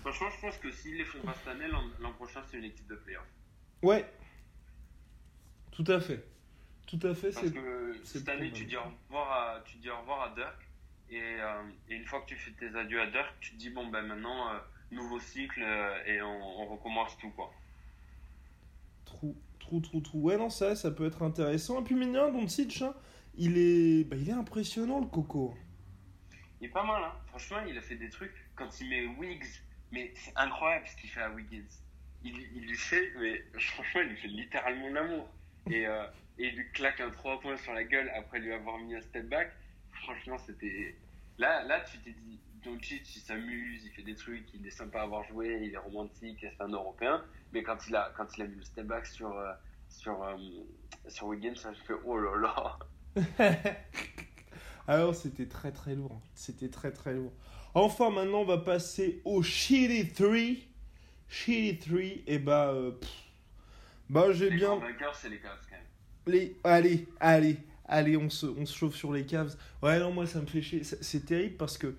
Franchement, 0.00 0.28
je 0.34 0.40
pense 0.40 0.56
que 0.56 0.72
s'ils 0.72 0.96
les 0.96 1.04
font 1.04 1.20
pas 1.20 1.34
cette 1.34 1.48
année, 1.48 1.66
l'an 2.00 2.12
prochain, 2.12 2.40
c'est 2.50 2.58
une 2.58 2.64
équipe 2.64 2.86
de 2.88 2.94
playoff. 2.94 3.26
Ouais. 3.82 4.06
Tout 5.70 5.84
à 5.88 6.00
fait. 6.00 6.24
Tout 6.86 6.98
à 7.02 7.14
fait. 7.14 7.30
Parce 7.32 7.50
que 7.50 7.96
cette 8.04 8.28
année, 8.28 8.50
tu 8.52 8.64
dis, 8.64 8.76
au 8.76 8.82
revoir 8.82 9.32
à, 9.32 9.60
tu 9.64 9.76
dis 9.76 9.90
au 9.90 9.98
revoir 10.00 10.22
à 10.22 10.34
Dirk 10.34 10.56
Et, 11.10 11.20
euh, 11.20 11.62
et 11.88 11.94
une 11.94 12.04
fois 12.06 12.20
que 12.22 12.26
tu 12.26 12.36
fais 12.36 12.50
tes 12.52 12.76
adieux 12.76 13.00
à 13.00 13.06
Dirk, 13.06 13.32
tu 13.40 13.52
te 13.52 13.56
dis, 13.56 13.70
bon, 13.70 13.88
ben 13.88 14.02
maintenant, 14.02 14.48
euh, 14.48 14.58
nouveau 14.90 15.20
cycle 15.20 15.62
euh, 15.62 16.04
et 16.06 16.22
on, 16.22 16.60
on 16.62 16.66
recommence 16.66 17.16
tout, 17.18 17.30
quoi. 17.30 17.52
Trou, 19.04 19.36
trou, 19.58 19.80
trou, 19.80 20.00
trou. 20.00 20.20
Ouais, 20.22 20.36
non, 20.36 20.50
ça, 20.50 20.74
ça 20.74 20.90
peut 20.90 21.06
être 21.06 21.22
intéressant. 21.22 21.80
Et 21.80 21.84
puis, 21.84 21.94
mignon, 21.94 22.32
Doncic, 22.32 22.82
hein, 22.82 22.94
il 23.34 23.58
est, 23.58 24.04
bah, 24.04 24.16
il 24.16 24.28
est 24.28 24.32
impressionnant, 24.32 25.00
le 25.00 25.06
coco. 25.06 25.54
Il 26.60 26.66
est 26.66 26.70
pas 26.70 26.84
mal, 26.84 27.02
hein. 27.02 27.12
Franchement, 27.28 27.60
il 27.66 27.76
a 27.78 27.80
fait 27.80 27.96
des 27.96 28.10
trucs. 28.10 28.34
Quand 28.54 28.68
il 28.80 28.88
met 28.90 29.06
Wiggs, 29.18 29.46
mais 29.92 30.12
c'est 30.14 30.36
incroyable 30.36 30.86
ce 30.88 30.96
qu'il 30.96 31.10
fait 31.10 31.22
à 31.22 31.30
Wiggins. 31.30 31.64
Il, 32.22 32.36
il 32.54 32.66
lui 32.66 32.76
fait, 32.76 33.12
mais 33.18 33.42
franchement, 33.58 34.02
il 34.02 34.08
lui 34.08 34.16
fait 34.16 34.28
littéralement 34.28 34.88
l'amour. 34.88 35.28
Et, 35.70 35.86
euh, 35.86 36.04
et 36.38 36.48
il 36.48 36.56
lui 36.56 36.70
claque 36.72 37.00
un 37.00 37.10
3 37.10 37.40
points 37.40 37.56
sur 37.56 37.72
la 37.72 37.84
gueule 37.84 38.10
après 38.16 38.40
lui 38.40 38.52
avoir 38.52 38.78
mis 38.78 38.94
un 38.94 39.00
step 39.00 39.26
back. 39.28 39.52
Franchement, 40.02 40.36
c'était. 40.38 40.94
Là, 41.38 41.64
là, 41.64 41.80
tu 41.80 41.98
t'es 41.98 42.12
dit, 42.12 42.38
Doncic, 42.62 43.16
il 43.16 43.20
s'amuse, 43.20 43.84
il 43.84 43.90
fait 43.92 44.02
des 44.02 44.14
trucs, 44.14 44.52
il 44.52 44.66
est 44.66 44.70
sympa 44.70 45.00
à 45.00 45.02
avoir 45.04 45.24
joué, 45.24 45.58
il 45.62 45.72
est 45.72 45.78
romantique, 45.78 46.38
c'est 46.40 46.62
un 46.62 46.68
Européen. 46.68 47.24
Mais 47.52 47.62
quand 47.62 47.88
il 47.88 47.96
a, 47.96 48.12
quand 48.16 48.36
il 48.36 48.42
a 48.42 48.46
mis 48.46 48.56
le 48.56 48.64
step 48.64 48.86
back 48.86 49.06
sur, 49.06 49.34
euh, 49.34 49.52
sur, 49.88 50.22
euh, 50.22 50.36
sur 51.08 51.28
Wiggins, 51.28 51.54
je 51.54 51.82
fais, 51.86 51.94
oh 52.04 52.18
là 52.18 52.36
là. 52.38 52.78
Alors, 54.88 55.14
c'était 55.14 55.46
très 55.46 55.72
très 55.72 55.94
lourd. 55.94 56.20
C'était 56.34 56.68
très 56.68 56.92
très 56.92 57.14
lourd. 57.14 57.32
Enfin, 57.74 58.10
maintenant, 58.10 58.40
on 58.40 58.44
va 58.44 58.58
passer 58.58 59.20
au 59.24 59.42
Shitty 59.42 60.08
3. 60.12 60.28
Shitty 61.28 61.78
3, 61.78 62.00
et 62.26 62.38
bah. 62.38 62.70
euh, 62.70 62.90
pff, 62.92 63.10
bah, 64.08 64.32
j'ai 64.32 64.50
bien. 64.50 64.76
grands 64.76 64.80
vainqueurs, 64.80 65.14
c'est 65.14 65.28
les 65.28 65.38
Cavs 65.38 65.60
quand 65.68 65.76
même. 65.76 65.84
Les... 66.34 66.56
Allez, 66.64 67.06
allez, 67.20 67.56
allez, 67.86 68.16
on 68.16 68.28
se, 68.28 68.46
on 68.46 68.66
se 68.66 68.76
chauffe 68.76 68.96
sur 68.96 69.12
les 69.12 69.24
Cavs. 69.24 69.56
Ouais, 69.82 70.00
non, 70.00 70.12
moi, 70.12 70.26
ça 70.26 70.40
me 70.40 70.46
fait 70.46 70.62
chier. 70.62 70.82
C'est 70.82 71.24
terrible 71.24 71.56
parce 71.56 71.78
que. 71.78 71.94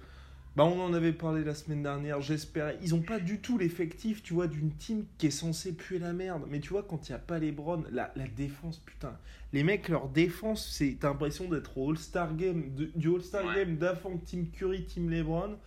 Bah, 0.58 0.66
on 0.66 0.82
en 0.82 0.94
avait 0.94 1.14
parlé 1.14 1.46
la 1.46 1.56
semaine 1.56 1.82
dernière, 1.82 2.20
j'espérais. 2.22 2.78
Ils 2.82 2.94
ont 2.94 3.02
pas 3.02 3.20
du 3.20 3.40
tout 3.40 3.58
l'effectif, 3.58 4.22
tu 4.22 4.34
vois, 4.34 4.48
d'une 4.48 4.72
team 4.72 5.06
qui 5.18 5.28
est 5.28 5.32
censée 5.32 5.72
puer 5.74 5.98
la 5.98 6.12
merde. 6.12 6.44
Mais 6.50 6.60
tu 6.60 6.70
vois, 6.72 6.84
quand 6.84 7.08
il 7.08 7.14
n'y 7.14 7.16
a 7.16 7.20
pas 7.20 7.40
les 7.40 7.54
Browns, 7.54 7.86
la, 7.90 8.12
la 8.18 8.28
défense, 8.28 8.80
putain. 8.80 9.18
Les 9.54 9.64
mecs, 9.64 9.88
leur 9.88 10.10
défense, 10.10 10.68
c'est 10.70 10.98
t'as 11.00 11.08
l'impression 11.10 11.48
d'être 11.48 11.78
au 11.78 11.92
All-Star 11.92 12.36
Game, 12.36 12.76
de- 12.76 12.92
du 12.96 13.10
All-Star 13.10 13.46
Ouais. 13.46 13.56
Game 13.56 13.78
d'avant 13.78 14.18
Team 14.18 14.50
Curry, 14.52 14.84
Team 14.86 15.10
LeBron. 15.10 15.58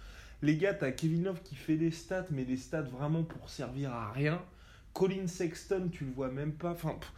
Les 0.43 0.59
gars, 0.59 0.75
t'as 0.75 0.91
Kevin 0.91 1.25
Love 1.25 1.41
qui 1.43 1.55
fait 1.55 1.77
des 1.77 1.91
stats, 1.91 2.27
mais 2.31 2.45
des 2.45 2.59
stats 2.59 2.83
vraiment 2.83 3.23
pour 3.23 3.49
servir 3.49 3.91
à 3.95 4.13
rien. 4.13 4.43
Colin 4.93 5.27
Sexton, 5.27 5.89
tu 5.91 6.05
le 6.05 6.13
vois 6.13 6.31
même 6.31 6.53
pas. 6.53 6.73
Enfin, 6.73 6.95
pff, 7.01 7.11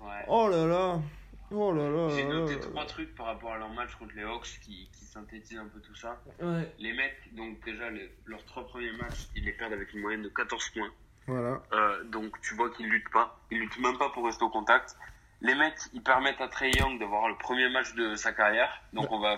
Ouais. 0.00 0.24
oh 0.28 0.48
là 0.48 0.66
là. 0.66 1.02
Oh 1.50 1.72
là 1.72 1.88
là. 1.88 2.08
J'ai 2.14 2.24
noté 2.24 2.54
là 2.54 2.60
trois 2.60 2.82
là. 2.82 2.86
trucs 2.88 3.14
par 3.14 3.26
rapport 3.26 3.52
à 3.52 3.58
leur 3.58 3.70
match 3.70 3.94
contre 3.96 4.14
les 4.14 4.22
Hawks 4.22 4.58
qui, 4.62 4.88
qui 4.92 5.04
synthétisent 5.04 5.58
un 5.58 5.68
peu 5.68 5.80
tout 5.80 5.94
ça. 5.94 6.20
Ouais, 6.40 6.72
Les 6.78 6.92
mecs, 6.92 7.34
donc 7.34 7.64
déjà, 7.64 7.90
les- 7.90 8.10
leurs 8.26 8.44
trois 8.44 8.66
premiers 8.66 8.92
matchs, 8.92 9.28
ils 9.34 9.44
les 9.44 9.52
perdent 9.52 9.72
avec 9.72 9.92
une 9.94 10.00
moyenne 10.00 10.22
de 10.22 10.28
14 10.28 10.68
points. 10.70 10.90
voilà. 11.26 11.62
Euh, 11.72 12.04
donc 12.04 12.38
tu 12.42 12.54
vois 12.54 12.70
qu'ils 12.70 12.88
luttent 12.88 13.10
pas. 13.10 13.38
Ils 13.50 13.60
luttent 13.60 13.78
même 13.80 13.96
pas 13.98 14.10
pour 14.10 14.24
rester 14.26 14.44
au 14.44 14.50
contact. 14.50 14.96
Les 15.40 15.54
mecs, 15.54 15.78
ils 15.92 16.02
permettent 16.02 16.40
à 16.40 16.48
Trey 16.48 16.70
Young 16.72 16.98
d'avoir 16.98 17.28
le 17.28 17.36
premier 17.36 17.68
match 17.70 17.94
de 17.94 18.14
sa 18.16 18.32
carrière. 18.32 18.82
Donc 18.92 19.10
on 19.12 19.18
va, 19.20 19.36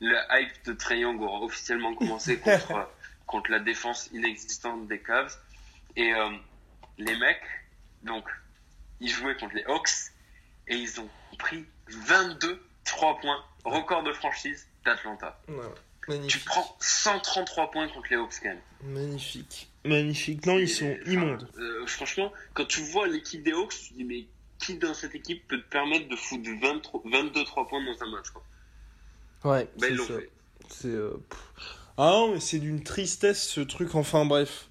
le 0.00 0.16
hype 0.30 0.64
de 0.64 0.72
Trey 0.74 1.00
Young 1.00 1.20
aura 1.20 1.40
officiellement 1.44 1.94
commencé 1.94 2.38
contre, 2.40 2.88
contre 3.26 3.50
la 3.50 3.58
défense 3.58 4.08
inexistante 4.12 4.86
des 4.88 5.00
Cavs. 5.00 5.36
Et 5.96 6.14
euh, 6.14 6.30
les 6.98 7.18
mecs, 7.18 7.42
donc, 8.04 8.24
ils 9.00 9.08
jouaient 9.08 9.36
contre 9.36 9.56
les 9.56 9.64
Hawks 9.64 10.09
et 10.70 10.76
ils 10.76 10.98
ont 11.00 11.08
pris 11.38 11.64
22 11.88 12.62
3 12.84 13.18
points, 13.20 13.44
record 13.64 14.02
de 14.04 14.12
franchise 14.14 14.66
d'Atlanta. 14.86 15.38
Tu 16.26 16.38
prends 16.40 16.76
133 16.80 17.70
points 17.70 17.88
contre 17.88 18.06
les 18.10 18.16
Hawks 18.16 18.32
quand 18.42 18.48
même. 18.48 18.60
Magnifique. 18.82 19.68
Magnifique. 19.84 20.44
Non, 20.46 20.58
ils 20.58 20.68
sont 20.68 20.90
enfin, 21.02 21.10
immondes. 21.10 21.48
euh, 21.58 21.86
franchement, 21.86 22.32
quand 22.54 22.64
tu 22.64 22.80
vois 22.80 23.06
l'équipe 23.06 23.42
des 23.42 23.52
Hawks, 23.52 23.74
tu 23.74 23.90
te 23.90 23.94
dis, 23.94 24.04
mais 24.04 24.26
qui 24.58 24.76
dans 24.78 24.94
cette 24.94 25.14
équipe 25.14 25.46
peut 25.46 25.60
te 25.60 25.68
permettre 25.68 26.08
de 26.08 26.16
foutre 26.16 26.42
22-3 26.50 27.68
points 27.68 27.84
dans 27.84 28.02
un 28.02 28.10
match 28.10 28.30
quoi? 28.30 28.42
Ouais, 29.44 29.68
Ben, 29.78 29.86
c'est 29.86 29.90
ils 29.90 29.96
l'ont 29.96 30.06
ça. 30.06 30.18
fait. 30.18 30.30
C'est. 30.68 30.88
euh. 30.88 31.16
Ah 31.96 32.10
non, 32.12 32.32
mais 32.34 32.40
c'est 32.40 32.58
d'une 32.58 32.82
tristesse 32.82 33.46
ce 33.48 33.60
truc, 33.60 33.94
enfin 33.94 34.24
bref. 34.24 34.68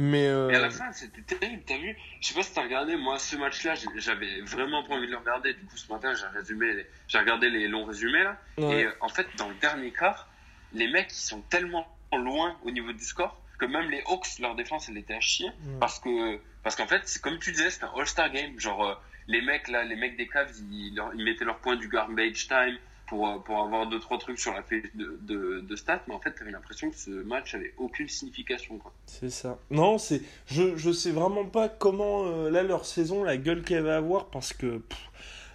Mais. 0.00 0.26
euh, 0.26 0.48
Et 0.50 0.54
à 0.56 0.60
la 0.60 0.70
fin, 0.70 0.90
c'était 0.92 1.20
terrible, 1.22 1.62
t'as 1.66 1.76
vu? 1.76 1.94
Je 2.20 2.28
sais 2.28 2.34
pas 2.34 2.42
si 2.42 2.52
t'as 2.54 2.62
regardé, 2.62 2.96
moi, 2.96 3.18
ce 3.18 3.36
match-là, 3.36 3.74
j'avais 3.96 4.40
vraiment 4.40 4.82
pas 4.82 4.94
envie 4.94 5.06
de 5.06 5.12
le 5.12 5.18
regarder. 5.18 5.52
Du 5.54 5.64
coup, 5.66 5.76
ce 5.76 5.92
matin, 5.92 6.12
j'ai 6.14 6.26
résumé, 6.26 6.86
j'ai 7.06 7.18
regardé 7.18 7.50
les 7.50 7.68
longs 7.68 7.84
résumés, 7.84 8.24
là. 8.24 8.36
ouais. 8.58 8.80
Et 8.80 8.84
euh, 8.86 8.92
en 9.02 9.08
fait, 9.10 9.26
dans 9.36 9.48
le 9.48 9.54
dernier 9.56 9.92
quart, 9.92 10.26
les 10.72 10.88
mecs, 10.88 11.10
ils 11.12 11.14
sont 11.14 11.42
tellement 11.42 11.86
loin 12.12 12.56
au 12.64 12.70
niveau 12.70 12.92
du 12.92 13.04
score 13.04 13.40
que 13.58 13.66
même 13.66 13.90
les 13.90 14.02
Hawks, 14.06 14.38
leur 14.40 14.54
défense, 14.54 14.88
elle 14.88 14.96
était 14.96 15.12
à 15.14 15.20
chier. 15.20 15.46
Ouais. 15.48 15.76
Parce 15.78 16.00
que, 16.00 16.40
parce 16.62 16.76
qu'en 16.76 16.86
fait, 16.86 17.02
c'est 17.04 17.20
comme 17.20 17.38
tu 17.38 17.52
disais, 17.52 17.68
c'est 17.70 17.84
un 17.84 17.92
All-Star 17.94 18.30
Game. 18.32 18.58
Genre, 18.58 18.82
euh, 18.86 18.94
les 19.26 19.42
mecs, 19.42 19.68
là, 19.68 19.84
les 19.84 19.96
mecs 19.96 20.16
des 20.16 20.26
Cavs, 20.28 20.50
ils, 20.70 20.98
ils 21.14 21.24
mettaient 21.24 21.44
leur 21.44 21.58
point 21.58 21.76
du 21.76 21.88
garbage 21.88 22.48
time 22.48 22.78
pour, 23.10 23.42
pour 23.42 23.58
avoir 23.58 23.88
deux, 23.88 23.98
trois 23.98 24.18
trucs 24.18 24.38
sur 24.38 24.54
la 24.54 24.62
feuille 24.62 24.84
de, 24.94 25.60
de, 25.60 25.76
stats. 25.76 26.02
Mais 26.06 26.14
en 26.14 26.20
fait, 26.20 26.30
t'avais 26.30 26.52
l'impression 26.52 26.90
que 26.90 26.96
ce 26.96 27.10
match 27.10 27.54
avait 27.56 27.74
aucune 27.76 28.08
signification. 28.08 28.78
C'est 29.04 29.30
ça. 29.30 29.58
Non, 29.68 29.98
c'est. 29.98 30.22
Je, 30.46 30.76
je 30.76 30.92
sais 30.92 31.10
vraiment 31.10 31.44
pas 31.44 31.68
comment, 31.68 32.24
euh, 32.24 32.50
là, 32.50 32.62
leur 32.62 32.86
saison, 32.86 33.24
la 33.24 33.36
gueule 33.36 33.62
qu'elle 33.62 33.82
va 33.82 33.96
avoir, 33.96 34.26
parce 34.26 34.52
que. 34.52 34.80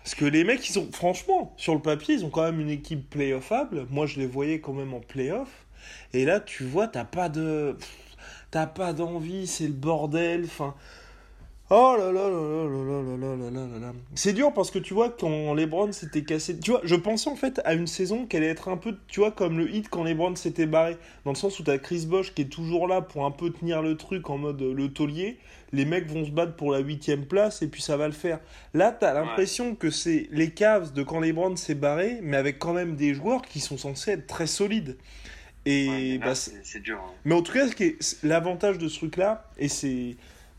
Parce 0.03 0.15
que 0.15 0.25
les 0.25 0.43
mecs, 0.43 0.69
ils 0.69 0.77
ont. 0.77 0.91
Franchement, 0.91 1.53
sur 1.55 1.73
le 1.73 1.81
papier, 1.81 2.15
ils 2.15 2.25
ont 2.25 2.29
quand 2.29 2.43
même 2.43 2.59
une 2.59 2.69
équipe 2.69 3.09
playoffable. 3.09 3.87
Moi, 3.89 4.05
je 4.05 4.19
les 4.19 4.27
voyais 4.27 4.59
quand 4.59 4.73
même 4.73 4.93
en 4.93 4.99
playoff. 4.99 5.65
Et 6.13 6.25
là, 6.25 6.41
tu 6.41 6.65
vois, 6.65 6.89
t'as 6.89 7.05
pas 7.05 7.29
de. 7.29 7.77
T'as 8.51 8.67
pas 8.67 8.91
d'envie, 8.91 9.47
c'est 9.47 9.67
le 9.67 9.73
bordel. 9.73 10.43
Enfin. 10.43 10.75
Oh 11.71 11.95
là 11.97 12.11
là 12.11 12.29
là 12.29 12.29
là 12.29 12.63
là 12.69 13.01
là 13.01 13.17
là 13.17 13.35
là 13.35 13.49
là 13.49 13.67
là 13.73 13.79
là. 13.87 13.93
C'est 14.13 14.33
dur 14.33 14.53
parce 14.53 14.69
que 14.69 14.77
tu 14.77 14.93
vois, 14.93 15.09
quand 15.09 15.55
LeBron 15.55 15.91
s'était 15.93 16.23
cassé. 16.23 16.59
Tu 16.59 16.69
vois, 16.69 16.81
je 16.83 16.95
pensais 16.95 17.27
en 17.27 17.35
fait 17.35 17.59
à 17.65 17.73
une 17.73 17.87
saison 17.87 18.27
qui 18.27 18.37
allait 18.37 18.49
être 18.49 18.69
un 18.69 18.77
peu, 18.77 18.95
tu 19.07 19.21
vois, 19.21 19.31
comme 19.31 19.57
le 19.57 19.73
hit 19.73 19.89
quand 19.89 20.03
LeBron 20.03 20.35
s'était 20.35 20.67
barré. 20.67 20.95
Dans 21.23 21.31
le 21.31 21.35
sens 21.35 21.59
où 21.59 21.63
t'as 21.63 21.79
Chris 21.79 22.05
Bosh 22.05 22.35
qui 22.35 22.43
est 22.43 22.49
toujours 22.49 22.87
là 22.87 23.01
pour 23.01 23.25
un 23.25 23.31
peu 23.31 23.49
tenir 23.49 23.81
le 23.81 23.97
truc 23.97 24.29
en 24.29 24.37
mode 24.37 24.61
euh, 24.61 24.73
le 24.75 24.93
taulier. 24.93 25.39
Les 25.73 25.85
mecs 25.85 26.07
vont 26.07 26.23
se 26.23 26.29
battre 26.29 26.55
pour 26.55 26.71
la 26.71 26.79
huitième 26.79 27.25
place 27.25 27.63
et 27.63 27.67
puis 27.67 27.81
ça 27.81 27.97
va 27.97 28.05
le 28.05 28.13
faire. 28.13 28.39
Là, 28.75 28.91
t'as 28.91 29.15
l'impression 29.15 29.73
que 29.73 29.89
c'est 29.89 30.27
les 30.31 30.51
Cavs 30.51 30.93
de 30.93 31.01
quand 31.01 31.19
LeBron 31.19 31.55
s'est 31.55 31.73
barré, 31.73 32.19
mais 32.21 32.37
avec 32.37 32.59
quand 32.59 32.73
même 32.73 32.95
des 32.95 33.15
joueurs 33.15 33.41
qui 33.41 33.59
sont 33.59 33.77
censés 33.77 34.11
être 34.11 34.27
très 34.27 34.45
solides. 34.47 34.97
Et 35.65 35.87
Ouais, 35.87 36.17
mais 36.19 36.25
là, 36.27 36.33
bah, 36.33 36.79
dur. 36.79 36.99
hein. 37.03 37.11
mais 37.25 37.33
en 37.33 37.41
tout 37.41 37.53
cas, 37.53 37.65
l'avantage 38.21 38.77
de 38.77 38.87
ce 38.87 38.99
truc-là, 38.99 39.49
et 39.57 39.67
c'est. 39.67 40.15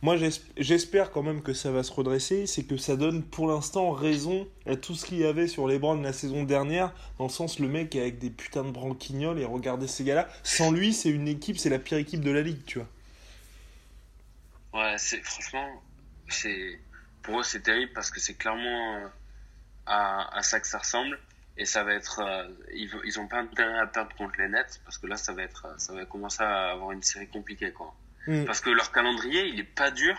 Moi, 0.07 0.17
j'es- 0.17 0.41
j'espère 0.57 1.11
quand 1.11 1.25
même 1.25 1.43
que 1.43 1.53
ça 1.53 1.73
va 1.73 1.83
se 1.83 1.93
redresser, 1.93 2.47
c'est 2.47 2.63
que 2.65 2.77
ça 2.77 2.95
donne 2.97 3.25
pour 3.25 3.49
l'instant 3.49 3.91
raison 3.91 4.47
à 4.65 4.77
tout 4.77 4.95
ce 4.95 5.05
qu'il 5.05 5.19
y 5.19 5.25
avait 5.25 5.49
sur 5.49 5.67
les 5.67 5.81
Browns 5.81 6.01
la 6.05 6.13
saison 6.13 6.45
dernière, 6.45 6.95
dans 7.19 7.25
le 7.25 7.31
sens 7.31 7.59
le 7.59 7.67
mec 7.67 7.97
avec 7.97 8.21
des 8.21 8.31
putains 8.31 8.63
de 8.65 8.71
branquignoles 8.71 9.41
et 9.41 9.45
regardez 9.45 9.89
ces 9.89 10.05
gars-là. 10.05 10.29
Sans 10.45 10.71
lui, 10.71 10.93
c'est 10.93 11.11
une 11.11 11.27
équipe, 11.27 11.59
c'est 11.59 11.71
la 11.71 11.81
pire 11.81 11.99
équipe 11.99 12.21
de 12.21 12.31
la 12.31 12.43
ligue, 12.43 12.65
tu 12.67 12.79
vois. 12.79 12.89
Ouais, 14.73 14.97
c'est 14.99 15.23
franchement, 15.25 15.83
c'est 16.29 16.81
pour 17.23 17.41
eux 17.41 17.43
c'est 17.43 17.63
terrible 17.63 17.93
parce 17.95 18.11
que 18.11 18.21
c'est 18.21 18.35
clairement 18.37 18.97
euh, 19.07 19.09
à, 19.87 20.43
ça 20.43 20.61
que 20.61 20.67
ça 20.67 20.79
ressemble 20.79 21.19
et 21.57 21.65
ça 21.67 21.85
va 21.85 21.95
être, 21.95 22.21
euh, 22.21 22.49
ils, 22.75 22.91
ils 23.05 23.19
ont 23.21 23.29
pas 23.29 23.41
intérêt 23.41 23.79
à 23.79 23.87
perdre 23.87 24.15
contre 24.17 24.39
les 24.41 24.49
Nets 24.49 24.81
parce 24.85 24.99
que 24.99 25.07
là 25.07 25.17
ça 25.17 25.33
va 25.35 25.43
être, 25.43 25.75
ça 25.81 25.95
va 25.95 26.07
commencer 26.07 26.43
à 26.43 26.71
avoir 26.73 26.93
une 26.93 27.03
série 27.03 27.29
compliquée 27.29 27.73
quoi. 27.73 27.95
Mm. 28.27 28.45
Parce 28.45 28.61
que 28.61 28.71
leur 28.71 28.93
calendrier 28.93 29.47
il 29.47 29.61
est 29.61 29.65
pas 29.65 29.91
dur. 29.91 30.17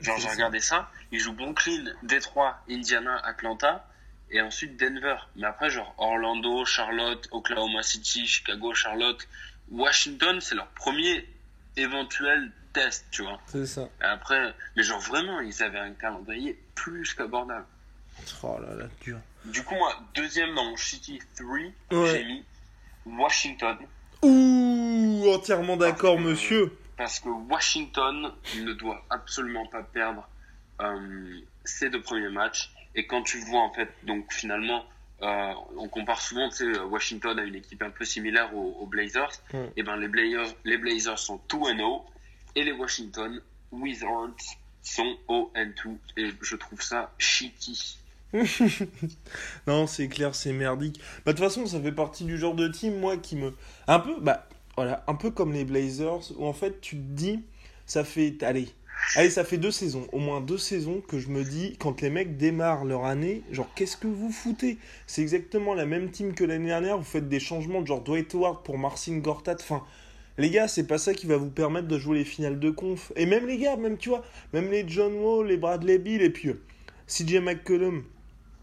Genre 0.00 0.18
j'ai 0.18 0.28
regardé 0.28 0.60
ça, 0.60 0.90
ils 1.10 1.18
jouent 1.20 1.32
Brooklyn, 1.32 1.92
Détroit, 2.02 2.56
Indiana, 2.70 3.16
Atlanta 3.24 3.86
et 4.30 4.40
ensuite 4.40 4.76
Denver. 4.78 5.16
Mais 5.36 5.46
après 5.46 5.70
genre 5.70 5.94
Orlando, 5.98 6.64
Charlotte, 6.64 7.26
Oklahoma 7.32 7.82
City, 7.82 8.26
Chicago, 8.26 8.72
Charlotte, 8.74 9.26
Washington 9.70 10.40
c'est 10.40 10.54
leur 10.54 10.68
premier 10.68 11.28
éventuel 11.76 12.50
test 12.72 13.06
tu 13.10 13.22
vois. 13.22 13.40
C'est 13.46 13.66
ça. 13.66 13.88
Et 14.00 14.04
Après, 14.04 14.54
mais 14.76 14.82
genre 14.82 15.00
vraiment, 15.00 15.40
ils 15.40 15.62
avaient 15.62 15.78
un 15.78 15.92
calendrier 15.92 16.58
plus 16.74 17.12
qu'abordable. 17.14 17.66
Oh 18.42 18.58
là 18.60 18.74
là, 18.74 18.84
dur. 19.02 19.18
Du 19.46 19.62
coup, 19.64 19.74
moi, 19.74 19.92
deuxième 20.14 20.54
dans 20.54 20.64
mon 20.64 20.76
Shitty 20.76 21.18
3, 21.36 21.56
Ouais. 21.98 22.10
j'ai 22.12 22.24
mis 22.24 22.44
Washington. 23.06 23.76
Ouh, 24.22 25.24
entièrement 25.34 25.76
d'accord, 25.76 26.18
monsieur. 26.20 26.72
Parce 27.02 27.18
que 27.18 27.30
Washington 27.30 28.32
ne 28.60 28.72
doit 28.74 29.04
absolument 29.10 29.66
pas 29.66 29.82
perdre 29.82 30.24
euh, 30.80 31.40
ses 31.64 31.90
deux 31.90 32.00
premiers 32.00 32.28
matchs. 32.28 32.72
Et 32.94 33.08
quand 33.08 33.24
tu 33.24 33.38
vois, 33.38 33.62
en 33.62 33.72
fait, 33.72 33.88
donc 34.04 34.32
finalement, 34.32 34.84
euh, 35.20 35.52
on 35.76 35.88
compare 35.88 36.20
souvent, 36.20 36.48
tu 36.48 36.72
sais, 36.72 36.78
Washington 36.78 37.40
à 37.40 37.42
une 37.42 37.56
équipe 37.56 37.82
un 37.82 37.90
peu 37.90 38.04
similaire 38.04 38.54
aux, 38.54 38.76
aux 38.78 38.86
Blazers. 38.86 39.32
Ouais. 39.52 39.72
Et 39.76 39.82
ben, 39.82 39.96
les 39.96 40.06
Blazers, 40.06 40.54
les 40.64 40.78
Blazers 40.78 41.18
sont 41.18 41.40
2-0 41.48 42.04
et 42.54 42.62
les 42.62 42.70
Washington 42.70 43.42
Wizards 43.72 44.36
sont 44.84 45.16
0-2. 45.28 45.96
Et 46.18 46.30
je 46.40 46.54
trouve 46.54 46.82
ça 46.82 47.12
shitty. 47.18 47.98
non, 49.66 49.88
c'est 49.88 50.06
clair, 50.06 50.36
c'est 50.36 50.52
merdique. 50.52 51.00
Bah, 51.26 51.32
de 51.32 51.36
toute 51.36 51.44
façon, 51.44 51.66
ça 51.66 51.80
fait 51.80 51.90
partie 51.90 52.22
du 52.22 52.38
genre 52.38 52.54
de 52.54 52.68
team, 52.68 53.00
moi, 53.00 53.16
qui 53.16 53.34
me. 53.34 53.56
Un 53.88 53.98
peu, 53.98 54.20
bah, 54.20 54.46
voilà, 54.76 55.04
un 55.06 55.14
peu 55.14 55.30
comme 55.30 55.52
les 55.52 55.64
Blazers, 55.64 56.32
où 56.36 56.46
en 56.46 56.52
fait, 56.52 56.80
tu 56.80 56.96
te 56.96 57.02
dis, 57.02 57.40
ça 57.86 58.04
fait. 58.04 58.42
Allez. 58.42 58.68
Allez, 59.16 59.30
ça 59.30 59.44
fait 59.44 59.58
deux 59.58 59.72
saisons, 59.72 60.06
au 60.12 60.18
moins 60.18 60.40
deux 60.40 60.58
saisons, 60.58 61.02
que 61.06 61.18
je 61.18 61.28
me 61.28 61.42
dis, 61.42 61.76
quand 61.78 62.00
les 62.00 62.10
mecs 62.10 62.36
démarrent 62.36 62.84
leur 62.84 63.04
année, 63.04 63.42
genre, 63.50 63.68
qu'est-ce 63.74 63.96
que 63.96 64.06
vous 64.06 64.30
foutez? 64.30 64.78
C'est 65.06 65.22
exactement 65.22 65.74
la 65.74 65.86
même 65.86 66.10
team 66.10 66.34
que 66.34 66.44
l'année 66.44 66.68
dernière, 66.68 66.98
vous 66.98 67.04
faites 67.04 67.28
des 67.28 67.40
changements 67.40 67.82
de 67.82 67.86
genre 67.86 68.00
Dwight 68.00 68.32
Howard 68.34 68.62
pour 68.62 68.78
Marcin 68.78 69.18
Gortat, 69.18 69.56
enfin, 69.60 69.82
les 70.38 70.50
gars, 70.50 70.68
c'est 70.68 70.86
pas 70.86 70.98
ça 70.98 71.14
qui 71.14 71.26
va 71.26 71.36
vous 71.36 71.50
permettre 71.50 71.88
de 71.88 71.98
jouer 71.98 72.18
les 72.18 72.24
finales 72.24 72.58
de 72.58 72.70
conf. 72.70 73.12
Et 73.16 73.26
même 73.26 73.46
les 73.46 73.58
gars, 73.58 73.76
même 73.76 73.98
tu 73.98 74.08
vois, 74.08 74.22
même 74.52 74.70
les 74.70 74.84
John 74.88 75.12
Wall, 75.14 75.48
les 75.48 75.56
Bradley 75.56 75.98
Bill, 75.98 76.22
et 76.22 76.30
puis 76.30 76.52
CJ 77.06 77.36
McCollum 77.36 78.04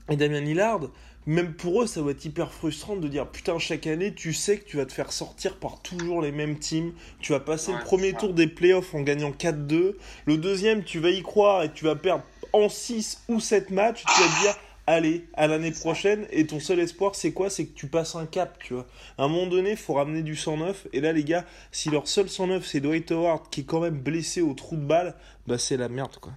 et 0.09 0.15
Damien 0.15 0.41
Lillard, 0.41 0.89
même 1.29 1.53
pour 1.53 1.83
eux, 1.83 1.85
ça 1.85 2.01
va 2.01 2.09
être 2.09 2.25
hyper 2.25 2.51
frustrant 2.51 2.95
de 2.95 3.07
dire 3.07 3.27
putain, 3.27 3.59
chaque 3.59 3.85
année, 3.85 4.15
tu 4.15 4.33
sais 4.33 4.57
que 4.57 4.67
tu 4.67 4.77
vas 4.77 4.87
te 4.87 4.91
faire 4.91 5.11
sortir 5.11 5.57
par 5.57 5.79
toujours 5.79 6.23
les 6.23 6.31
mêmes 6.31 6.57
teams. 6.57 6.91
Tu 7.19 7.33
vas 7.33 7.39
passer 7.39 7.71
le 7.71 7.77
premier 7.77 8.13
tour 8.13 8.33
des 8.33 8.47
playoffs 8.47 8.95
en 8.95 9.01
gagnant 9.01 9.29
4-2. 9.29 9.95
Le 10.25 10.37
deuxième, 10.37 10.83
tu 10.83 10.99
vas 10.99 11.11
y 11.11 11.21
croire 11.21 11.61
et 11.61 11.71
tu 11.71 11.85
vas 11.85 11.95
perdre 11.95 12.23
en 12.51 12.67
6 12.67 13.25
ou 13.27 13.39
7 13.39 13.69
matchs. 13.69 14.03
Tu 14.05 14.21
vas 14.21 14.27
te 14.27 14.41
dire 14.41 14.55
allez, 14.87 15.27
à 15.35 15.45
l'année 15.45 15.69
prochaine. 15.69 16.25
Et 16.31 16.47
ton 16.47 16.59
seul 16.59 16.79
espoir, 16.79 17.13
c'est 17.13 17.31
quoi? 17.31 17.51
C'est 17.51 17.67
que 17.67 17.75
tu 17.75 17.85
passes 17.85 18.15
un 18.15 18.25
cap, 18.25 18.57
tu 18.57 18.73
vois. 18.73 18.87
À 19.19 19.25
un 19.25 19.27
moment 19.27 19.45
donné, 19.45 19.71
il 19.71 19.77
faut 19.77 19.93
ramener 19.93 20.23
du 20.23 20.35
109. 20.35 20.87
Et 20.93 20.99
là, 20.99 21.13
les 21.13 21.23
gars, 21.23 21.45
si 21.71 21.91
leur 21.91 22.07
seul 22.07 22.27
109, 22.27 22.65
c'est 22.65 22.79
Dwight 22.79 23.11
Howard 23.11 23.51
qui 23.51 23.61
est 23.61 23.65
quand 23.65 23.81
même 23.81 23.99
blessé 23.99 24.41
au 24.41 24.55
trou 24.55 24.77
de 24.77 24.85
balle, 24.85 25.15
bah 25.45 25.59
c'est 25.59 25.77
la 25.77 25.89
merde, 25.89 26.17
quoi. 26.19 26.33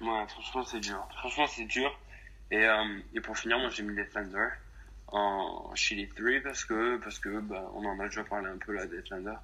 Ouais, 0.00 0.26
franchement, 0.28 0.64
c'est 0.64 0.78
dur. 0.78 1.04
Franchement, 1.18 1.46
c'est 1.48 1.64
dur. 1.64 1.90
Et, 2.52 2.64
euh, 2.66 2.84
et 3.14 3.20
pour 3.20 3.36
finir, 3.36 3.58
moi 3.58 3.70
j'ai 3.70 3.82
mis 3.82 3.96
les 3.96 4.06
Thunder 4.06 4.48
en 5.08 5.74
chez 5.74 5.94
les 5.94 6.06
3 6.06 6.42
parce 6.44 6.64
que, 6.64 6.98
parce 6.98 7.18
que 7.18 7.40
bah, 7.40 7.70
on 7.74 7.84
en 7.84 7.98
a 7.98 8.04
déjà 8.04 8.24
parlé 8.24 8.48
un 8.48 8.58
peu 8.58 8.72
là 8.72 8.86
des 8.86 9.02
Thunder. 9.02 9.34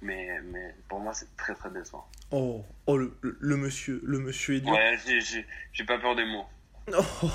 Mais, 0.00 0.40
mais 0.52 0.74
pour 0.88 1.00
moi, 1.00 1.12
c'est 1.12 1.36
très 1.36 1.54
très 1.54 1.70
décevant. 1.70 2.06
Oh, 2.30 2.64
oh 2.86 2.96
le, 2.96 3.16
le, 3.20 3.56
monsieur, 3.56 4.00
le 4.04 4.20
monsieur 4.20 4.56
est. 4.56 4.64
Ouais, 4.64 4.96
j'ai 5.72 5.84
pas 5.84 5.98
peur 5.98 6.14
des 6.14 6.24
mots. 6.24 6.46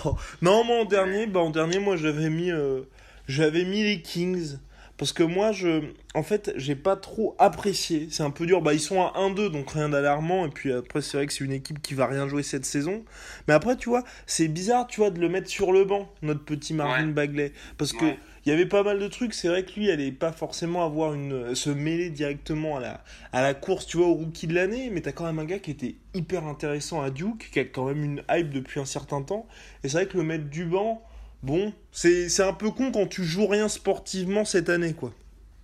Oh, 0.06 0.18
non, 0.42 0.64
moi 0.64 0.82
en 0.82 0.86
dernier, 0.86 1.28
bah, 1.28 1.42
en 1.42 1.50
dernier, 1.50 1.80
moi 1.80 1.98
j'avais 1.98 2.30
mis, 2.30 2.52
euh, 2.52 2.84
j'avais 3.28 3.66
mis 3.66 3.84
les 3.84 4.02
Kings. 4.02 4.58
Parce 5.04 5.12
que 5.12 5.24
moi, 5.24 5.52
je, 5.52 5.82
en 6.16 6.24
fait, 6.24 6.54
j'ai 6.56 6.78
pas 6.78 6.96
trop 6.96 7.36
apprécié. 7.38 8.08
C'est 8.10 8.24
un 8.24 8.30
peu 8.30 8.46
dur. 8.46 8.62
Bah, 8.62 8.74
ils 8.74 8.80
sont 8.80 9.02
à 9.02 9.12
1-2, 9.18 9.52
donc 9.52 9.72
rien 9.72 9.90
d'alarmant. 9.90 10.46
Et 10.46 10.50
puis 10.50 10.72
après, 10.72 11.02
c'est 11.02 11.18
vrai 11.18 11.28
que 11.28 11.34
c'est 11.34 11.44
une 11.44 11.52
équipe 11.52 11.82
qui 11.82 11.94
va 11.94 12.08
rien 12.08 12.26
jouer 12.30 12.42
cette 12.42 12.64
saison. 12.64 13.04
Mais 13.50 13.54
après, 13.54 13.76
tu 13.76 13.90
vois, 13.90 14.06
c'est 14.28 14.48
bizarre, 14.48 14.88
tu 14.88 15.02
vois, 15.02 15.10
de 15.10 15.20
le 15.20 15.28
mettre 15.28 15.50
sur 15.50 15.74
le 15.74 15.84
banc, 15.84 16.10
notre 16.22 16.46
petit 16.46 16.74
Marvin 16.74 17.08
Bagley. 17.08 17.52
Parce 17.78 17.92
que 17.92 18.06
il 18.46 18.50
y 18.50 18.54
avait 18.54 18.66
pas 18.66 18.82
mal 18.82 18.98
de 18.98 19.08
trucs. 19.10 19.34
C'est 19.34 19.50
vrai 19.50 19.66
que 19.66 19.78
lui, 19.78 19.92
allait 19.92 20.14
pas 20.14 20.32
forcément 20.32 20.86
avoir 20.86 21.14
une, 21.14 21.54
se 21.54 21.70
mêler 21.70 22.10
directement 22.10 22.78
à 22.78 22.80
la, 22.80 23.04
à 23.34 23.42
la 23.42 23.54
course, 23.54 23.86
tu 23.86 23.98
vois, 23.98 24.08
au 24.08 24.14
rookie 24.14 24.48
de 24.48 24.56
l'année. 24.56 24.90
Mais 24.90 25.02
t'as 25.02 25.12
quand 25.12 25.26
même 25.26 25.40
un 25.40 25.46
gars 25.46 25.60
qui 25.60 25.72
était 25.72 25.96
hyper 26.14 26.46
intéressant 26.46 27.02
à 27.02 27.10
Duke, 27.10 27.50
qui 27.52 27.60
a 27.60 27.66
quand 27.66 27.88
même 27.88 28.06
une 28.06 28.24
hype 28.32 28.52
depuis 28.52 28.80
un 28.80 28.86
certain 28.86 29.22
temps. 29.22 29.48
Et 29.84 29.90
c'est 29.90 29.98
vrai 29.98 30.08
que 30.08 30.16
le 30.16 30.24
mettre 30.24 30.46
du 30.46 30.64
banc, 30.64 31.04
bon, 31.44 31.74
c'est 31.92 32.40
un 32.42 32.54
peu 32.54 32.72
con 32.72 32.92
quand 32.92 33.08
tu 33.08 33.24
joues 33.24 33.48
rien 33.48 33.70
sportivement 33.70 34.46
cette 34.46 34.70
année, 34.70 34.94
quoi. 34.94 35.14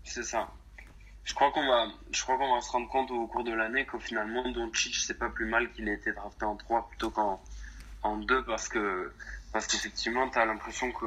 C'est 0.04 0.24
ça. 0.24 0.50
Je 1.24 1.34
crois 1.36 1.52
qu'on 1.52 1.68
va, 1.68 1.88
je 2.12 2.24
crois 2.24 2.38
qu'on 2.38 2.56
va 2.56 2.62
se 2.62 2.72
rendre 2.72 2.90
compte 2.90 3.12
au 3.12 3.28
cours 3.28 3.44
de 3.44 3.54
l'année 3.54 3.86
qu'au 3.86 4.00
finalement, 4.00 4.50
Doncic, 4.52 4.96
c'est 4.96 5.18
pas 5.18 5.30
plus 5.30 5.46
mal 5.46 5.72
qu'il 5.72 5.88
ait 5.88 5.94
été 5.94 6.12
drafté 6.12 6.46
en 6.46 6.56
3 6.56 6.90
plutôt 6.90 7.12
qu'en 7.12 7.40
en 8.02 8.18
2 8.18 8.46
parce 8.46 8.68
que, 8.68 9.12
parce 9.54 9.68
qu'effectivement, 9.68 10.28
t'as 10.30 10.46
l'impression 10.46 10.92
que, 10.92 11.06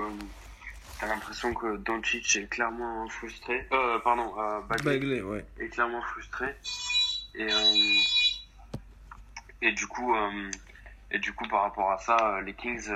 t'as 1.01 1.09
l'impression 1.09 1.53
que 1.55 1.77
Doncic 1.79 2.37
est 2.37 2.47
clairement 2.47 3.09
frustré. 3.09 3.67
Euh, 3.73 3.99
pardon, 3.99 4.33
euh, 4.39 4.61
Bagley, 4.85 5.23
ouais. 5.23 5.45
est 5.59 5.69
clairement 5.69 6.03
frustré. 6.03 6.55
Et, 7.35 7.53
euh, 7.53 7.75
et 9.63 9.73
du 9.73 9.89
coup, 9.89 10.15
euh, 10.15 10.51
et 11.11 11.19
du 11.19 11.33
coup, 11.33 11.49
par 11.49 11.63
rapport 11.63 11.91
à 11.91 11.99
ça, 11.99 12.41
les 12.43 12.55
Kings, 12.55 12.89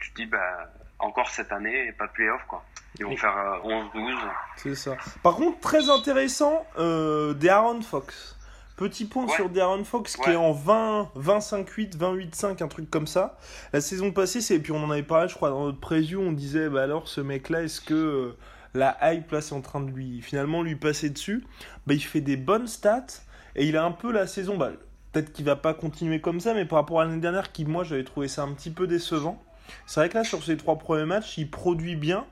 tu 0.00 0.10
te 0.10 0.16
dis, 0.16 0.26
bah, 0.26 0.72
encore 0.98 1.28
cette 1.28 1.52
année 1.52 1.88
et 1.88 1.92
pas 1.92 2.06
de 2.06 2.12
playoff 2.12 2.42
quoi. 2.48 2.64
Ils 2.98 3.04
vont 3.04 3.16
faire 3.16 3.34
11-12. 3.64 3.96
Euh, 3.96 4.14
C'est 4.56 4.74
ça. 4.76 4.96
Par 5.22 5.34
contre, 5.34 5.58
très 5.60 5.90
intéressant, 5.90 6.64
euh, 6.78 7.34
Darren 7.34 7.82
Fox. 7.82 8.36
Petit 8.76 9.04
point 9.04 9.28
sur 9.28 9.50
Darren 9.50 9.84
Fox 9.84 10.16
qui 10.16 10.30
est 10.30 10.36
en 10.36 10.52
20, 10.52 11.10
25-8, 11.16 11.96
28-5, 11.96 12.62
un 12.62 12.68
truc 12.68 12.90
comme 12.90 13.06
ça. 13.06 13.38
La 13.72 13.80
saison 13.80 14.10
passée, 14.10 14.40
c'est, 14.40 14.58
puis 14.58 14.72
on 14.72 14.82
en 14.82 14.90
avait 14.90 15.04
parlé, 15.04 15.28
je 15.28 15.34
crois, 15.34 15.50
dans 15.50 15.64
notre 15.64 15.78
preview, 15.78 16.20
on 16.20 16.32
disait, 16.32 16.68
bah 16.68 16.82
alors 16.82 17.06
ce 17.06 17.20
mec-là, 17.20 17.62
est-ce 17.62 17.80
que 17.80 17.94
euh, 17.94 18.36
la 18.74 18.96
hype 19.02 19.30
là, 19.30 19.40
c'est 19.40 19.54
en 19.54 19.60
train 19.60 19.80
de 19.80 19.90
lui, 19.90 20.20
finalement, 20.22 20.62
lui 20.62 20.74
passer 20.74 21.08
dessus? 21.10 21.44
Bah, 21.86 21.94
il 21.94 22.02
fait 22.02 22.20
des 22.20 22.36
bonnes 22.36 22.66
stats 22.66 23.06
et 23.54 23.64
il 23.66 23.76
a 23.76 23.84
un 23.84 23.92
peu 23.92 24.10
la 24.10 24.26
saison, 24.26 24.56
bah, 24.56 24.72
peut-être 25.12 25.32
qu'il 25.32 25.44
va 25.44 25.54
pas 25.54 25.74
continuer 25.74 26.20
comme 26.20 26.40
ça, 26.40 26.52
mais 26.52 26.64
par 26.64 26.80
rapport 26.80 27.00
à 27.00 27.04
l'année 27.04 27.20
dernière, 27.20 27.52
qui 27.52 27.64
moi 27.64 27.84
j'avais 27.84 28.04
trouvé 28.04 28.26
ça 28.26 28.42
un 28.42 28.52
petit 28.52 28.70
peu 28.70 28.88
décevant. 28.88 29.40
C'est 29.86 30.00
vrai 30.00 30.08
que 30.08 30.14
là, 30.14 30.24
sur 30.24 30.42
ces 30.42 30.56
trois 30.56 30.78
premiers 30.78 31.04
matchs, 31.04 31.38
il 31.38 31.50
produit 31.50 31.96
bien. 31.96 32.26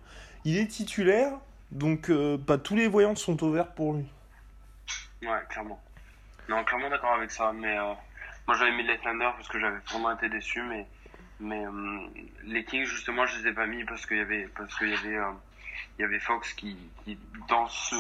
Il 0.44 0.56
est 0.56 0.66
titulaire, 0.66 1.32
donc 1.70 2.10
euh, 2.10 2.36
pas 2.36 2.58
tous 2.58 2.76
les 2.76 2.88
voyants 2.88 3.14
sont 3.14 3.42
ouverts 3.42 3.72
pour 3.72 3.94
lui. 3.94 4.06
Ouais, 5.22 5.40
clairement. 5.48 5.80
Non, 6.48 6.64
clairement 6.64 6.90
d'accord 6.90 7.14
avec 7.14 7.30
ça. 7.30 7.52
Mais 7.52 7.78
euh, 7.78 7.92
moi, 8.46 8.56
j'avais 8.56 8.72
mis 8.72 8.82
les 8.82 8.98
Thunder 8.98 9.30
parce 9.36 9.48
que 9.48 9.60
j'avais 9.60 9.78
vraiment 9.90 10.12
été 10.12 10.28
déçu. 10.28 10.62
Mais, 11.40 11.64
euh, 11.64 12.00
les 12.44 12.64
Kings, 12.64 12.84
justement, 12.84 13.26
je 13.26 13.40
les 13.40 13.50
ai 13.50 13.52
pas 13.52 13.66
mis 13.66 13.84
parce 13.84 14.04
qu'il 14.06 14.18
y 14.18 14.20
avait, 14.20 14.48
parce 14.56 14.76
qu'il 14.76 14.88
y 14.88 14.94
avait, 14.94 15.18
il 15.98 16.02
y 16.02 16.04
avait 16.04 16.20
Fox 16.20 16.52
qui, 16.54 16.76
qui, 17.04 17.18
dans 17.48 17.68
ce, 17.68 17.94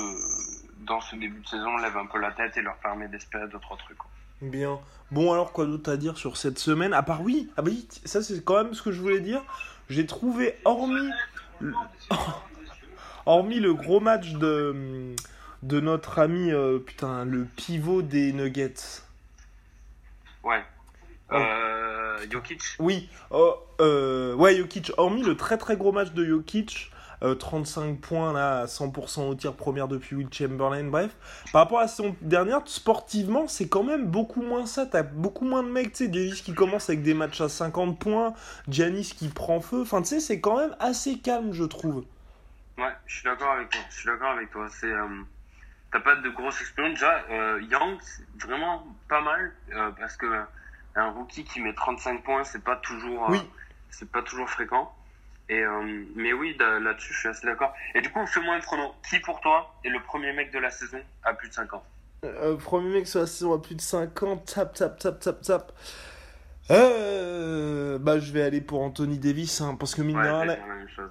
dans 0.84 1.00
ce 1.00 1.16
début 1.16 1.40
de 1.40 1.46
saison, 1.46 1.76
lève 1.76 1.96
un 1.96 2.06
peu 2.06 2.18
la 2.18 2.32
tête 2.32 2.56
et 2.56 2.62
leur 2.62 2.76
permet 2.76 3.08
d'espérer 3.08 3.48
d'autres 3.48 3.76
trucs. 3.76 3.98
Bien. 4.42 4.80
Bon, 5.12 5.32
alors, 5.32 5.52
quoi 5.52 5.66
d'autre 5.66 5.90
à 5.90 5.96
dire 5.96 6.18
sur 6.18 6.36
cette 6.36 6.58
semaine? 6.58 6.92
À 6.92 7.02
part, 7.02 7.22
oui, 7.22 7.48
ah 7.56 7.62
bah 7.62 7.70
oui, 7.70 7.86
ça 8.04 8.22
c'est 8.22 8.42
quand 8.42 8.64
même 8.64 8.74
ce 8.74 8.82
que 8.82 8.90
je 8.90 9.00
voulais 9.00 9.20
dire. 9.20 9.42
J'ai 9.88 10.04
trouvé, 10.04 10.56
hormis 10.64 11.10
le, 11.60 11.72
hormis 13.26 13.60
le 13.60 13.72
gros 13.72 14.00
match 14.00 14.32
de, 14.32 15.14
de 15.62 15.80
notre 15.80 16.18
ami, 16.18 16.50
euh, 16.50 16.78
putain, 16.80 17.24
le 17.24 17.44
pivot 17.44 18.02
des 18.02 18.32
Nuggets. 18.32 19.02
Ouais. 20.42 20.64
Oh. 21.30 21.36
Euh, 21.36 22.26
Jokic 22.28 22.60
Oui, 22.80 23.08
oh, 23.30 23.54
euh, 23.80 24.34
ouais, 24.34 24.56
Jokic. 24.56 24.92
Hormis 24.96 25.22
le 25.22 25.36
très 25.36 25.56
très 25.56 25.76
gros 25.76 25.92
match 25.92 26.12
de 26.12 26.24
Jokic, 26.24 26.90
35 27.22 27.82
euh, 27.82 27.94
points 28.00 28.32
là, 28.32 28.60
à 28.60 28.66
100% 28.66 29.28
au 29.28 29.34
tir 29.34 29.54
première 29.54 29.88
depuis 29.88 30.16
Will 30.16 30.28
Chamberlain, 30.32 30.84
bref. 30.84 31.10
Par 31.52 31.62
rapport 31.62 31.78
à 31.78 31.82
la 31.82 31.88
saison 31.88 32.16
dernière, 32.20 32.60
sportivement, 32.66 33.46
c'est 33.48 33.68
quand 33.68 33.84
même 33.84 34.06
beaucoup 34.06 34.42
moins 34.42 34.66
ça. 34.66 34.86
T'as 34.86 35.02
beaucoup 35.02 35.44
moins 35.44 35.62
de 35.62 35.68
mecs, 35.68 35.92
tu 35.92 36.04
sais, 36.04 36.08
Davis 36.08 36.42
qui 36.42 36.54
commence 36.54 36.88
avec 36.88 37.02
des 37.02 37.14
matchs 37.14 37.40
à 37.40 37.48
50 37.48 37.98
points, 37.98 38.34
Giannis 38.68 39.14
qui 39.16 39.28
prend 39.28 39.60
feu. 39.60 39.82
Enfin, 39.82 40.02
tu 40.02 40.08
sais, 40.08 40.20
c'est 40.20 40.40
quand 40.40 40.58
même 40.58 40.74
assez 40.80 41.18
calme, 41.18 41.52
je 41.52 41.64
trouve. 41.64 42.04
Ouais, 42.78 42.92
je 43.06 43.16
suis 43.16 43.24
d'accord 43.24 43.52
avec 43.52 43.70
toi. 43.70 43.80
Je 43.90 43.96
suis 43.96 44.06
d'accord 44.06 44.30
avec 44.30 44.50
toi. 44.50 44.66
C'est. 44.70 44.92
Euh, 44.92 45.06
t'as 45.92 46.00
pas 46.00 46.16
de 46.16 46.28
grosse 46.30 46.60
expérience. 46.60 46.94
Déjà, 46.94 47.24
euh, 47.30 47.60
Young, 47.70 47.98
vraiment 48.40 48.86
pas 49.08 49.20
mal 49.20 49.52
parce 49.98 50.16
que 50.16 50.26
un 50.94 51.10
rookie 51.10 51.44
qui 51.44 51.60
met 51.60 51.74
35 51.74 52.22
points, 52.24 52.44
c'est 52.44 52.64
pas 52.64 52.76
toujours. 52.76 53.28
oui. 53.28 53.38
c'est 53.90 54.10
pas 54.10 54.22
toujours 54.22 54.48
fréquent. 54.48 54.92
Et, 55.48 55.60
euh, 55.60 56.04
mais 56.14 56.32
oui, 56.32 56.56
là-dessus, 56.58 57.12
je 57.12 57.18
suis 57.18 57.28
assez 57.28 57.46
d'accord. 57.46 57.74
Et 57.94 58.00
du 58.00 58.10
coup, 58.10 58.24
fais-moi 58.26 58.54
un 58.54 58.60
chrono. 58.60 58.92
Qui 59.08 59.18
pour 59.20 59.40
toi 59.40 59.74
est 59.84 59.90
le 59.90 60.00
premier 60.00 60.32
mec 60.32 60.52
de 60.52 60.58
la 60.58 60.70
saison 60.70 60.98
à 61.24 61.34
plus 61.34 61.48
de 61.48 61.54
5 61.54 61.74
ans? 61.74 61.82
Euh, 62.24 62.56
Premier 62.56 62.90
mec 62.90 63.08
sur 63.08 63.20
la 63.20 63.26
saison 63.26 63.52
à 63.52 63.60
plus 63.60 63.74
de 63.74 63.80
5 63.80 64.22
ans, 64.22 64.36
tap, 64.36 64.72
tap, 64.74 64.98
tap, 64.98 65.18
tap, 65.18 65.42
tap. 65.42 65.72
Euh, 66.70 67.98
bah, 67.98 68.18
je 68.20 68.32
vais 68.32 68.42
aller 68.42 68.60
pour 68.60 68.80
Anthony 68.80 69.18
Davis, 69.18 69.60
hein, 69.60 69.76
parce 69.78 69.94
que 69.94 70.02
mine 70.02 70.16
ouais, 70.16 70.46
là, 70.46 70.56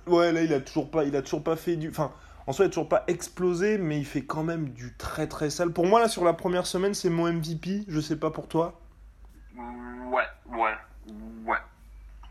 ouais, 0.07 0.31
là, 0.31 0.41
il 0.41 0.53
a 0.53 0.61
toujours 0.61 0.89
pas, 0.89 1.03
il 1.03 1.15
a 1.15 1.21
toujours 1.21 1.43
pas 1.43 1.57
fait 1.57 1.75
du, 1.75 1.89
enfin, 1.89 2.13
en 2.47 2.53
soi, 2.53 2.65
il 2.65 2.67
a 2.67 2.69
toujours 2.69 2.89
pas 2.89 3.03
explosé, 3.07 3.77
mais 3.77 3.99
il 3.99 4.05
fait 4.05 4.23
quand 4.23 4.43
même 4.43 4.69
du 4.69 4.95
très 4.95 5.27
très 5.27 5.49
sale. 5.49 5.71
Pour 5.71 5.85
moi, 5.85 5.99
là, 5.99 6.07
sur 6.07 6.23
la 6.23 6.33
première 6.33 6.65
semaine, 6.65 6.93
c'est 6.93 7.09
mon 7.09 7.31
MVP. 7.31 7.83
Je 7.87 7.99
sais 7.99 8.15
pas 8.15 8.31
pour 8.31 8.47
toi. 8.47 8.79
Ouais, 9.55 10.23
ouais, 10.49 10.73
ouais, 11.45 11.57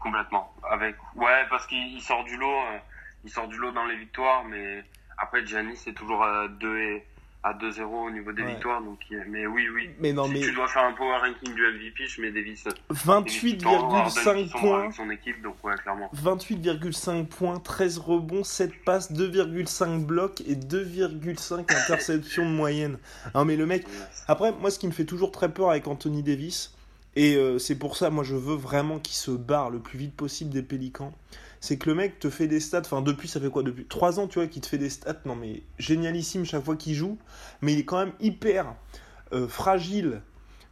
complètement. 0.01 0.53
Avec 0.69 0.97
ouais 1.15 1.47
parce 1.49 1.67
qu'il 1.67 2.01
sort 2.01 2.25
du 2.25 2.37
lot 2.37 2.47
euh, 2.51 2.79
il 3.25 3.31
sort 3.31 3.47
du 3.49 3.57
lot 3.59 3.71
dans 3.73 3.87
les 3.87 3.97
victoires 3.97 4.45
mais 4.45 4.83
après 5.19 5.47
Giannis 5.47 5.77
c'est 5.77 5.93
toujours 5.95 6.25
à 6.25 6.49
2 6.49 6.79
et 6.79 7.07
à 7.43 7.55
2-0 7.55 7.83
au 7.85 8.11
niveau 8.11 8.33
des 8.33 8.43
victoires 8.43 8.83
donc 8.83 8.99
mais 9.29 9.47
oui 9.47 9.67
oui. 9.75 9.91
Mais 9.99 10.13
non 10.13 10.25
si 10.25 10.33
mais 10.33 10.41
tu 10.41 10.53
dois 10.53 10.69
faire 10.69 10.85
un 10.85 10.93
power 10.93 11.17
ranking 11.21 11.55
du 11.55 11.63
MVP 11.63 12.07
je 12.07 12.21
mets 12.21 12.31
Davis. 12.31 12.67
28,5 12.93 14.51
points. 14.51 14.91
son 14.93 15.09
équipe 15.11 15.41
donc 15.41 15.57
ouais 15.65 15.75
clairement. 15.77 16.11
28,5 16.15 17.27
points 17.27 17.59
13 17.59 17.99
rebonds 17.99 18.45
7 18.45 18.85
passes 18.85 19.11
2,5 19.13 20.05
blocs 20.05 20.43
et 20.43 20.55
2,5 20.55 21.61
interceptions 21.61 22.45
de 22.45 22.55
moyenne 22.55 22.99
non 23.35 23.45
mais 23.47 23.57
le 23.57 23.65
mec 23.65 23.87
après 24.29 24.53
moi 24.53 24.71
ce 24.71 24.79
qui 24.79 24.87
me 24.87 24.93
fait 24.93 25.07
toujours 25.07 25.33
très 25.33 25.51
peur 25.51 25.71
avec 25.71 25.87
Anthony 25.87 26.23
Davis 26.23 26.75
Et 27.17 27.35
euh, 27.35 27.59
c'est 27.59 27.77
pour 27.77 27.97
ça, 27.97 28.11
moi, 28.11 28.25
je 28.25 28.37
veux 28.37 28.55
vraiment 28.55 28.99
qu'il 28.99 29.15
se 29.15 29.31
barre 29.31 29.71
le 29.71 29.81
plus 29.81 29.99
vite 29.99 30.15
possible 30.15 30.51
des 30.51 30.63
Pélicans. 30.63 31.13
C'est 31.61 31.77
que 31.77 31.91
le 31.91 31.95
mec 31.95 32.19
te 32.19 32.31
fait 32.31 32.47
des 32.47 32.61
stats, 32.61 32.81
enfin, 32.81 33.03
depuis, 33.03 33.29
ça 33.29 33.41
fait 33.41 33.51
quoi 33.51 33.63
Depuis 33.63 33.85
3 33.85 34.21
ans, 34.21 34.29
tu 34.29 34.39
vois, 34.39 34.49
qu'il 34.49 34.63
te 34.63 34.67
fait 34.67 34.79
des 34.79 34.91
stats, 34.91 35.21
non 35.27 35.35
mais 35.35 35.63
génialissime 35.79 36.47
chaque 36.47 36.65
fois 36.65 36.77
qu'il 36.77 36.95
joue, 36.95 37.19
mais 37.61 37.75
il 37.75 37.81
est 37.81 37.85
quand 37.85 37.99
même 37.99 38.15
hyper 38.21 38.75
euh, 39.33 39.47
fragile 39.47 40.23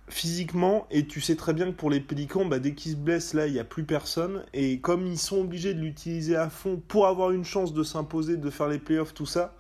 physiquement, 0.09 0.86
et 0.91 1.07
tu 1.07 1.20
sais 1.20 1.36
très 1.36 1.53
bien 1.53 1.66
que 1.66 1.76
pour 1.76 1.91
les 1.91 2.01
Pélicans, 2.01 2.47
bah, 2.47 2.59
dès 2.59 2.72
qu'ils 2.72 2.93
se 2.93 2.97
blessent, 2.97 3.34
là, 3.34 3.47
il 3.47 3.53
n'y 3.53 3.59
a 3.59 3.64
plus 3.64 3.84
personne, 3.84 4.45
et 4.55 4.80
comme 4.80 5.07
ils 5.07 5.18
sont 5.18 5.41
obligés 5.41 5.74
de 5.74 5.80
l'utiliser 5.80 6.36
à 6.36 6.49
fond 6.49 6.80
pour 6.89 7.07
avoir 7.07 7.32
une 7.32 7.45
chance 7.45 7.74
de 7.74 7.82
s'imposer, 7.82 8.39
de 8.39 8.49
faire 8.49 8.68
les 8.68 8.78
playoffs, 8.78 9.12
tout 9.12 9.26
ça, 9.26 9.55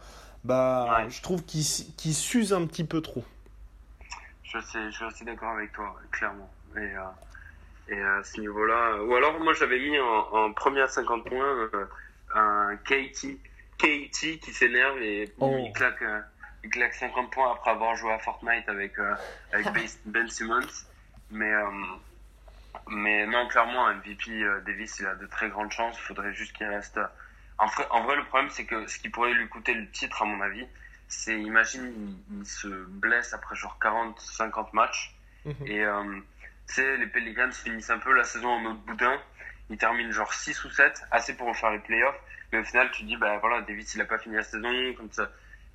bah, 0.44 1.06
je 1.10 1.20
trouve 1.20 1.44
qu'il 1.44 1.64
s'use 1.64 2.54
un 2.54 2.64
petit 2.64 2.84
peu 2.84 3.02
trop. 3.02 3.24
Je, 4.44 4.58
sais, 4.60 4.90
je 4.90 5.14
suis 5.14 5.26
d'accord 5.26 5.50
avec 5.50 5.72
toi, 5.72 5.94
clairement. 6.10 6.48
Et, 6.76 6.80
euh, 6.80 7.00
et 7.88 8.00
à 8.00 8.22
ce 8.22 8.40
niveau-là, 8.40 9.02
ou 9.02 9.14
alors 9.14 9.38
moi 9.40 9.52
j'avais 9.54 9.78
mis 9.78 9.98
en, 9.98 10.04
en 10.34 10.52
premier 10.52 10.82
à 10.82 10.88
50 10.88 11.24
points 11.28 11.68
euh, 11.74 11.86
un 12.34 12.76
Katie, 12.84 13.40
Katie 13.78 14.38
qui 14.40 14.52
s'énerve 14.52 15.00
et 15.02 15.32
Oh. 15.40 15.56
il, 15.66 15.72
claque, 15.72 16.02
euh, 16.02 16.20
il 16.64 16.70
claque 16.70 16.94
50 16.94 17.32
points 17.32 17.50
après 17.52 17.70
avoir 17.70 17.96
joué 17.96 18.12
à 18.12 18.18
Fortnite 18.18 18.68
avec, 18.68 18.98
euh, 18.98 19.14
avec 19.52 19.66
Ben- 20.04 20.28
Simmons. 20.28 20.84
Mais, 21.30 21.50
euh, 21.52 21.70
mais 22.88 23.26
non, 23.26 23.48
clairement, 23.48 23.86
MVP 23.92 24.30
euh, 24.30 24.60
Davis, 24.60 24.98
il 25.00 25.06
a 25.06 25.14
de 25.14 25.26
très 25.26 25.48
grandes 25.48 25.72
chances. 25.72 25.96
Il 25.98 26.02
faudrait 26.02 26.32
juste 26.34 26.54
qu'il 26.56 26.66
reste. 26.66 27.00
En 27.58 27.66
vrai, 27.66 27.86
en 27.90 28.02
vrai, 28.02 28.16
le 28.16 28.24
problème, 28.24 28.50
c'est 28.50 28.66
que 28.66 28.86
ce 28.86 28.98
qui 28.98 29.08
pourrait 29.08 29.32
lui 29.32 29.48
coûter 29.48 29.74
le 29.74 29.90
titre, 29.90 30.22
à 30.22 30.24
mon 30.24 30.40
avis, 30.40 30.66
c'est, 31.08 31.38
imagine, 31.40 31.92
il, 32.30 32.40
il 32.40 32.46
se 32.46 32.68
blesse 32.68 33.32
après 33.32 33.56
genre 33.56 33.78
40, 33.80 34.18
50 34.20 34.72
matchs. 34.74 35.14
Mhm. 35.44 35.66
Et 35.66 35.84
tu 36.68 36.74
sais, 36.74 36.96
les 36.98 37.06
Pelicans 37.06 37.50
finissent 37.50 37.90
un 37.90 37.98
peu 37.98 38.12
la 38.14 38.24
saison 38.24 38.48
en 38.48 38.58
mode 38.60 38.78
boudin. 38.86 39.16
Ils 39.70 39.78
terminent 39.78 40.12
genre 40.12 40.32
6 40.32 40.64
ou 40.64 40.70
7, 40.70 41.02
assez 41.10 41.34
pour 41.34 41.54
faire 41.56 41.70
les 41.70 41.78
playoffs. 41.78 42.20
Mais 42.52 42.58
au 42.60 42.64
final, 42.64 42.90
tu 42.92 43.02
te 43.02 43.06
dis, 43.06 43.16
bah 43.16 43.38
voilà, 43.38 43.60
Davis, 43.62 43.94
il 43.94 44.00
a 44.00 44.04
pas 44.04 44.18
fini 44.18 44.36
la 44.36 44.42
saison. 44.42 44.68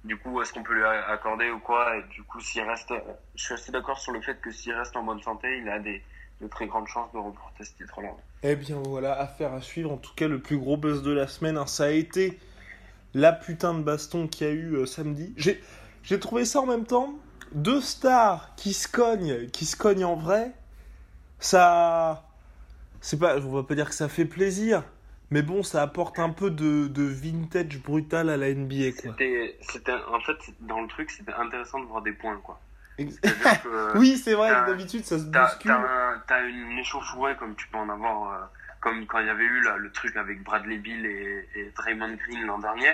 Du 0.03 0.17
coup, 0.17 0.41
est-ce 0.41 0.51
qu'on 0.51 0.63
peut 0.63 0.73
lui 0.73 0.83
accorder 0.83 1.49
ou 1.49 1.59
quoi? 1.59 1.97
Et 1.97 2.03
du 2.09 2.23
coup, 2.23 2.39
s'il 2.39 2.63
reste, 2.63 2.93
je 3.35 3.43
suis 3.43 3.53
assez 3.53 3.71
d'accord 3.71 3.99
sur 3.99 4.11
le 4.11 4.21
fait 4.21 4.39
que 4.41 4.51
s'il 4.51 4.73
reste 4.73 4.95
en 4.95 5.03
bonne 5.03 5.21
santé, 5.21 5.59
il 5.59 5.69
a 5.69 5.79
des, 5.79 6.01
de 6.41 6.47
très 6.47 6.67
grandes 6.67 6.87
chances 6.87 7.11
de 7.13 7.17
remporter 7.17 7.63
ce 7.63 7.73
titre-là. 7.73 8.09
Eh 8.43 8.55
bien 8.55 8.81
voilà, 8.85 9.13
affaire 9.19 9.53
à 9.53 9.61
suivre. 9.61 9.91
En 9.91 9.97
tout 9.97 10.13
cas, 10.15 10.27
le 10.27 10.39
plus 10.39 10.57
gros 10.57 10.77
buzz 10.77 11.03
de 11.03 11.11
la 11.11 11.27
semaine, 11.27 11.57
hein, 11.57 11.67
ça 11.67 11.85
a 11.85 11.89
été 11.89 12.37
la 13.13 13.31
putain 13.31 13.73
de 13.73 13.81
baston 13.81 14.27
qu'il 14.27 14.47
y 14.47 14.49
a 14.49 14.53
eu 14.53 14.73
euh, 14.75 14.85
samedi. 14.85 15.33
J'ai 15.37 16.19
trouvé 16.19 16.45
ça 16.45 16.59
en 16.59 16.65
même 16.65 16.85
temps. 16.85 17.13
Deux 17.53 17.81
stars 17.81 18.55
qui 18.55 18.73
se 18.73 18.87
cognent, 18.87 19.47
qui 19.51 19.65
se 19.65 19.75
cognent 19.75 20.05
en 20.05 20.15
vrai. 20.15 20.51
Ça, 21.43 22.23
c'est 23.01 23.19
pas, 23.19 23.37
on 23.37 23.53
va 23.53 23.63
pas 23.63 23.75
dire 23.75 23.89
que 23.89 23.95
ça 23.95 24.09
fait 24.09 24.25
plaisir, 24.25 24.83
mais 25.31 25.41
bon, 25.41 25.63
ça 25.63 25.81
apporte 25.81 26.19
un 26.19 26.29
peu 26.31 26.51
de, 26.51 26.87
de 26.87 27.03
vintage 27.03 27.79
brutal 27.81 28.29
à 28.29 28.37
la 28.37 28.53
NBA, 28.53 28.91
quoi. 28.93 29.17
C'était, 29.17 29.57
c'était, 29.61 29.93
en 29.93 30.19
fait, 30.21 30.37
dans 30.61 30.81
le 30.81 30.87
truc, 30.87 31.11
c'était 31.11 31.33
intéressant 31.33 31.79
de 31.79 31.85
voir 31.85 32.01
des 32.01 32.13
points, 32.13 32.37
quoi. 32.43 32.59
Que, 32.97 33.03
oui, 33.97 34.17
c'est 34.17 34.33
vrai. 34.35 34.49
t'as- 34.49 34.67
D'habitude, 34.67 35.03
ça 35.05 35.17
se 35.19 35.23
T'as, 35.31 35.45
bouscule. 35.45 35.71
t'as, 35.71 35.77
un- 36.13 36.19
t'as 36.27 36.47
une 36.47 36.77
échauffourée 36.77 37.35
comme 37.37 37.55
tu 37.55 37.67
peux 37.67 37.77
en 37.77 37.89
avoir, 37.89 38.33
euh, 38.33 38.45
comme 38.81 39.05
quand 39.07 39.19
il 39.19 39.27
y 39.27 39.29
avait 39.29 39.43
eu 39.43 39.61
là, 39.63 39.77
le 39.77 39.91
truc 39.91 40.15
avec 40.15 40.43
Bradley 40.43 40.77
Bill 40.77 41.05
et, 41.05 41.49
et 41.55 41.71
Draymond 41.75 42.15
Green 42.15 42.45
l'an 42.45 42.59
dernier, 42.59 42.93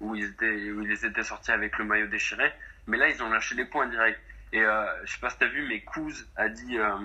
où 0.00 0.14
ils, 0.14 0.24
étaient, 0.26 0.70
où 0.72 0.82
ils 0.82 1.04
étaient 1.04 1.24
sortis 1.24 1.52
avec 1.52 1.78
le 1.78 1.84
maillot 1.84 2.06
déchiré. 2.08 2.52
Mais 2.86 2.96
là, 2.98 3.08
ils 3.08 3.22
ont 3.22 3.30
lâché 3.30 3.54
les 3.56 3.64
points 3.64 3.86
direct. 3.88 4.20
Et 4.52 4.60
euh, 4.62 4.86
je 5.06 5.12
sais 5.12 5.18
pas 5.20 5.30
si 5.30 5.38
t'as 5.38 5.48
vu, 5.48 5.66
mais 5.68 5.80
Kuz 5.82 6.26
a 6.36 6.48
dit 6.48 6.78
euh, 6.78 6.96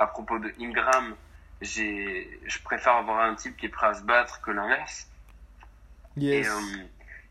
à 0.00 0.06
propos 0.06 0.38
de 0.38 0.50
Ingram, 0.60 1.14
j'ai, 1.60 2.40
je 2.46 2.58
préfère 2.62 2.94
avoir 2.96 3.20
un 3.20 3.34
type 3.34 3.56
qui 3.56 3.66
est 3.66 3.70
prêt 3.70 3.88
à 3.88 3.94
se 3.94 4.02
battre 4.02 4.40
que 4.40 4.50
l'inverse. 4.50 5.06
Yes. 6.16 6.46
Et, 6.46 6.50
euh, 6.50 6.84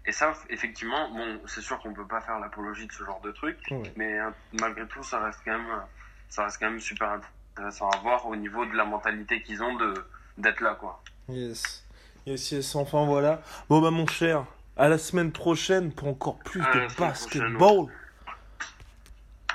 et 0.06 0.12
ça, 0.12 0.34
effectivement, 0.50 1.10
bon, 1.10 1.42
c'est 1.48 1.62
sûr 1.62 1.80
qu'on 1.80 1.94
peut 1.94 2.06
pas 2.08 2.22
faire 2.22 2.40
l'apologie 2.40 2.86
de 2.88 2.92
ce 2.92 3.04
genre 3.04 3.20
de 3.22 3.32
truc, 3.32 3.58
Ouais. 3.72 3.92
mais 3.96 4.20
euh, 4.20 4.30
malgré 4.54 4.86
tout, 4.88 5.04
ça 5.04 5.20
reste 5.20 5.40
quand 5.44 5.58
même, 5.58 5.70
euh, 5.72 5.82
ça 6.30 6.44
reste 6.46 6.60
quand 6.60 6.70
même 6.70 6.80
super 6.80 7.20
intéressant 7.56 7.90
à 7.90 7.98
voir 7.98 8.26
au 8.28 8.36
niveau 8.36 8.66
de 8.66 8.76
la 8.76 8.86
mentalité 8.86 9.42
qu'ils 9.42 9.62
ont 9.64 9.76
de 9.76 9.94
d'être 10.38 10.62
là, 10.62 10.76
quoi. 10.76 11.02
Yes. 11.28 11.84
Yes, 12.26 12.52
yes. 12.52 12.76
Enfin 12.76 13.06
voilà. 13.06 13.42
Bon 13.68 13.82
bah 13.82 13.92
mon 13.92 14.08
cher, 14.08 14.46
à 14.78 14.88
la 14.88 14.98
semaine 14.98 15.32
prochaine 15.32 15.92
pour 15.92 16.08
encore 16.08 16.38
plus 16.40 16.62
À 16.62 16.72
de 16.74 16.96
basketball. 16.98 17.88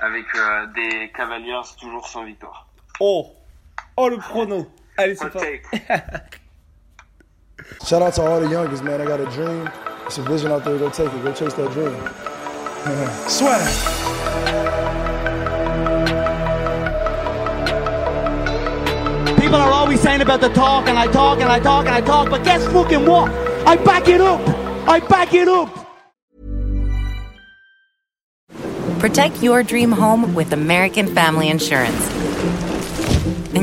Avec 0.01 0.27
euh, 0.35 0.67
des 0.75 1.11
Cavaliers 1.15 1.61
toujours 1.81 2.07
sans 2.09 2.25
victoire. 2.25 2.64
Oh, 3.01 3.33
oh 3.97 4.09
le 4.09 4.19
prono. 4.19 4.67
Allez 4.97 5.17
c'est 5.17 5.25
Hot 5.25 5.31
parti. 5.31 5.61
Shout 7.85 8.03
out 8.03 8.15
to 8.15 8.23
all 8.23 8.41
the 8.41 8.49
youngest, 8.49 8.85
man. 8.85 9.01
I 9.01 9.05
got 9.05 9.21
a 9.21 9.27
dream. 9.27 9.69
It's 10.07 10.19
a 10.19 10.23
vision 10.23 10.53
out 10.53 10.65
there. 10.65 10.79
Go 10.79 10.91
take 10.91 11.13
it. 11.13 11.25
Go 11.25 11.33
chase 11.33 11.55
that 11.55 11.73
dream. 11.73 11.97
Swag. 13.29 13.65
People 19.41 19.57
are 19.57 19.73
always 19.73 20.01
saying 20.01 20.21
about 20.21 20.41
the 20.41 20.51
talk, 20.51 20.89
and 20.89 20.99
I 20.99 21.07
talk, 21.11 21.41
and 21.41 21.51
I 21.51 21.59
talk, 21.59 21.87
and 21.87 21.95
I 21.95 22.01
talk, 22.01 22.31
but 22.31 22.45
guess 22.45 22.67
fucking 22.73 23.07
what? 23.07 23.31
I 23.67 23.77
back 23.77 24.09
it 24.09 24.21
up! 24.21 24.41
I 24.89 25.01
back 25.01 25.33
it 25.33 25.49
up! 25.49 25.71
Protect 28.99 29.43
your 29.43 29.63
dream 29.63 29.93
home 29.93 30.35
with 30.35 30.53
American 30.53 31.07
Family 31.15 31.49
Insurance. 31.49 32.24